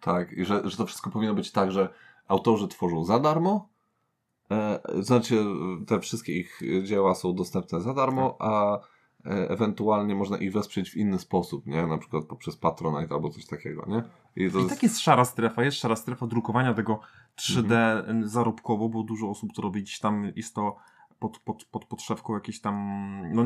[0.00, 1.88] Tak, i że, że to wszystko powinno być tak, że
[2.28, 3.68] autorzy tworzą za darmo,
[4.50, 5.44] e, znaczy
[5.86, 8.48] te wszystkie ich dzieła są dostępne za darmo, tak.
[8.48, 8.93] a e,
[9.24, 11.86] ewentualnie można ich wesprzeć w inny sposób, nie?
[11.86, 14.02] Na przykład poprzez Patronite albo coś takiego, nie?
[14.36, 14.68] I, I jest...
[14.68, 17.00] tak jest szara strefa, jest szara strefa drukowania tego
[17.36, 18.28] 3D mhm.
[18.28, 20.76] zarobkowo, bo dużo osób to robi gdzieś tam, jest to
[21.18, 22.74] pod, pod, pod podszewką jakieś tam,
[23.32, 23.44] no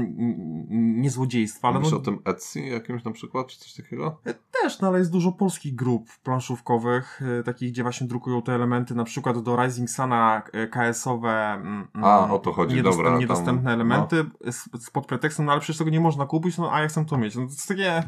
[0.68, 1.78] nie złodziejstwa, ale...
[1.78, 4.20] Mówisz no, o tym Etsy jakimś na przykład, czy coś takiego?
[4.24, 8.54] E, też, no ale jest dużo polskich grup planszówkowych, e, takich, gdzie właśnie drukują te
[8.54, 13.18] elementy, na przykład do Rising Suna e, KS-owe mm, A, o to chodzi, niedostęp, dobra.
[13.18, 14.52] Niedostępne tam, elementy no.
[14.92, 17.36] pod pretekstem, no ale przecież tego nie można kupić, no a ja chcę to mieć.
[17.36, 18.02] No to jest takie...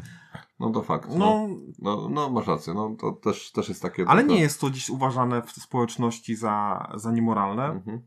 [0.59, 1.09] No to fakt.
[1.17, 1.47] No,
[1.79, 4.05] no, no, masz rację, no to też, też jest takie...
[4.07, 8.01] Ale nie jest to dziś uważane w społeczności za, za niemoralne, mhm.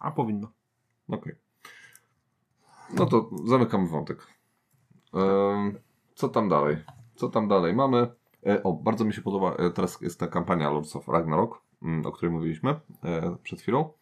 [0.00, 0.57] a powinno.
[1.08, 1.18] Okej.
[1.18, 1.36] Okay.
[2.94, 4.26] No to zamykamy wątek.
[6.14, 6.76] co tam dalej?
[7.14, 8.08] Co tam dalej mamy?
[8.46, 12.06] E, o, bardzo mi się podoba, e, teraz jest ta kampania Lords of Ragnarok, mm,
[12.06, 12.70] o której mówiliśmy
[13.04, 13.92] e, przed chwilą.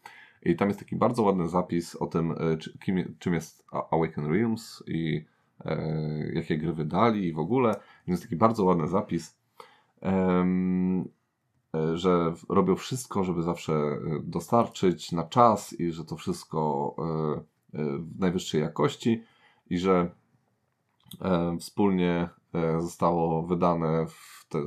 [0.43, 2.35] I tam jest taki bardzo ładny zapis o tym,
[2.85, 5.25] kim, czym jest Awaken Realms i
[6.33, 7.81] jakie gry wydali i w ogóle.
[8.07, 9.39] Jest taki bardzo ładny zapis.
[11.77, 17.79] E, że robią wszystko, żeby zawsze e, dostarczyć na czas i że to wszystko e,
[17.99, 19.23] w najwyższej jakości
[19.71, 20.11] i że
[21.61, 22.29] wspólnie
[22.79, 24.59] zostało wydane w, te,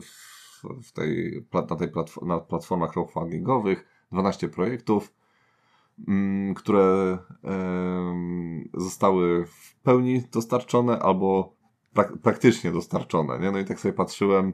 [0.84, 5.14] w tej, na, tej platform, na platformach crowdfundingowych 12 projektów,
[6.08, 7.18] mm, które
[8.74, 11.54] zostały w pełni dostarczone albo
[11.94, 13.40] prak praktycznie dostarczone.
[13.40, 13.52] Nie?
[13.52, 14.54] No i tak sobie patrzyłem,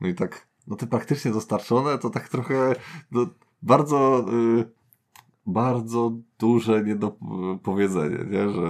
[0.00, 2.74] no i tak no te praktycznie dostarczone, to tak trochę
[3.10, 3.26] no,
[3.62, 4.26] bardzo,
[4.60, 4.64] y,
[5.46, 8.48] bardzo duże niedopowiedzenie, nie?
[8.50, 8.64] że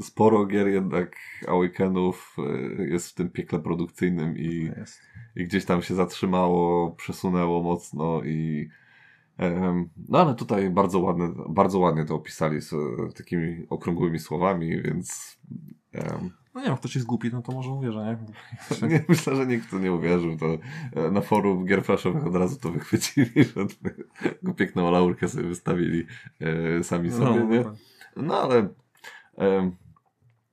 [0.00, 1.16] sporo gier jednak
[1.48, 2.36] Awakenów
[2.78, 4.70] y, jest w tym piekle produkcyjnym i,
[5.36, 8.68] i gdzieś tam się zatrzymało, przesunęło mocno i
[10.08, 12.74] no ale tutaj bardzo ładne, bardzo ładnie to opisali z
[13.16, 15.38] takimi okrągłymi słowami, więc
[16.54, 18.16] no nie wiem, ktoś jest głupi, no to może uwierzę,
[18.80, 18.88] nie?
[18.88, 20.36] nie myślę, że nikt to nie uwierzył.
[20.36, 20.46] To
[20.92, 23.66] e, na forum gier flashowych od razu to wychwycili, że
[24.54, 26.06] piękną laurkę sobie wystawili
[26.40, 27.64] e, sami no, sobie, no, nie?
[27.64, 27.74] Tak.
[28.16, 28.68] No ale
[29.38, 29.70] e,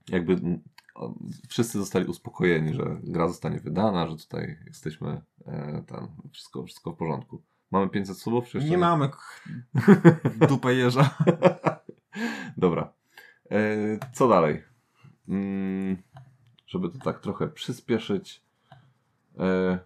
[0.09, 0.59] jakby
[1.47, 6.95] wszyscy zostali uspokojeni, że gra zostanie wydana, że tutaj jesteśmy e, tam, wszystko, wszystko w
[6.95, 7.41] porządku.
[7.71, 8.47] Mamy 500 subów?
[8.47, 9.09] Czy nie mamy
[10.49, 11.17] dupę jeża.
[12.57, 12.93] Dobra.
[13.51, 14.63] E, co dalej?
[15.29, 15.97] Mm,
[16.67, 18.41] żeby to tak trochę przyspieszyć,
[19.39, 19.79] e,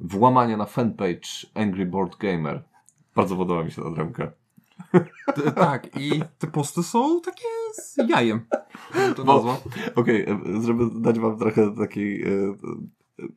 [0.00, 2.64] włamanie na fanpage Angry Board Gamer.
[3.14, 4.32] Bardzo podoba mi się ta dremka.
[5.54, 8.46] tak, i te posty są takie z jajem.
[9.16, 9.56] To nazwa.
[9.94, 12.54] Okej, okay, e, żeby dać wam trochę takiej e,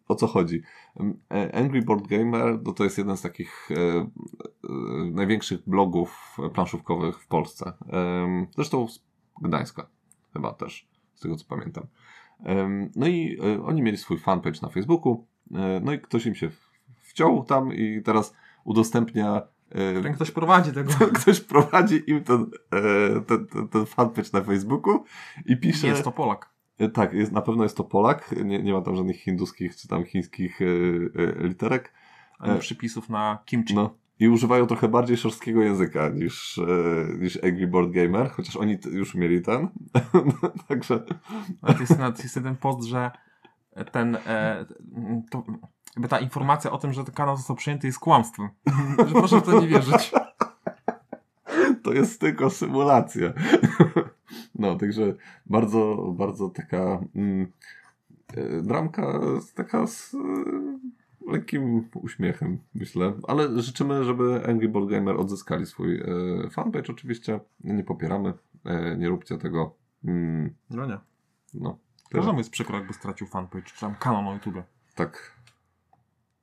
[0.08, 0.62] o co chodzi.
[1.54, 4.10] Angry Board Gamer no to jest jeden z takich e,
[5.12, 7.74] największych blogów planszówkowych w Polsce.
[7.94, 9.04] E, zresztą z
[9.42, 9.88] Gdańska
[10.34, 10.91] chyba też
[11.22, 11.88] z tego co pamiętam.
[12.96, 16.50] No i e, oni mieli swój fanpage na Facebooku, e, no i ktoś im się
[17.02, 20.94] wciął tam i teraz udostępnia e, ten ktoś prowadzi tego.
[21.22, 22.46] Ktoś prowadzi im ten,
[23.28, 25.04] ten, ten, ten fanpage na Facebooku
[25.46, 25.88] i pisze...
[25.88, 26.50] Jest to Polak.
[26.94, 28.36] Tak, jest, na pewno jest to Polak.
[28.46, 30.60] Nie, nie ma tam żadnych hinduskich czy tam chińskich
[31.40, 31.94] literek.
[32.40, 33.76] Ani przypisów na kimchi.
[33.76, 33.96] No.
[34.22, 36.64] I używają trochę bardziej szorstkiego języka niż, e,
[37.20, 39.68] niż Angry Board Gamer, chociaż oni już mieli ten.
[40.68, 41.04] Także.
[41.80, 43.12] Jest, nawet jest jeden post, że
[43.92, 44.16] ten.
[44.16, 44.66] E,
[45.32, 45.44] to,
[45.96, 48.50] jakby ta informacja o tym, że ten kanał został przyjęty jest kłamstwem.
[49.08, 50.12] że proszę w to nie wierzyć.
[51.84, 53.34] To jest tylko symulacja.
[54.56, 55.14] No, także
[55.46, 57.52] bardzo, bardzo taka mm,
[58.34, 59.20] e, dramka
[59.56, 60.16] taka z,
[61.28, 63.14] lekkim uśmiechem, myślę.
[63.28, 66.06] Ale życzymy, żeby Angry Board Gamer odzyskali swój e,
[66.50, 66.92] fanpage.
[66.92, 68.34] Oczywiście nie popieramy,
[68.66, 69.76] e, nie róbcie tego.
[70.06, 70.54] Mm.
[70.70, 70.98] No nie.
[71.54, 71.78] No.
[72.12, 74.64] Każdemu jest przykro, jakby stracił fanpage, czy tam kanał na YouTube.
[74.96, 75.42] Tak.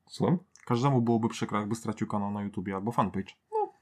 [0.07, 0.39] Słucham?
[0.67, 3.33] Każdemu byłoby przykro, jakby stracił kanał na YouTube albo fanpage.
[3.53, 3.73] No,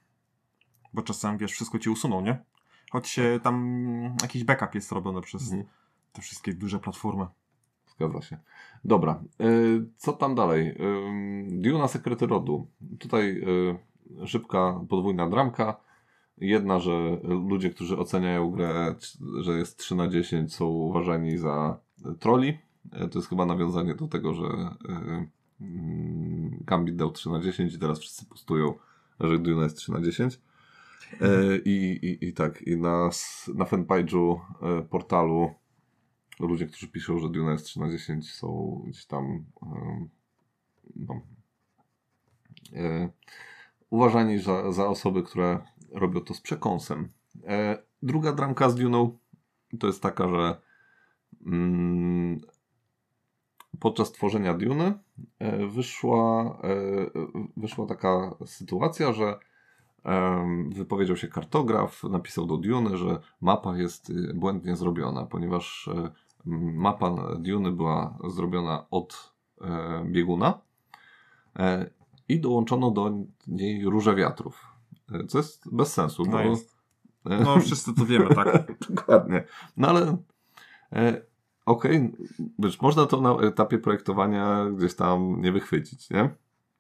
[0.94, 2.44] bo czasem, wiesz, wszystko ci usuną, nie?
[2.90, 3.76] Choć tam
[4.22, 5.64] jakiś backup jest robiony przez Mhm.
[6.12, 7.26] te wszystkie duże platformy.
[7.96, 8.38] Zgadza się.
[8.84, 10.68] Dobra, y, co tam dalej?
[10.68, 12.66] Y, Duna Sekrety Rodu.
[12.98, 13.42] Tutaj
[14.22, 15.76] y, szybka, podwójna dramka.
[16.38, 18.94] Jedna, że ludzie, którzy oceniają grę,
[19.40, 21.78] że jest 3 na 10, są uważani za
[22.20, 22.58] troli.
[23.10, 24.44] To jest chyba nawiązanie do tego, że
[26.60, 28.74] Gambit dał 3 na 10 i teraz wszyscy postują,
[29.20, 30.34] że Duna jest 3 na 10.
[30.34, 33.10] Y, I, i, i tak, i na,
[33.54, 34.38] na fanpage'u
[34.90, 35.50] portalu
[36.40, 39.44] ludzie, którzy piszą, że Duna jest 3 na 10 są gdzieś tam
[40.96, 41.20] no,
[42.72, 43.08] e,
[43.90, 45.58] uważani za, za osoby, które
[45.92, 47.08] robią to z przekąsem.
[47.46, 49.18] E, druga dramka z Duną
[49.78, 50.60] to jest taka, że
[51.46, 52.40] mm,
[53.80, 54.94] podczas tworzenia Duny
[55.38, 56.58] e, wyszła,
[57.56, 59.38] wyszła taka sytuacja, że
[60.68, 65.90] wypowiedział się kartograf, napisał do Duny, że mapa jest y, błędnie zrobiona, ponieważ
[66.46, 70.60] mapa Duny była zrobiona od e, bieguna
[71.58, 71.90] e,
[72.28, 73.12] i dołączono do
[73.46, 74.66] niej róże wiatrów.
[75.12, 76.76] E, Co jest bez sensu, No bo jest.
[77.24, 78.72] No wszyscy to wiemy, tak?
[78.90, 79.44] Dokładnie.
[79.76, 80.16] No ale
[81.66, 82.12] okej,
[82.58, 86.30] wiesz, można to na etapie projektowania gdzieś tam nie wychwycić, nie?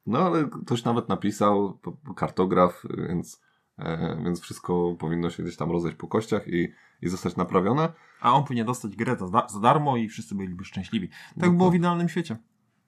[0.06, 1.78] No ale ktoś nawet napisał,
[2.16, 3.42] kartograf, więc,
[4.24, 6.72] więc wszystko powinno się gdzieś tam rozejść po kościach i,
[7.02, 7.92] i zostać naprawione.
[8.20, 11.08] A on powinien dostać grę za, za darmo i wszyscy byliby szczęśliwi.
[11.40, 12.36] Tak było w idealnym świecie.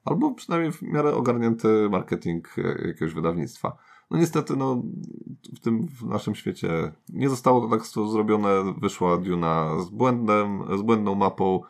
[0.05, 3.77] Albo przynajmniej w miarę ogarnięty marketing e, jakiegoś wydawnictwa.
[4.11, 4.83] No niestety, no,
[5.55, 8.73] w tym w naszym świecie nie zostało to tak zrobione.
[8.77, 11.61] Wyszła Duna z błędem, z błędną mapą.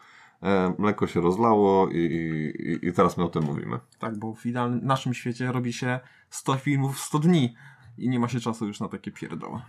[0.43, 3.79] E, mleko się rozlało i, i, i teraz my o tym mówimy.
[3.99, 5.99] Tak, bo w idealnym naszym świecie robi się
[6.29, 7.55] 100 filmów w 100 dni
[7.97, 9.61] i nie ma się czasu już na takie pierdoły.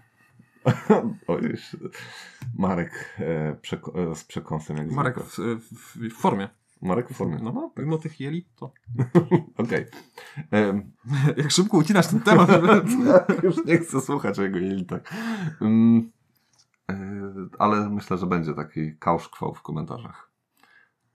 [2.59, 5.57] Marek e, przeko- e, z przekąsem jak Marek zwykle.
[5.57, 6.49] w, w, w formie.
[6.83, 7.39] Marek w formie.
[7.43, 8.73] No, no, mimo tych jeli, to
[9.65, 9.87] Okej.
[10.51, 10.93] Em,
[11.37, 12.49] jak szybko ucinasz ten temat.
[13.07, 15.01] Tak, już nie chcę słuchać o jego jelitach.
[15.61, 16.11] Mm,
[16.91, 16.95] e,
[17.59, 20.31] ale myślę, że będzie taki kałszkwał w komentarzach.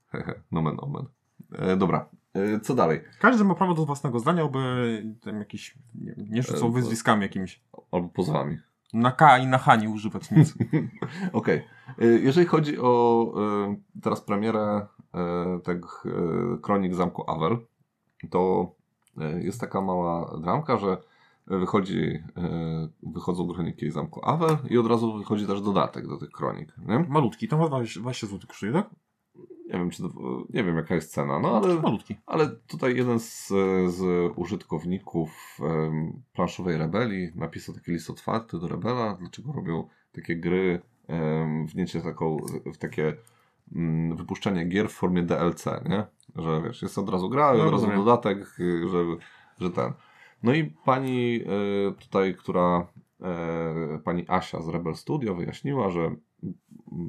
[0.08, 1.06] Hehe, nomen omen.
[1.52, 3.00] E, dobra, e, co dalej?
[3.18, 7.62] Każdy ma prawo do własnego zdania, aby tam jakieś, nie, E, wyzwiskami jakimiś.
[7.92, 8.58] Albo pozwami.
[8.96, 10.54] Na K i na H nie używać nic.
[11.32, 11.62] Okej.
[11.98, 13.32] E, Jeżeli chodzi o
[13.64, 17.58] e, teraz premierę e, tego e, Kronik Zamku Avel,
[18.30, 18.72] to
[19.40, 20.96] jest taka mała dramka, że
[21.46, 22.22] wychodzi,
[23.02, 26.74] wychodzą Kroniki Zamku Avel i od razu wychodzi też dodatek do tych kronik.
[26.78, 26.98] Nie?
[27.08, 28.90] Malutki, to ma 20, 20 zł kosztuje, tak?
[29.66, 30.08] Nie wiem, czy to,
[30.50, 32.16] nie wiem jaka jest cena, no ale, Malutki.
[32.26, 33.48] ale tutaj jeden z,
[33.86, 40.82] z użytkowników em, planszowej Rebelii napisał taki list otwarty do Rebela, dlaczego robią takie gry,
[41.08, 42.36] em, wniecie taką,
[42.74, 43.16] w takie
[43.74, 46.06] mm, wypuszczenie gier w formie DLC, nie?
[46.36, 49.04] Że wiesz, jest od razu gra No, od razu dodatek, y, że,
[49.58, 49.92] że ten.
[50.42, 52.86] No i pani y, tutaj, która
[53.20, 56.16] e, pani Asia z Rebel Studio wyjaśniła, że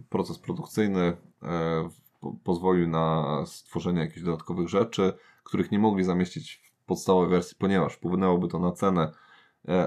[0.10, 1.90] proces produkcyjny e,
[2.28, 5.14] po, pozwolił na stworzenie jakichś dodatkowych rzeczy,
[5.44, 9.12] których nie mogli zamieścić w podstawowej wersji, ponieważ wpłynęłoby to na cenę,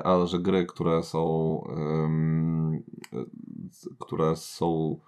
[0.05, 1.61] ale że gry, które są
[3.99, 5.01] które są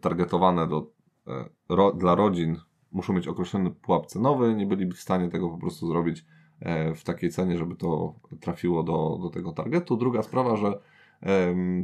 [0.00, 0.90] targetowane do,
[1.26, 1.48] e,
[1.94, 2.56] dla rodzin,
[2.92, 6.24] muszą mieć określony pułap cenowy, nie byliby w stanie tego po prostu zrobić
[6.60, 9.96] e, w takiej cenie, żeby to trafiło do, do tego targetu.
[9.96, 10.80] Druga sprawa, że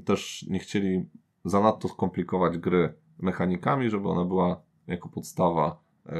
[0.05, 1.09] też nie chcieli
[1.45, 6.13] zanadto skomplikować gry mechanikami, żeby ona była jako podstawa e,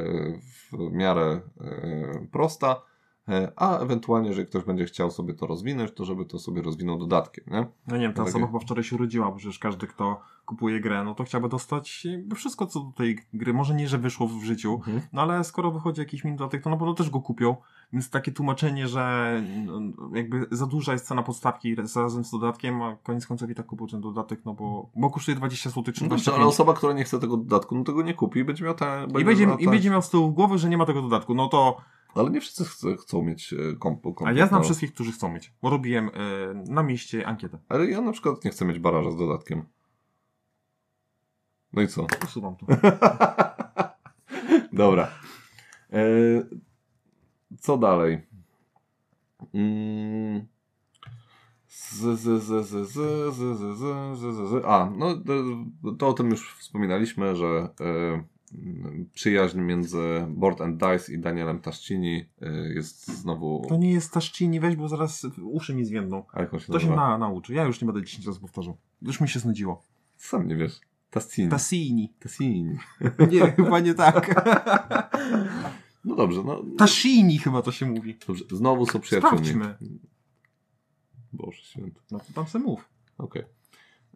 [0.73, 2.83] w miarę e, prosta,
[3.57, 7.45] a ewentualnie, jeżeli ktoś będzie chciał sobie to rozwinąć, to żeby to sobie rozwinął dodatkiem,
[7.51, 7.67] nie?
[7.87, 10.81] No nie wiem, ta Takie- osoba chyba wczoraj się urodziła, bo przecież każdy, kto kupuje
[10.81, 13.55] grę, no to chciałby dostać wszystko, co do tej gry.
[13.55, 14.81] Może nie, że wyszło w życiu,
[15.13, 17.57] no ale skoro wychodzi jakiś min dodatek, to na pewno też go kupią.
[17.93, 19.33] Więc takie tłumaczenie, że
[19.67, 19.81] no,
[20.15, 23.87] jakby za duża jest cena podstawki razem z dodatkiem, a koniec końców i tak kupił
[23.87, 26.93] ten dodatek, no bo, bo kosztuje 20 zł czy No 25 dobrze, ale osoba, która
[26.93, 29.07] nie chce tego dodatku, no tego nie kupi i będzie miał te...
[29.21, 31.35] I będzie, I będzie miał z tyłu głowy, że nie ma tego dodatku.
[31.35, 31.77] No to.
[32.15, 34.65] Ale nie wszyscy chcą, chcą mieć e, komp, komp A ja znam no.
[34.65, 35.53] wszystkich, którzy chcą mieć.
[35.63, 36.11] Bo robiłem y,
[36.55, 37.59] na mieście ankietę.
[37.69, 39.65] Ale ja na przykład nie chcę mieć baraża z dodatkiem.
[41.73, 42.07] No i co?
[42.25, 42.67] Usuwam to.
[44.73, 45.09] Dobra.
[45.93, 46.03] E,
[47.61, 48.27] co dalej?
[49.55, 50.47] Mm.
[51.67, 52.97] Z, z, z, z, z, z,
[53.35, 54.65] z, z, z, z, z.
[54.65, 58.25] A, no to, to o tym już wspominaliśmy, że e, mm,
[59.15, 63.67] przyjaźń między Board and Dice i Danielem Taszcini y, jest znowu...
[63.69, 66.25] To nie jest Taszcini, weź, bo zaraz uszy mi zwiędną.
[66.33, 67.09] A jak on się To się nazywa?
[67.09, 67.55] na, nauczy.
[67.55, 68.77] Ja już nie będę 10 razy powtarzał.
[69.03, 69.83] Już mi się znudziło.
[70.17, 70.81] Sam nie wiesz.
[71.11, 71.49] Taszcini.
[71.49, 72.13] Tassini.
[72.21, 72.77] Taszcini.
[73.33, 74.35] Nie, chyba nie tak.
[76.05, 78.17] No dobrze, no Tashini chyba to się mówi.
[78.27, 78.45] dobrze.
[78.51, 79.47] Znowu są przyjaciółmi.
[79.47, 79.77] Sprawdźmy.
[81.33, 82.01] Boże święty.
[82.11, 82.89] No to tam se mów.
[83.19, 83.43] Okej.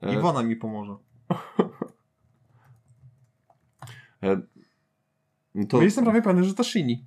[0.02, 0.96] E, Iwona mi pomoże.
[4.22, 5.66] e, to...
[5.68, 5.82] To...
[5.82, 7.06] Jestem prawie pewny, że Tashini.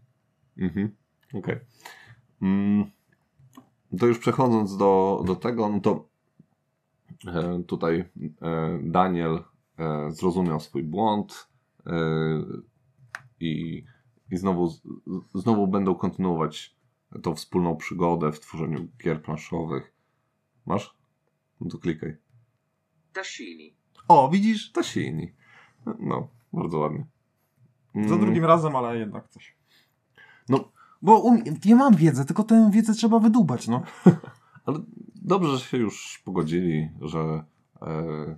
[0.58, 0.96] Mhm.
[1.34, 1.60] Okej.
[2.42, 2.92] Mm,
[4.00, 6.10] to już przechodząc do, do tego, no to
[7.28, 9.44] e, tutaj e, Daniel
[9.80, 11.48] e, zrozumiał swój błąd
[13.40, 13.84] i,
[14.32, 14.82] i znowu, z-
[15.36, 16.76] znowu będą kontynuować
[17.24, 19.94] tą wspólną przygodę w tworzeniu gier planszowych.
[20.66, 20.96] Masz?
[21.62, 22.18] No to klikaj.
[23.14, 23.74] Tashini.
[24.08, 24.72] O, widzisz?
[24.72, 25.34] Tasini.
[26.00, 27.06] No, bardzo ładnie.
[27.96, 29.56] Za Mm, drugim razem, ale jednak coś.
[30.50, 30.72] No,
[31.02, 33.84] Bo um, ja mam wiedzę, tylko tę wiedzę trzeba wydubać, no.
[34.66, 34.80] Ale
[35.16, 37.44] dobrze, że się już pogodzili, że
[37.82, 38.38] e,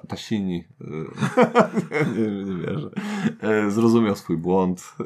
[0.00, 0.84] ta, Tasini e,
[2.16, 2.90] nie, nie wierzę,
[3.42, 5.04] e, zrozumiał swój błąd e,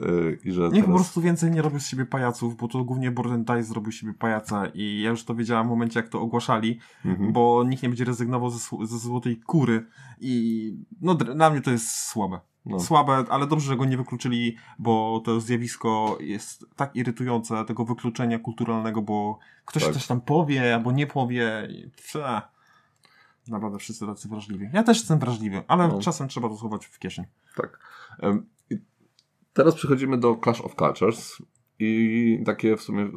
[0.49, 1.03] i że Niech po teraz...
[1.03, 4.15] prostu więcej nie robi z siebie pajaców, bo to głównie Borden Dice zrobił z siebie
[4.15, 7.33] pajaca i ja już to wiedziałem w momencie, jak to ogłaszali, Mhm.
[7.33, 9.87] bo nikt nie będzie rezygnował ze, ze złotej kury
[10.21, 12.41] i no dla mnie to jest słabe.
[12.67, 17.85] No, Słabe, ale dobrze, że go nie wykluczyli, bo to zjawisko jest tak irytujące, tego
[17.85, 19.93] wykluczenia kulturalnego, bo ktoś Tak.
[19.95, 21.69] coś tam powie, albo nie powie.
[21.71, 21.91] i.
[23.49, 24.69] Naprawdę wszyscy tacy wrażliwi.
[24.73, 25.99] Ja też jestem wrażliwy, ale No.
[25.99, 27.25] czasem trzeba to schować w kieszeń.
[27.57, 27.79] tak.
[28.71, 28.79] I
[29.53, 31.43] teraz przechodzimy do Clash of Cultures
[31.79, 33.11] i takie w sumie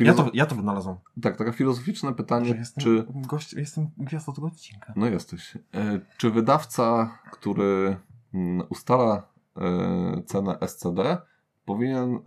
[0.00, 0.96] Ja to, ja to wynalazłem.
[1.22, 4.92] tak, takie filozoficzne Że pytanie, jestem, czy gość, jestem gwiazdą tego odcinka.
[4.96, 5.58] No jesteś.
[5.74, 7.96] E, czy wydawca, który
[8.34, 9.22] mm, ustala
[9.56, 11.18] e, cenę SCD,
[11.64, 12.20] powinien e,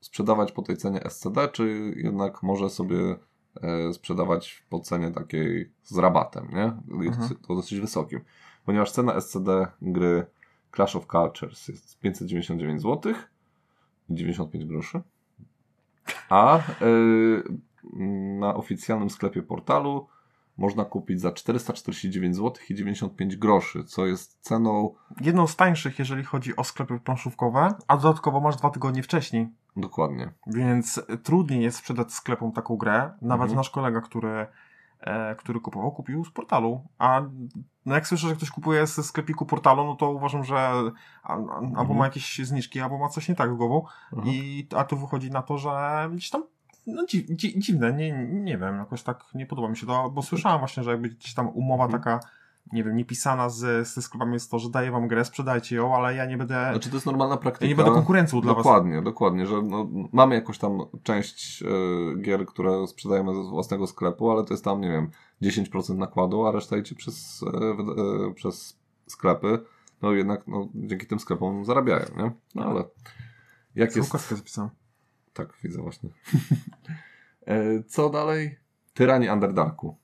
[0.00, 3.16] sprzedawać po tej cenie SCD, czy jednak może sobie
[3.92, 6.64] sprzedawać po cenie takiej z rabatem, nie?
[7.06, 7.28] Mhm.
[7.48, 8.20] to, dosyć wysokim.
[8.64, 10.26] Ponieważ cena SCD gry
[10.76, 13.12] Clash of Cultures jest 599 zł
[14.08, 15.00] i 95 groszy.
[16.28, 16.62] A e,
[18.38, 20.06] na oficjalnym sklepie portalu
[20.58, 26.24] można kupić za 449 zł i 95 groszy, co jest ceną Jedną z tańszych, jeżeli
[26.24, 29.48] chodzi o sklepy planszówkowe, a dodatkowo masz dwa tygodnie wcześniej.
[29.76, 30.32] Dokładnie.
[30.46, 33.10] Więc trudniej jest sprzedać sklepom taką grę.
[33.22, 33.56] Nawet Mhm.
[33.56, 34.46] nasz kolega, który,
[35.00, 36.80] e, który kupował, kupił z portalu.
[36.98, 37.22] A
[37.86, 40.72] no jak słyszę, że ktoś kupuje ze sklepiku portalu, no to uważam, że a,
[41.22, 41.96] a, albo Mhm.
[41.98, 43.84] ma jakieś zniżki, albo ma coś nie tak z głową.
[44.12, 44.34] Mhm.
[44.34, 46.44] I, a tu wychodzi na to, że gdzieś tam
[46.86, 50.22] no, dzi, dzi, dziwne, nie, nie wiem, jakoś tak nie podoba mi się to, bo
[50.22, 52.02] słyszałem właśnie, że jakby gdzieś tam umowa Mhm.
[52.02, 52.20] taka,
[52.72, 56.14] nie wiem, niepisana z, ze sklepami jest to, że daję wam grę, sprzedajcie ją, ale
[56.14, 57.64] ja nie będę, Znaczy to jest normalna praktyka.
[57.64, 58.64] ja nie będę konkurencją dla was.
[58.64, 61.66] Dokładnie, dokładnie, że no, mamy jakąś tam część e,
[62.22, 65.10] gier, które sprzedajemy ze własnego sklepu, ale to jest tam, nie wiem,
[65.42, 67.40] 10% nakładu, a reszta idzie przez,
[67.76, 69.58] wyd- e, przez sklepy.
[70.02, 72.30] No jednak no, dzięki tym sklepom zarabiają, nie?
[72.54, 72.84] No ale
[73.74, 74.08] jak jest...
[74.08, 74.70] Łukawkę zapisałem.
[75.32, 76.10] Tak, widzę właśnie.
[77.88, 78.58] Co dalej?
[78.94, 79.96] Tyrani Underdarku.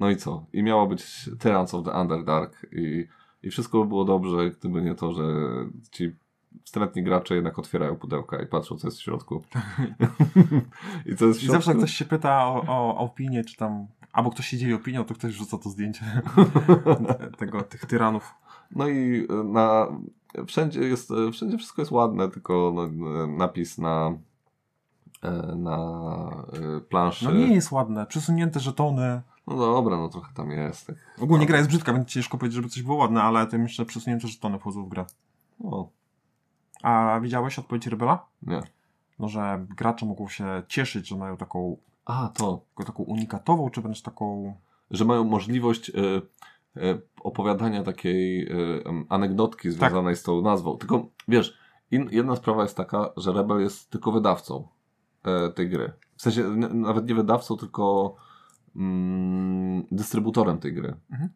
[0.00, 0.46] No i co?
[0.52, 3.06] I miało być Tyrants of the Underdark i,
[3.42, 5.24] i wszystko by było dobrze, gdyby nie to, że
[5.90, 6.16] ci
[6.64, 9.42] wstrętni gracze jednak otwierają pudełka i patrzą, co jest w środku.
[11.06, 11.52] I co jest w I środku?
[11.52, 14.74] zawsze jak ktoś się pyta o, o, o opinię, czy tam, albo ktoś się dzieli
[14.74, 16.22] opinią, to ktoś rzuca to zdjęcie
[17.38, 18.34] tego, tych tyranów.
[18.70, 19.86] No i e, na,
[20.46, 24.18] wszędzie jest, e, wszędzie wszystko jest ładne, tylko no, e, napis na,
[25.56, 25.78] na
[26.88, 27.24] planszy.
[27.24, 29.22] No nie jest ładne, przesunięte żetony.
[29.48, 30.86] No dobra, no trochę tam jest.
[30.86, 30.96] Tak.
[31.20, 34.28] Ogólnie gra jest brzydka, więc ciężko powiedzieć, żeby coś było ładne, ale tym jeszcze przesunięte
[34.28, 35.04] żetony wchodzą w grę.
[35.64, 35.88] O,
[36.82, 38.26] A widziałeś odpowiedź Rybela?
[38.42, 38.62] nie.
[39.18, 42.60] No, że gracze mogą się cieszyć, że mają taką, A, to.
[42.86, 44.54] taką unikatową, czy wręcz taką...
[44.90, 45.94] Że mają możliwość e,
[46.82, 48.54] e, opowiadania takiej e,
[49.08, 50.76] anegdotki związanej z tą nazwą.
[50.76, 51.58] Tylko, wiesz,
[51.90, 54.68] in, jedna sprawa jest taka, że Rebel jest tylko wydawcą
[55.24, 55.92] e, tej gry.
[56.16, 56.44] W sensie,
[56.74, 58.14] nawet nie wydawcą, tylko
[58.76, 60.94] mm, dystrybutorem tej gry.
[61.10, 61.28] Mhm.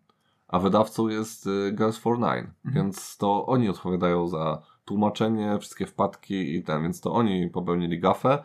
[0.48, 6.54] A wydawcą jest y, Girls for Nine, więc to oni odpowiadają za tłumaczenie, wszystkie wpadki
[6.56, 8.44] i ten, więc to oni popełnili gafę,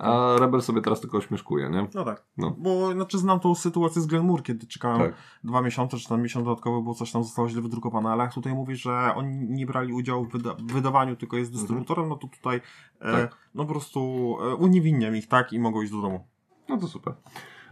[0.00, 1.88] a Rebel sobie teraz tylko ośmieszkuje, nie?
[1.94, 2.22] No tak.
[2.36, 2.54] No.
[2.58, 5.14] Bo znaczy znam tą sytuację z Glenmore, kiedy czekałem Tak.
[5.44, 8.54] dwa miesiące, czy tam miesiąc dodatkowy, bo coś tam zostało źle wydrukowane, ale jak tutaj
[8.54, 12.56] mówisz, że oni nie brali udziału w, wyda- wydawaniu, tylko jest dystrybutorem, no to tutaj
[12.56, 12.60] e,
[13.04, 13.28] Mhm.
[13.28, 13.36] Tak.
[13.54, 14.00] no po prostu
[14.42, 16.20] e, uniewinniam ich, tak, i mogą iść do domu.
[16.68, 17.14] No to super.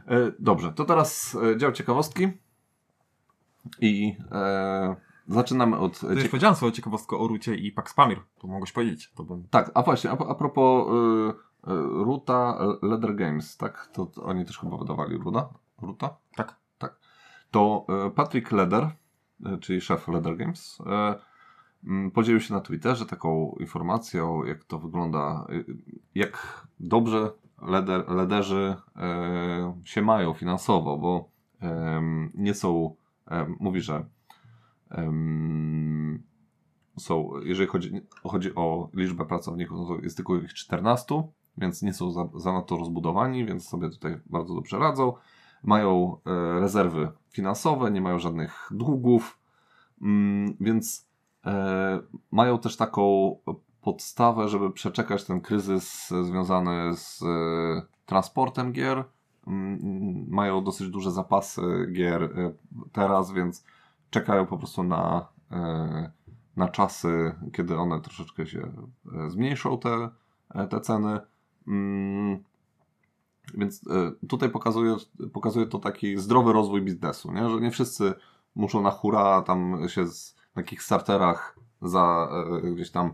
[0.06, 2.28] E, dobrze, to teraz e, dział ciekawostki.
[3.80, 4.96] I e,
[5.28, 6.00] zaczynamy od...
[6.00, 8.18] To już powiedziałem swoją ciekawostkę o Rucie i Pax Pamir.
[8.38, 9.12] To mogłeś powiedzieć.
[9.14, 9.44] To bym...
[9.50, 11.74] Tak, a właśnie, a, a propos y, y,
[12.04, 13.90] Ruta Leather Games, tak?
[13.92, 15.48] To, to oni też chyba wydawali Ruda?
[15.82, 16.16] Ruta?
[16.36, 16.56] Tak.
[16.78, 16.98] Tak.
[17.50, 18.90] To y, Patrick Leder,
[19.60, 20.78] czyli szef Leather Games,
[22.14, 25.46] podzielił się na Twitterze taką informacją, jak to wygląda,
[26.14, 27.30] jak dobrze
[27.62, 28.76] leder, lederzy
[29.84, 31.28] y, się mają finansowo, bo
[31.60, 32.94] em, nie są,
[33.26, 34.04] em, mówi, że
[36.98, 41.22] są, jeżeli chodzi, chodzi o liczbę pracowników, no to jest tylko ich 14,
[41.58, 45.12] więc nie są za, zanadto rozbudowani, więc sobie tutaj bardzo dobrze radzą.
[45.62, 49.38] Mają e, rezerwy finansowe, nie mają żadnych długów,
[50.02, 51.08] mm, więc
[51.46, 52.00] e,
[52.30, 53.36] mają też taką
[53.86, 57.26] podstawę, żeby przeczekać ten kryzys związany z e,
[58.06, 59.04] transportem gier.
[59.46, 62.52] Mm, Mają dosyć duże zapasy gier e,
[62.92, 63.64] teraz, więc
[64.10, 66.10] czekają po prostu na, e,
[66.56, 68.72] na czasy, kiedy one troszeczkę się
[69.28, 70.08] zmniejszą, te,
[70.70, 71.20] te ceny.
[71.68, 72.44] Mm,
[73.54, 73.84] Więc
[74.28, 74.96] tutaj pokazuje,
[75.32, 77.48] pokazuje to taki zdrowy rozwój biznesu, nie?
[77.48, 78.14] że nie wszyscy
[78.54, 82.28] muszą na hura tam się z, na takich starterach za
[82.74, 83.12] gdzieś tam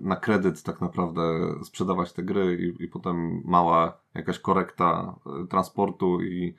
[0.00, 1.22] na kredyt tak naprawdę
[1.64, 6.54] sprzedawać te gry i, i potem mała jakaś korekta e, transportu i,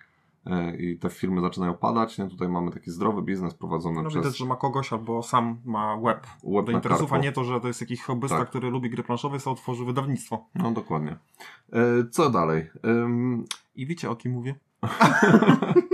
[0.46, 2.18] e, i te firmy zaczynają padać.
[2.18, 2.28] Nie?
[2.28, 5.98] Tutaj mamy taki zdrowy biznes prowadzony No przez widać, że ma kogoś albo sam ma
[5.98, 8.50] web web do interesów, a nie to, że to jest jakiś hobbysta, Tak.
[8.50, 10.46] który lubi gry planszowe i sobie otworzy wydawnictwo.
[10.56, 11.18] No dokładnie.
[11.74, 11.80] E,
[12.12, 12.70] co dalej?
[12.84, 14.56] Em, I wiecie o kim mówię?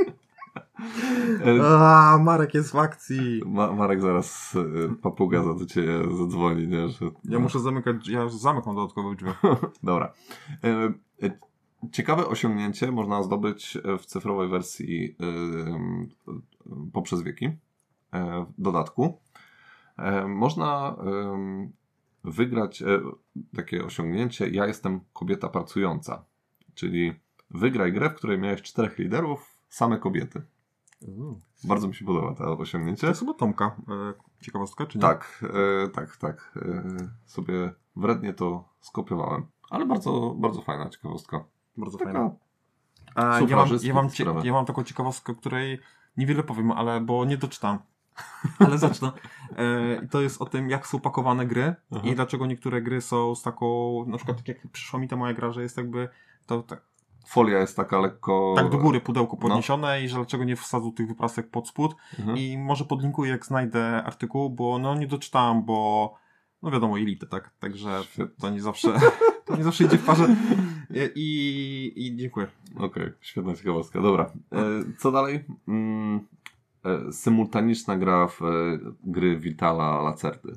[1.64, 3.42] A, Marek jest w akcji.
[3.46, 6.90] Ma Marek zaraz e, papuga za do ciebie zadzwoni, nie?
[6.90, 8.28] Że, Ja muszę zamykać, ja
[8.66, 9.32] mam dodatkowe drzwi.
[9.84, 10.14] Dobra.
[10.64, 10.94] E,
[11.28, 11.50] e,
[11.92, 15.16] Ciekawe osiągnięcie można zdobyć w cyfrowej wersji
[16.94, 17.50] poprzez wieki
[18.58, 19.20] w dodatku.
[20.28, 20.96] Można
[22.24, 22.84] wygrać
[23.56, 26.26] takie osiągnięcie Ja jestem kobieta pracująca.
[26.74, 27.14] Czyli
[27.52, 30.42] wygraj grę, w której miałeś czterech liderów, same kobiety.
[31.64, 33.08] Bardzo mi się podoba to To osiągnięcie.
[33.08, 33.66] jest chyba Tomka.
[33.66, 35.02] E, ciekawostka, czy nie?
[35.02, 35.46] Tak,
[35.86, 36.52] e, tak, tak.
[36.56, 36.84] E,
[37.26, 39.46] sobie wrednie to skopiowałem.
[39.70, 41.44] Ale bardzo, bardzo fajna ciekawostka.
[41.78, 42.36] Bardzo Taka fajne.
[43.16, 45.80] A, ja, mam, ja, mam cie, ja mam taką ciekawostkę, której
[46.18, 47.80] niewiele powiem, ale bo nie doczytam.
[48.60, 49.12] Ale zacznę.
[49.58, 52.02] E, i to jest o tym, jak są pakowane gry Aha.
[52.04, 55.34] i dlaczego niektóre gry są z taką, na przykład tak jak przyszła mi ta moja
[55.34, 56.10] gra, że jest jakby
[56.46, 56.82] to tak,
[57.28, 58.54] Folia jest taka lekko...
[58.58, 59.42] tak do góry pudełko No.
[59.48, 62.38] podniesione i że dlaczego nie wsadzą tych wyprasek pod spód Mhm.
[62.38, 66.14] i może podlinkuję jak znajdę artykuł, bo no nie doczytałem, bo
[66.62, 67.52] no wiadomo elity, tak?
[67.60, 68.36] Także Świetnie.
[68.42, 68.94] to nie zawsze
[69.46, 70.36] to nie zawsze idzie w parze
[71.16, 72.48] i, i dziękuję.
[72.78, 74.02] Okej, świetna ciekawostka.
[74.02, 74.32] Dobra.
[74.52, 74.60] E,
[74.98, 75.46] co dalej?
[75.68, 76.20] Mm,
[76.86, 78.46] e, symultaniczna gra w e,
[79.04, 80.54] gry Vitala Lacerty.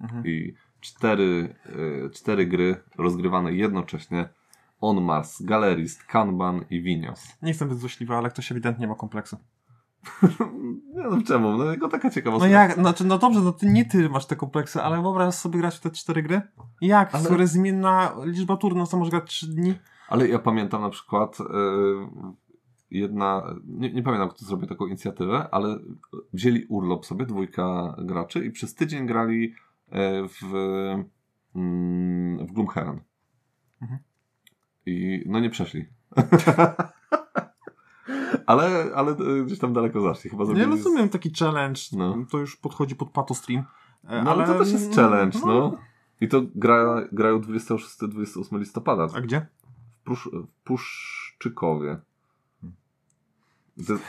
[0.00, 0.26] Mhm.
[0.26, 1.54] I cztery,
[2.06, 4.28] e, cztery gry rozgrywane jednocześnie.
[4.82, 7.28] On Mars, Galerist, Kanban i Vinios.
[7.42, 9.36] Nie jestem złośliwy, ale ktoś ewidentnie ma kompleksy.
[10.94, 11.56] Nie no czemu?
[11.58, 12.48] No tylko taka No ciekawostka.
[12.48, 15.76] jak, znaczy, no dobrze, no ty, nie ty masz te kompleksy, ale wyobraź sobie grać
[15.76, 16.42] w te cztery gry?
[16.80, 17.14] Jak?
[17.14, 17.46] Ale- Ale...
[17.46, 19.74] zmienna liczba tur, no co możesz grać trzy dni?
[20.08, 21.44] Ale ja pamiętam na przykład e,
[22.90, 25.78] jedna, nie, nie pamiętam kto zrobił taką inicjatywę, ale
[26.32, 29.54] wzięli urlop sobie, dwójka graczy i przez tydzień grali
[29.90, 30.54] e, w,
[31.54, 33.00] mm, w Gloomhaven.
[33.82, 34.00] Mhm.
[34.86, 35.84] I no nie przeszli.
[38.46, 40.30] ale, ale e, gdzieś tam daleko zaszli.
[40.30, 42.16] Chyba Nie zrobili z- rozumiem taki challenge, No.
[42.30, 43.64] to już podchodzi pod pato stream.
[44.08, 45.76] E, No ale to też jest challenge, no.
[46.20, 49.06] I to gra, grają 26-28 listopada.
[49.14, 49.46] A gdzie?
[50.00, 51.96] w, Prusz, w Puszczykowie.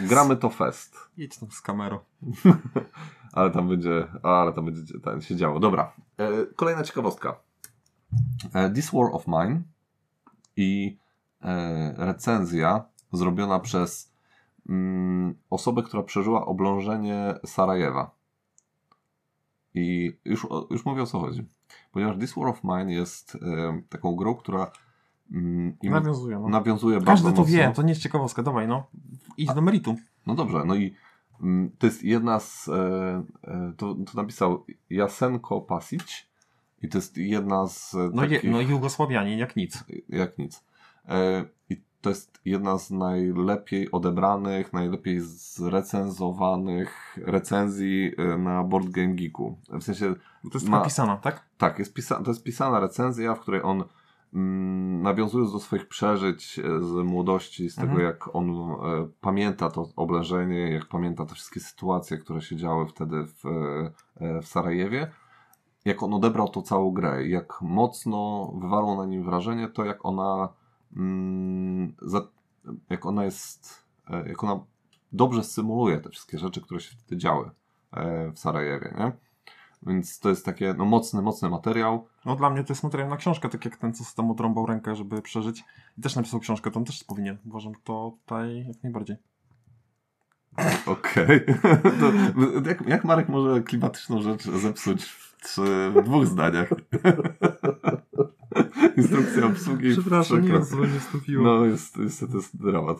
[0.01, 0.97] Gramy to fest.
[1.17, 1.99] Jedź tam z kamerą.
[3.33, 5.59] Ale tam będzie, ale tam będzie tam się działo.
[5.59, 5.93] Dobra.
[6.17, 7.35] E, kolejna ciekawostka.
[8.53, 9.61] E, This War of Mine
[10.57, 10.97] i
[11.41, 14.13] e, recenzja zrobiona przez
[14.69, 18.11] mm, osobę, która przeżyła oblążenie Sarajewa.
[19.73, 21.45] I już, już mówię o co chodzi.
[21.91, 24.71] Ponieważ This War of Mine jest e, taką grą, która
[25.31, 26.49] mm, Nawiązuję, no.
[26.49, 27.57] nawiązuje bardzo Każdy to mocno.
[27.57, 28.87] wie, to nie jest ciekawostka, dawaj no.
[29.37, 29.95] Idź do meritum.
[30.27, 30.95] No dobrze, no i
[31.41, 32.67] mm, to jest jedna z.
[32.69, 33.23] E,
[33.77, 36.32] to, to napisał Jasenko Pasic
[36.83, 37.93] i to jest jedna z.
[38.13, 39.83] No, je, takich, no Jugosławianie, jak nic.
[40.09, 40.63] Jak nic.
[41.09, 45.19] E, I to jest jedna z najlepiej odebranych, najlepiej
[46.01, 49.57] zrecenzowanych recenzji e, na Board Game Geeku.
[49.69, 51.45] W sensie, To jest Ma- napisana, tak?
[51.57, 53.83] tak, jest pisa- to jest pisana recenzja, w której on
[54.33, 58.05] mm, nawiązując do swoich przeżyć e, z młodości, z tego Mhm.
[58.07, 58.75] jak on e,
[59.21, 63.45] pamięta to oblężenie, jak pamięta te wszystkie sytuacje, które się działy wtedy w,
[64.21, 65.11] e, w Sarajewie,
[65.85, 70.49] jak on odebrał tą całą grę, jak mocno wywarło na nim wrażenie to, jak ona
[70.95, 71.95] mm,
[72.89, 74.65] jak ona jest, e, jak ona
[75.11, 77.49] dobrze symuluje te wszystkie rzeczy, które się wtedy działy
[77.91, 79.11] e, w Sarajewie, nie?
[79.87, 82.07] Więc to jest takie no, mocny, mocny materiał.
[82.25, 84.65] No dla mnie to jest materiał na książkę, tak jak ten, co z tam odrąbał
[84.65, 85.63] rękę, żeby przeżyć.
[85.97, 87.37] I też napisał książkę, to on też powinien.
[87.45, 89.15] Uważam to tutaj jak najbardziej.
[90.85, 91.39] Okej.
[91.99, 92.11] To
[92.69, 96.69] jak, jak Marek może klimatyczną rzecz zepsuć w, trzy, w dwóch zdaniach?
[98.97, 99.91] Instrukcja obsługi.
[99.91, 100.85] przykro.
[100.85, 101.43] nie wstąpiło.
[101.43, 102.97] No, jest, to jest dramat.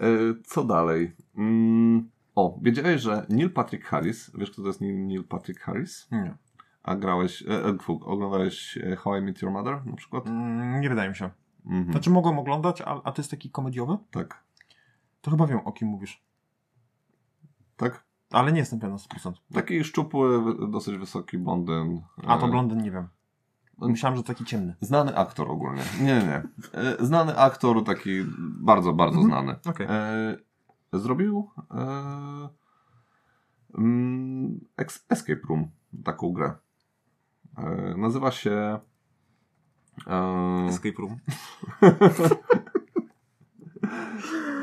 [0.00, 0.06] E,
[0.44, 1.16] co dalej?
[1.36, 6.08] Mm, o, wiedziałeś, że Neil Patrick Harris, wiesz kto to jest Neil, Patrick Harris?
[6.10, 6.34] Nie.
[6.82, 10.26] A grałeś, e, e, fu, oglądałeś e, How I Met Your Mother na przykład?
[10.26, 11.30] Mm, nie wydaje mi się.
[11.66, 11.92] Mhm.
[11.92, 13.96] Znaczy mogłem oglądać, a, a to jest taki komediowy?
[14.10, 14.44] Tak.
[15.20, 16.22] To chyba wiem, o kim mówisz.
[17.76, 18.04] Tak?
[18.30, 18.98] Ale nie jestem pewien na
[19.30, 19.32] 100%.
[19.54, 22.02] Taki szczupły, dosyć wysoki blondyn.
[22.26, 23.08] A to E, blondyn nie wiem.
[23.78, 24.76] Myślałem, że taki ciemny.
[24.80, 25.82] Znany aktor ogólnie.
[26.00, 26.42] Nie, nie.
[26.80, 29.28] E, Znany aktor, taki bardzo, bardzo Mhm.
[29.44, 29.58] znany.
[29.66, 29.86] Okej.
[29.90, 30.36] E,
[30.98, 31.50] zrobił
[33.78, 34.60] mm,
[35.08, 35.70] Escape Room,
[36.04, 36.54] taką grę.
[37.96, 38.78] Nazywa się
[40.68, 41.16] Escape Room.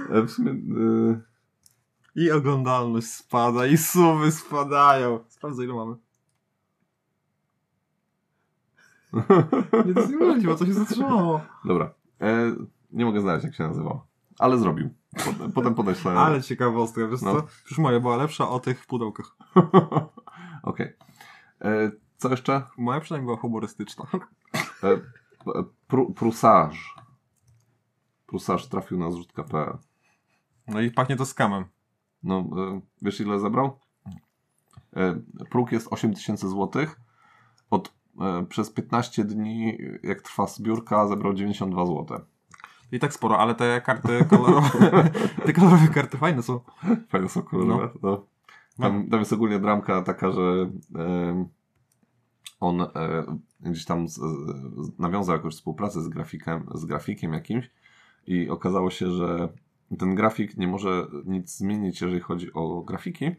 [0.28, 0.54] w sumie
[2.16, 5.20] I oglądalność spada, i sumy spadają.
[5.30, 5.96] Sprawdzę ile mamy.
[9.86, 11.42] Nie, to nie może, bo to się zatrzymało.
[11.66, 11.94] dobra.
[12.22, 12.56] E,
[12.92, 14.02] nie mogę znaleźć jak się nazywał.
[14.40, 14.90] Ale zrobił.
[15.26, 16.12] Potem, potem podeślę.
[16.20, 17.42] Ale ciekawostka, wiesz No.
[17.42, 17.48] co?
[17.70, 19.36] Już moja była lepsza o tych pudełkach.
[20.64, 20.94] Okej.
[21.62, 22.62] E, Co jeszcze?
[22.78, 24.06] Moja przynajmniej była humorystyczna.
[24.84, 26.96] E, p- pru, prusarz.
[28.28, 29.78] Prusarz trafił na zrzutka.pl.
[30.68, 31.66] No i pachnie to skamem.
[32.24, 33.80] No, e, wiesz ile zebrał?
[34.96, 35.20] E,
[35.50, 36.86] próg jest 8000 zł.
[37.70, 38.00] Od,
[38.50, 42.20] przez 15 dni, jak trwa zbiórka, zebrał 92 zł.
[42.92, 45.10] I tak sporo, ale te karty kolorowe,
[45.46, 46.60] te kolorowe karty fajne są.
[47.10, 47.90] Fajne są kolorowe.
[48.04, 48.26] No.
[48.78, 51.46] Tam, tam jest ogólnie dramka taka, że e,
[52.60, 52.88] on e,
[53.60, 57.72] gdzieś tam z, z, nawiązał jakąś współpracę z grafikiem, z grafikiem jakimś
[58.28, 59.50] i okazało się, że
[59.98, 63.32] ten grafik nie może nic zmienić, jeżeli chodzi o grafiki.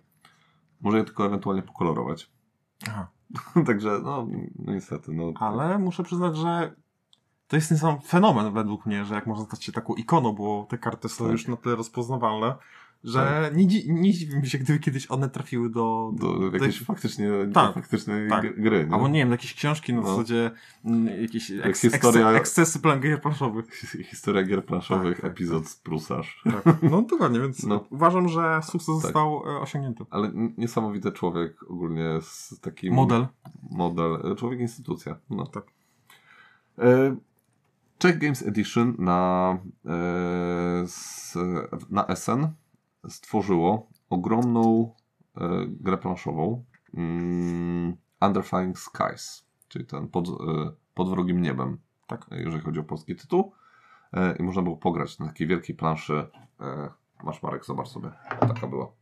[0.80, 2.30] Może je tylko ewentualnie pokolorować.
[2.88, 3.08] Aha.
[3.66, 4.26] Także, no,
[4.58, 5.12] niestety.
[5.12, 6.74] No, Ale muszę przyznać, że
[7.48, 10.66] to jest ten sam fenomen według mnie, że jak można stać się taką ikoną, bo
[10.70, 11.32] te karty są Tak.
[11.32, 12.54] już na tyle rozpoznawalne,
[13.04, 16.12] że nie, dzi- nie dziwi mi się, gdyby kiedyś one trafiły do...
[16.14, 18.60] do jakiejś do- faktycznie Tak, faktycznej tak.
[18.60, 18.86] gry-.
[18.86, 18.94] Nie?
[18.94, 20.06] Albo nie wiem, do jakiejś książki na No.
[20.08, 20.50] zasadzie
[20.84, 23.66] mm, jakieś eks, historia- eksce- ekscesy plangier planszowych.
[24.10, 26.42] Historia gier planszowych, Tak, tak, epizod z Prusarz.
[26.64, 26.76] Tak.
[26.82, 27.84] No dokładnie, więc No.
[27.90, 29.02] uważam, że sukces Tak.
[29.02, 30.04] został e, osiągnięty.
[30.10, 32.94] Ale niesamowity człowiek ogólnie z takim...
[32.94, 33.26] Model.
[33.70, 34.32] Model.
[34.32, 35.16] e, Człowiek instytucja.
[35.30, 35.46] No.
[35.46, 35.64] Tak.
[36.78, 37.16] E,
[37.98, 41.38] Czech Games Edition na, e, s,
[41.90, 42.46] na SN
[43.08, 44.94] stworzyło ogromną
[45.36, 46.64] e, grę planszową
[46.94, 50.32] mm, Under Flying Skies, czyli ten pod, e,
[50.94, 52.26] pod wrogim niebem, Tak.
[52.32, 53.52] e, jeżeli chodzi o polski tytuł.
[54.12, 56.26] E, I można było pograć na takiej wielkiej planszy.
[56.60, 56.90] E,
[57.24, 58.10] masz Marek, zobacz sobie.
[58.40, 58.92] Taka była.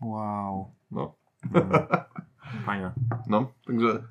[0.00, 0.70] Wow.
[0.90, 1.14] No.
[1.54, 1.68] Mm.
[2.66, 2.92] Fajne.
[3.26, 4.02] No, także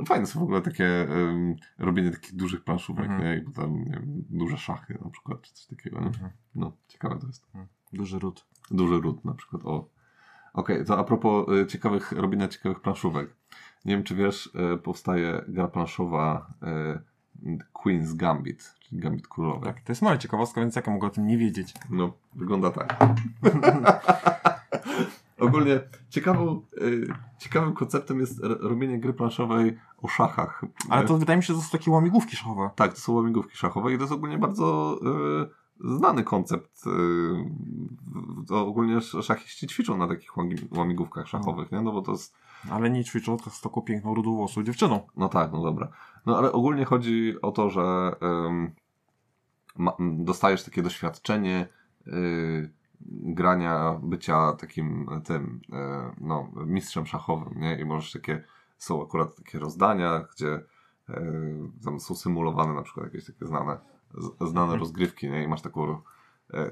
[0.00, 3.22] e, fajne są w ogóle takie em, robienie takich dużych planszówek, Mhm.
[3.24, 3.36] nie?
[3.36, 6.06] I potem nie wiem, duże szachy na przykład, czy coś takiego, nie?
[6.06, 6.30] Mhm.
[6.54, 7.46] No, ciekawe to jest.
[7.92, 8.46] Duży ród.
[8.70, 9.88] Duży ród na przykład, o.
[10.54, 13.36] Okej, to a propos e, ciekawych, robienia ciekawych planszówek.
[13.84, 17.00] Nie wiem, czy wiesz, e, powstaje gra planszowa e,
[17.74, 19.62] Queen's Gambit, czyli Gambit Królowej.
[19.62, 21.74] Tak, to jest moja ciekawostka, więc jak ja mogę o tym nie wiedzieć?
[21.90, 22.96] No, wygląda tak.
[25.38, 26.62] Ogólnie ciekawą,
[27.38, 30.64] ciekawym konceptem jest robienie gry planszowej o szachach.
[30.90, 32.70] Ale to wydaje mi się, że to są takie łamigłówki szachowe.
[32.76, 34.98] Tak, to są łamigłówki szachowe i to jest ogólnie bardzo
[35.80, 36.86] znany koncept.
[36.86, 36.90] Y,
[38.48, 41.80] to ogólnie sz- szachiści ćwiczą na takich łami- łamigłówkach szachowych, nie?
[41.80, 42.34] No bo to jest,
[42.70, 45.00] Ale nie ćwiczą to z taką piękną, rudowłosą dziewczyną.
[45.16, 45.88] no tak, no dobra.
[46.26, 48.70] No ale ogólnie chodzi o to, że ym,
[49.76, 51.68] ma, m, dostajesz takie doświadczenie
[52.06, 52.70] y,
[53.10, 55.74] grania, bycia takim tym, y,
[56.20, 57.80] no, mistrzem szachowym, nie?
[57.80, 58.44] I możesz takie,
[58.78, 60.64] są akurat takie rozdania, gdzie y,
[61.84, 63.78] tam są symulowane na przykład jakieś takie znane,
[64.40, 64.80] znane Mhm.
[64.80, 65.42] rozgrywki, nie?
[65.44, 65.98] I masz taką, y,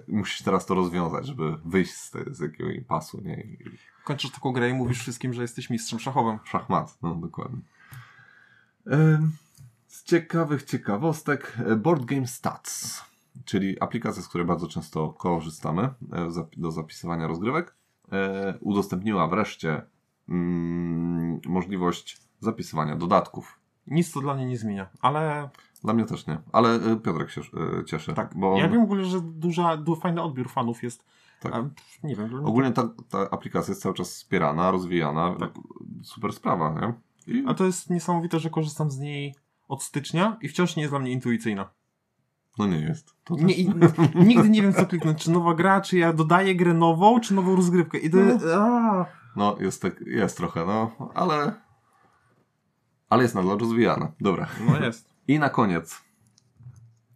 [0.08, 3.40] musisz teraz to rozwiązać, żeby wyjść z, te, z jakiegoś impasu, nie?
[3.40, 3.58] I,
[4.04, 6.38] Kończysz taką grę i mówisz wszystkim, że jesteś mistrzem szachowym.
[6.44, 7.58] Szachmat, no dokładnie.
[9.86, 13.02] Z ciekawych ciekawostek e, Board Game Stats,
[13.44, 15.94] czyli aplikacja, z której bardzo często korzystamy e,
[16.56, 17.74] do zapisywania rozgrywek,
[18.12, 19.82] e, udostępniła wreszcie
[20.28, 23.58] mm, możliwość zapisywania dodatków.
[23.86, 25.50] Nic to dla mnie nie zmienia, ale
[25.86, 28.14] Dla mnie też nie, ale e, Piotrek się e, cieszy.
[28.14, 28.30] tak.
[28.36, 31.04] bo Ja wiem w ogóle, że duża, du, fajny odbiór fanów jest.
[31.40, 31.54] Tak.
[31.54, 32.28] A, pff, nie wiem.
[32.28, 35.34] mnie ogólnie ta, ta aplikacja jest cały czas wspierana, rozwijana.
[35.40, 35.50] Tak.
[36.02, 36.94] Super sprawa, nie?
[37.34, 39.34] I, a to jest niesamowite, że korzystam z niej
[39.68, 41.70] od stycznia i wciąż nie jest dla mnie intuicyjna.
[42.58, 43.14] no nie jest.
[43.24, 43.72] To Nie, i,
[44.14, 45.22] nigdy nie wiem, co kliknąć.
[45.24, 47.98] Czy nowa gra, czy ja dodaję grę nową, czy nową rozgrywkę.
[47.98, 48.18] I to,
[48.54, 49.06] a,
[49.36, 51.54] No, jest, tak, jest trochę, no, ale.
[53.08, 54.12] Ale jest nadal rozwijana.
[54.20, 54.46] Dobra.
[54.68, 55.15] no jest.
[55.28, 56.04] I na koniec.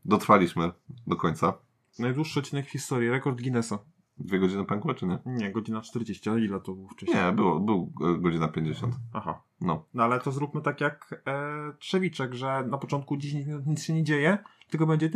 [0.04, 0.72] Dotrwaliśmy
[1.06, 1.52] do końca.
[1.98, 3.78] Najdłuższy odcinek w historii, rekord Guinnessa.
[4.18, 5.18] Dwie godziny pękło, czy nie?
[5.26, 7.24] Nie, godzina 40, a ile to było wcześniej?
[7.24, 8.94] Nie, było, był godzina 50.
[9.12, 9.42] Aha.
[9.60, 9.84] No.
[9.94, 13.92] no ale to zróbmy tak jak e, Trzewiczek, że na początku 10 minut nic się
[13.92, 14.38] nie dzieje,
[14.70, 15.10] tylko będzie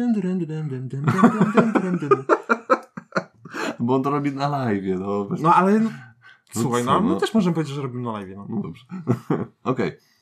[3.81, 5.29] Bo on to robi na live, no.
[5.41, 5.81] No ale...
[5.81, 5.91] No,
[6.53, 8.47] słuchaj, no, no, no też możemy powiedzieć, że robimy na live, no.
[8.49, 8.85] no dobrze.
[9.65, 9.89] Okej.
[9.89, 10.14] Okay.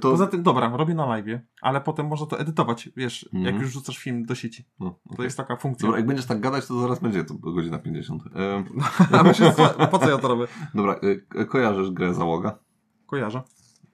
[0.00, 0.10] To.
[0.10, 3.62] Poza tym, dobra, robię na live, ale potem można to edytować, wiesz, jak Mhm.
[3.62, 4.64] już rzucasz film do sieci.
[4.80, 5.24] No, To okej.
[5.24, 5.86] jest taka funkcja.
[5.86, 8.22] Dobra, jak będziesz tak gadać, to zaraz będzie to godzina 50.
[8.36, 8.64] E,
[9.18, 10.46] A myślę, co- po co ja to robię?
[10.74, 11.00] dobra,
[11.34, 12.58] e, kojarzysz grę Załoga?
[13.06, 13.42] Kojarzę.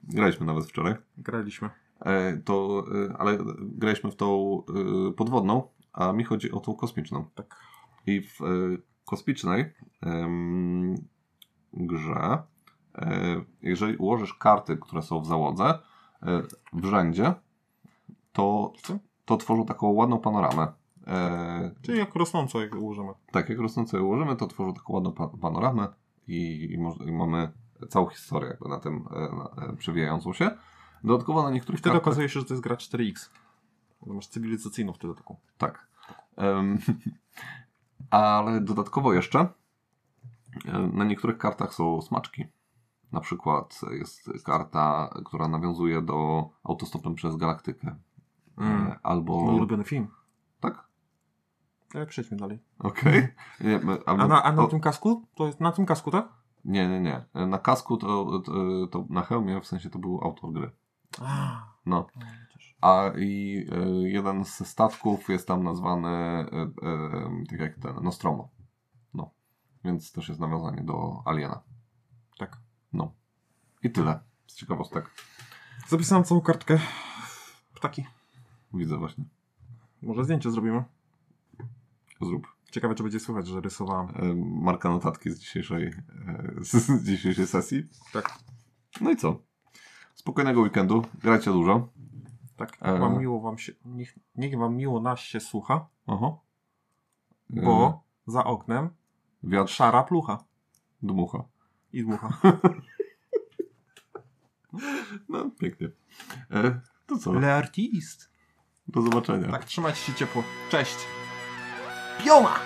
[0.03, 0.95] Graliśmy nawet wczoraj.
[1.17, 1.69] Graliśmy.
[1.99, 4.61] E, to, e, ale graliśmy w tą
[5.09, 7.25] e, podwodną, a mi chodzi o tą kosmiczną.
[7.35, 7.55] Tak.
[8.07, 8.45] I w e,
[9.05, 9.73] kosmicznej
[11.73, 12.43] grze, e,
[13.61, 15.65] jeżeli ułożysz karty, które są w załodze,
[16.23, 16.41] e,
[16.73, 17.33] w rzędzie,
[18.33, 18.73] to,
[19.25, 20.67] to tworzą taką ładną panoramę.
[21.07, 23.11] E, Czyli jak rosnąco jak ułożymy.
[23.31, 25.87] tak, jak rosnące ułożymy, to tworzą taką ładną pa- panoramę
[26.27, 26.35] i,
[27.05, 27.51] i, i mamy
[27.89, 30.51] całą historię jakby na tym e, na, e, przewijającą się.
[31.03, 32.07] Dodatkowo na niektórych Wtedy kartach...
[32.07, 33.29] okazuje się, że to jest gra 4X.
[34.01, 35.35] Bo Masz cywilizacyjną wtedy taką.
[35.57, 35.87] Tak.
[38.09, 39.39] Ale dodatkowo jeszcze
[40.65, 42.45] e, na niektórych kartach są smaczki.
[43.15, 47.95] Na przykład jest karta, która nawiązuje do autostopem przez galaktykę.
[48.57, 48.87] Mm.
[48.87, 49.41] E, Albo.
[49.41, 50.07] Mój ulubiony film.
[50.59, 50.87] Tak?
[51.93, 52.59] Ale przejdźmy dalej.
[52.79, 53.27] Okej.
[53.61, 55.27] Nie, my- albo- A na, a na o, tym kasku?
[55.35, 56.27] To jest na tym kasku, tak?
[56.65, 57.25] nie, nie, nie.
[57.47, 58.51] Na kasku to, to,
[58.91, 60.71] to na hełmie w sensie to był autor gry.
[61.21, 62.07] A, No.
[62.15, 62.25] no.
[62.81, 68.49] A i e, jeden ze statków jest tam nazwany e, e, tak jak ten Nostromo.
[69.13, 69.29] No.
[69.83, 71.61] Więc też jest nawiązanie do Aliena.
[72.37, 72.57] Tak.
[72.95, 73.13] No.
[73.83, 74.19] I tyle.
[74.47, 75.11] Z ciekawostek.
[75.87, 76.79] Zapisałem całą kartkę.
[77.73, 78.05] Ptaki.
[78.73, 79.23] Widzę właśnie.
[80.01, 80.83] Może zdjęcie zrobimy.
[82.21, 82.47] Zrób.
[82.71, 84.07] Ciekawe, czy będzie słychać, że rysowałem.
[84.07, 85.87] E, marka notatki z dzisiejszej,
[86.27, 87.83] e, z dzisiejszej sesji.
[88.13, 88.39] Tak.
[89.01, 89.39] No i co?
[90.13, 91.05] Spokojnego weekendu.
[91.21, 91.89] Grajcie dużo.
[92.57, 92.77] Tak.
[92.81, 92.99] E.
[92.99, 95.87] Wam miło wam się, niech, niech wam miło nas się słucha.
[96.07, 96.37] E,
[97.49, 98.89] bo za oknem
[99.43, 100.43] wiatr szara plucha
[101.01, 101.43] dmucha.
[101.95, 102.29] I dmucha.
[105.29, 105.89] No, pięknie.
[106.51, 107.33] E, to co?
[107.33, 108.29] Le artist.
[108.87, 109.51] Do zobaczenia.
[109.51, 110.43] Tak, trzymajcie się ciepło.
[110.69, 110.95] Cześć.
[112.23, 112.59] Pioma!